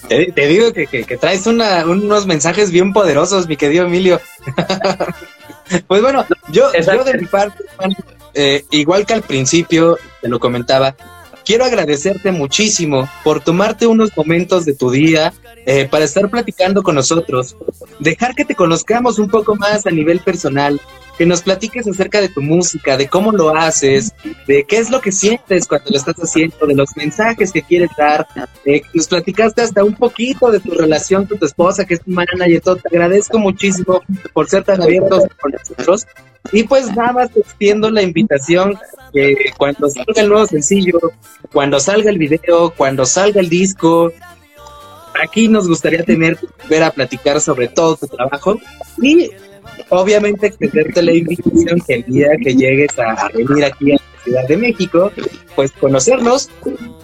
Te, 0.08 0.32
te 0.32 0.46
digo 0.46 0.72
que, 0.72 0.86
que, 0.86 1.04
que 1.04 1.16
traes 1.16 1.46
una, 1.46 1.86
unos 1.86 2.26
mensajes 2.26 2.70
bien 2.70 2.92
poderosos, 2.92 3.48
mi 3.48 3.56
querido 3.56 3.86
Emilio. 3.86 4.20
pues 5.86 6.02
bueno, 6.02 6.26
yo, 6.50 6.70
yo 6.72 7.04
de 7.04 7.18
mi 7.18 7.26
parte, 7.26 7.64
eh, 8.34 8.64
igual 8.70 9.06
que 9.06 9.14
al 9.14 9.22
principio 9.22 9.98
te 10.20 10.28
lo 10.28 10.40
comentaba, 10.40 10.94
quiero 11.44 11.64
agradecerte 11.64 12.32
muchísimo 12.32 13.08
por 13.22 13.40
tomarte 13.40 13.86
unos 13.86 14.16
momentos 14.16 14.64
de 14.64 14.74
tu 14.74 14.90
día 14.90 15.32
eh, 15.66 15.88
para 15.90 16.04
estar 16.04 16.28
platicando 16.28 16.82
con 16.82 16.94
nosotros, 16.94 17.56
dejar 17.98 18.34
que 18.34 18.44
te 18.44 18.54
conozcamos 18.54 19.18
un 19.18 19.28
poco 19.28 19.56
más 19.56 19.86
a 19.86 19.90
nivel 19.90 20.20
personal, 20.20 20.80
que 21.16 21.26
nos 21.26 21.42
platiques 21.42 21.86
acerca 21.86 22.20
de 22.20 22.28
tu 22.28 22.42
música, 22.42 22.96
de 22.96 23.08
cómo 23.08 23.32
lo 23.32 23.54
haces, 23.54 24.12
de 24.46 24.64
qué 24.64 24.78
es 24.78 24.90
lo 24.90 25.00
que 25.00 25.12
sientes 25.12 25.66
cuando 25.66 25.90
lo 25.90 25.96
estás 25.96 26.16
haciendo, 26.16 26.66
de 26.66 26.74
los 26.74 26.96
mensajes 26.96 27.52
que 27.52 27.62
quieres 27.62 27.90
dar. 27.96 28.26
Eh, 28.64 28.82
nos 28.92 29.06
platicaste 29.08 29.62
hasta 29.62 29.84
un 29.84 29.94
poquito 29.94 30.50
de 30.50 30.60
tu 30.60 30.72
relación 30.72 31.26
con 31.26 31.38
tu 31.38 31.46
esposa, 31.46 31.84
que 31.84 31.94
es 31.94 32.00
tu 32.00 32.10
manager, 32.10 32.60
todo. 32.60 32.76
Te 32.76 32.88
agradezco 32.88 33.38
muchísimo 33.38 34.02
por 34.32 34.48
ser 34.48 34.64
tan 34.64 34.82
abiertos 34.82 35.24
con 35.40 35.52
nosotros. 35.52 36.06
Y 36.52 36.64
pues 36.64 36.94
nada 36.94 37.12
más 37.12 37.30
te 37.30 37.40
extiendo 37.40 37.90
la 37.90 38.02
invitación 38.02 38.78
que 39.12 39.52
cuando 39.56 39.88
salga 39.88 40.20
el 40.20 40.28
nuevo 40.28 40.46
sencillo, 40.46 40.98
cuando 41.52 41.80
salga 41.80 42.10
el 42.10 42.18
video, 42.18 42.74
cuando 42.76 43.06
salga 43.06 43.40
el 43.40 43.48
disco, 43.48 44.12
aquí 45.22 45.48
nos 45.48 45.68
gustaría 45.68 46.04
tener, 46.04 46.38
ver 46.68 46.82
a 46.82 46.90
platicar 46.90 47.40
sobre 47.40 47.68
todo 47.68 47.96
tu 47.96 48.06
trabajo 48.06 48.58
y 49.00 49.30
obviamente 49.88 50.48
extenderte 50.48 51.02
la 51.02 51.12
invitación 51.12 51.80
que 51.86 51.94
el 51.94 52.04
día 52.04 52.28
que 52.42 52.54
llegues 52.54 52.98
a 52.98 53.28
venir 53.28 53.64
aquí 53.64 53.92
a 53.92 53.94
la 53.94 54.22
Ciudad 54.22 54.48
de 54.48 54.56
México, 54.56 55.12
pues 55.54 55.72
conocernos 55.72 56.50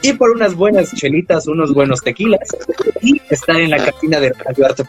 y 0.02 0.12
por 0.14 0.30
unas 0.30 0.54
buenas 0.54 0.94
chelitas, 0.94 1.46
unos 1.46 1.72
buenos 1.74 2.00
tequilas 2.00 2.48
y 3.02 3.20
estar 3.30 3.56
en 3.56 3.70
la 3.70 3.84
cantina 3.84 4.20
de 4.20 4.32
Radio 4.32 4.66
Arte. 4.66 4.84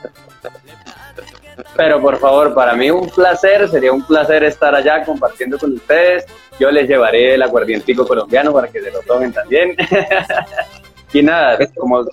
Pero 1.76 2.02
por 2.02 2.18
favor, 2.20 2.54
para 2.54 2.76
mí 2.76 2.90
un 2.90 3.10
placer, 3.10 3.68
sería 3.70 3.92
un 3.92 4.06
placer 4.06 4.44
estar 4.44 4.74
allá 4.74 5.04
compartiendo 5.04 5.58
con 5.58 5.74
ustedes. 5.74 6.26
Yo 6.60 6.72
les 6.72 6.88
llevaré 6.88 7.36
el 7.36 7.42
aguardientico 7.42 8.08
colombiano 8.08 8.54
para 8.54 8.68
que 8.68 8.82
se 8.82 8.92
lo 8.92 9.02
tomen 9.02 9.32
también. 9.32 9.76
Y 11.14 11.22
nada, 11.22 11.60
como, 11.76 12.06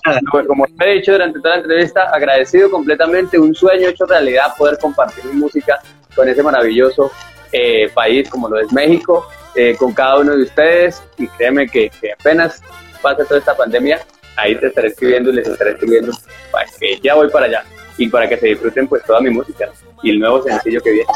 como 0.46 0.66
he 0.80 0.94
dicho 0.94 1.12
durante 1.12 1.38
toda 1.40 1.56
la 1.56 1.62
entrevista, 1.62 2.10
agradecido 2.12 2.70
completamente, 2.70 3.38
un 3.38 3.54
sueño 3.54 3.88
hecho 3.88 4.06
realidad 4.06 4.56
poder 4.56 4.78
compartir 4.78 5.24
mi 5.26 5.32
música 5.32 5.78
con 6.16 6.28
ese 6.28 6.42
maravilloso 6.42 7.12
eh, 7.52 7.88
país 7.94 8.28
como 8.28 8.48
lo 8.48 8.58
es 8.58 8.72
México, 8.72 9.28
eh, 9.54 9.76
con 9.76 9.92
cada 9.92 10.18
uno 10.18 10.36
de 10.36 10.42
ustedes. 10.42 11.02
Y 11.16 11.28
créeme 11.28 11.68
que, 11.68 11.90
que, 12.00 12.12
apenas 12.12 12.60
pase 13.00 13.24
toda 13.24 13.38
esta 13.38 13.56
pandemia, 13.56 14.00
ahí 14.36 14.56
te 14.56 14.66
estaré 14.66 14.88
escribiendo 14.88 15.30
y 15.30 15.34
les 15.34 15.46
estaré 15.46 15.72
escribiendo 15.72 16.12
para 16.50 16.66
que 16.78 16.98
ya 17.00 17.14
voy 17.14 17.30
para 17.30 17.46
allá 17.46 17.64
y 17.96 18.08
para 18.08 18.28
que 18.28 18.36
se 18.36 18.48
disfruten 18.48 18.88
pues 18.88 19.04
toda 19.04 19.20
mi 19.20 19.30
música 19.30 19.70
y 20.02 20.10
el 20.10 20.18
nuevo 20.18 20.42
sencillo 20.42 20.80
que 20.80 20.90
viene. 20.90 21.12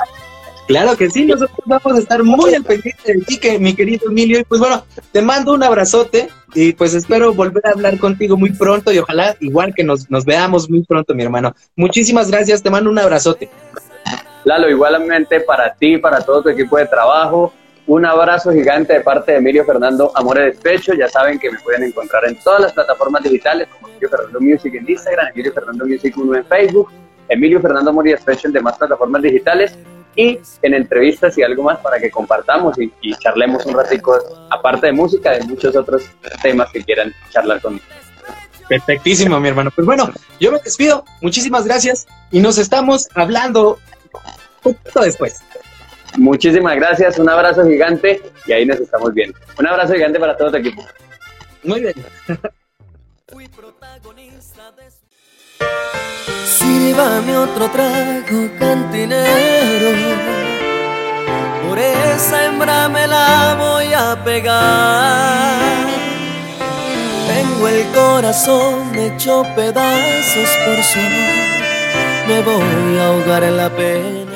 Claro 0.72 0.96
que 0.96 1.10
sí, 1.10 1.26
nosotros 1.26 1.58
vamos 1.66 1.98
a 1.98 1.98
estar 1.98 2.22
muy 2.22 2.54
al 2.54 2.64
pendiente 2.64 3.12
de 3.12 3.20
ti, 3.20 3.38
que, 3.38 3.58
mi 3.58 3.74
querido 3.74 4.08
Emilio. 4.08 4.38
Y 4.40 4.44
pues 4.44 4.58
bueno, 4.58 4.86
te 5.12 5.20
mando 5.20 5.52
un 5.52 5.62
abrazote 5.62 6.30
y 6.54 6.72
pues 6.72 6.94
espero 6.94 7.34
volver 7.34 7.66
a 7.66 7.72
hablar 7.72 7.98
contigo 7.98 8.38
muy 8.38 8.52
pronto 8.52 8.90
y 8.90 8.98
ojalá 8.98 9.36
igual 9.40 9.74
que 9.74 9.84
nos, 9.84 10.10
nos 10.10 10.24
veamos 10.24 10.70
muy 10.70 10.82
pronto, 10.82 11.14
mi 11.14 11.24
hermano. 11.24 11.54
Muchísimas 11.76 12.30
gracias, 12.30 12.62
te 12.62 12.70
mando 12.70 12.88
un 12.88 12.98
abrazote. 12.98 13.50
Lalo, 14.44 14.70
igualmente 14.70 15.40
para 15.40 15.74
ti, 15.74 15.98
para 15.98 16.22
todo 16.22 16.42
tu 16.42 16.48
equipo 16.48 16.78
de 16.78 16.86
trabajo. 16.86 17.52
Un 17.86 18.06
abrazo 18.06 18.50
gigante 18.50 18.94
de 18.94 19.00
parte 19.02 19.32
de 19.32 19.38
Emilio 19.38 19.66
Fernando 19.66 20.10
Amore 20.14 20.44
Despecho. 20.44 20.94
Ya 20.94 21.08
saben 21.08 21.38
que 21.38 21.50
me 21.50 21.58
pueden 21.58 21.82
encontrar 21.82 22.24
en 22.24 22.38
todas 22.42 22.62
las 22.62 22.72
plataformas 22.72 23.22
digitales, 23.22 23.68
como 23.68 23.88
Emilio 23.88 24.08
Fernando 24.08 24.40
Music 24.40 24.74
en 24.74 24.88
Instagram, 24.88 25.26
Emilio 25.34 25.52
Fernando 25.52 25.84
Music 25.84 26.16
1 26.16 26.34
en 26.34 26.46
Facebook, 26.46 26.90
Emilio 27.28 27.60
Fernando 27.60 27.90
Amore 27.90 28.12
Despecho 28.12 28.46
en 28.46 28.54
demás 28.54 28.78
plataformas 28.78 29.20
digitales 29.20 29.76
y 30.16 30.38
en 30.62 30.74
entrevistas 30.74 31.36
y 31.38 31.42
algo 31.42 31.62
más 31.62 31.78
para 31.78 31.98
que 31.98 32.10
compartamos 32.10 32.78
y, 32.78 32.92
y, 33.00 33.14
charlemos 33.16 33.64
un 33.66 33.74
ratico, 33.74 34.18
aparte 34.50 34.86
de 34.86 34.92
música, 34.92 35.30
de 35.30 35.42
muchos 35.44 35.74
otros 35.74 36.04
temas 36.42 36.70
que 36.70 36.82
quieran 36.82 37.12
charlar 37.30 37.60
conmigo. 37.60 37.84
Perfectísimo, 38.68 39.38
mi 39.40 39.48
hermano. 39.48 39.70
Pues 39.74 39.86
bueno, 39.86 40.10
yo 40.40 40.52
me 40.52 40.58
despido. 40.58 41.04
Muchísimas 41.20 41.64
gracias 41.64 42.06
y 42.30 42.40
nos 42.40 42.58
estamos 42.58 43.08
hablando 43.14 43.78
un 44.62 44.74
poquito 44.74 45.00
después. 45.00 45.40
Muchísimas 46.16 46.76
gracias, 46.76 47.18
un 47.18 47.28
abrazo 47.28 47.66
gigante 47.66 48.20
y 48.46 48.52
ahí 48.52 48.66
nos 48.66 48.80
estamos 48.80 49.12
viendo. 49.14 49.38
Un 49.58 49.66
abrazo 49.66 49.94
gigante 49.94 50.18
para 50.18 50.36
todo 50.36 50.50
tu 50.50 50.56
equipo. 50.58 50.84
Muy 51.62 51.80
bien. 51.80 51.94
Fui 53.28 53.48
protagonista 53.48 54.72
de 54.72 56.21
Sírvame 56.72 57.36
otro 57.36 57.70
trago 57.70 58.48
cantinero. 58.58 59.90
Por 61.68 61.78
esa 61.78 62.46
hembra 62.46 62.88
me 62.88 63.06
la 63.06 63.56
voy 63.58 63.92
a 63.92 64.16
pegar. 64.24 65.58
Tengo 67.28 67.68
el 67.68 67.86
corazón 67.88 68.94
hecho 68.94 69.44
pedazos 69.54 70.50
por 70.64 70.82
su. 70.82 70.98
Me 72.26 72.40
voy 72.40 72.98
a 72.98 73.08
ahogar 73.08 73.44
en 73.44 73.56
la 73.58 73.68
pena 73.68 74.31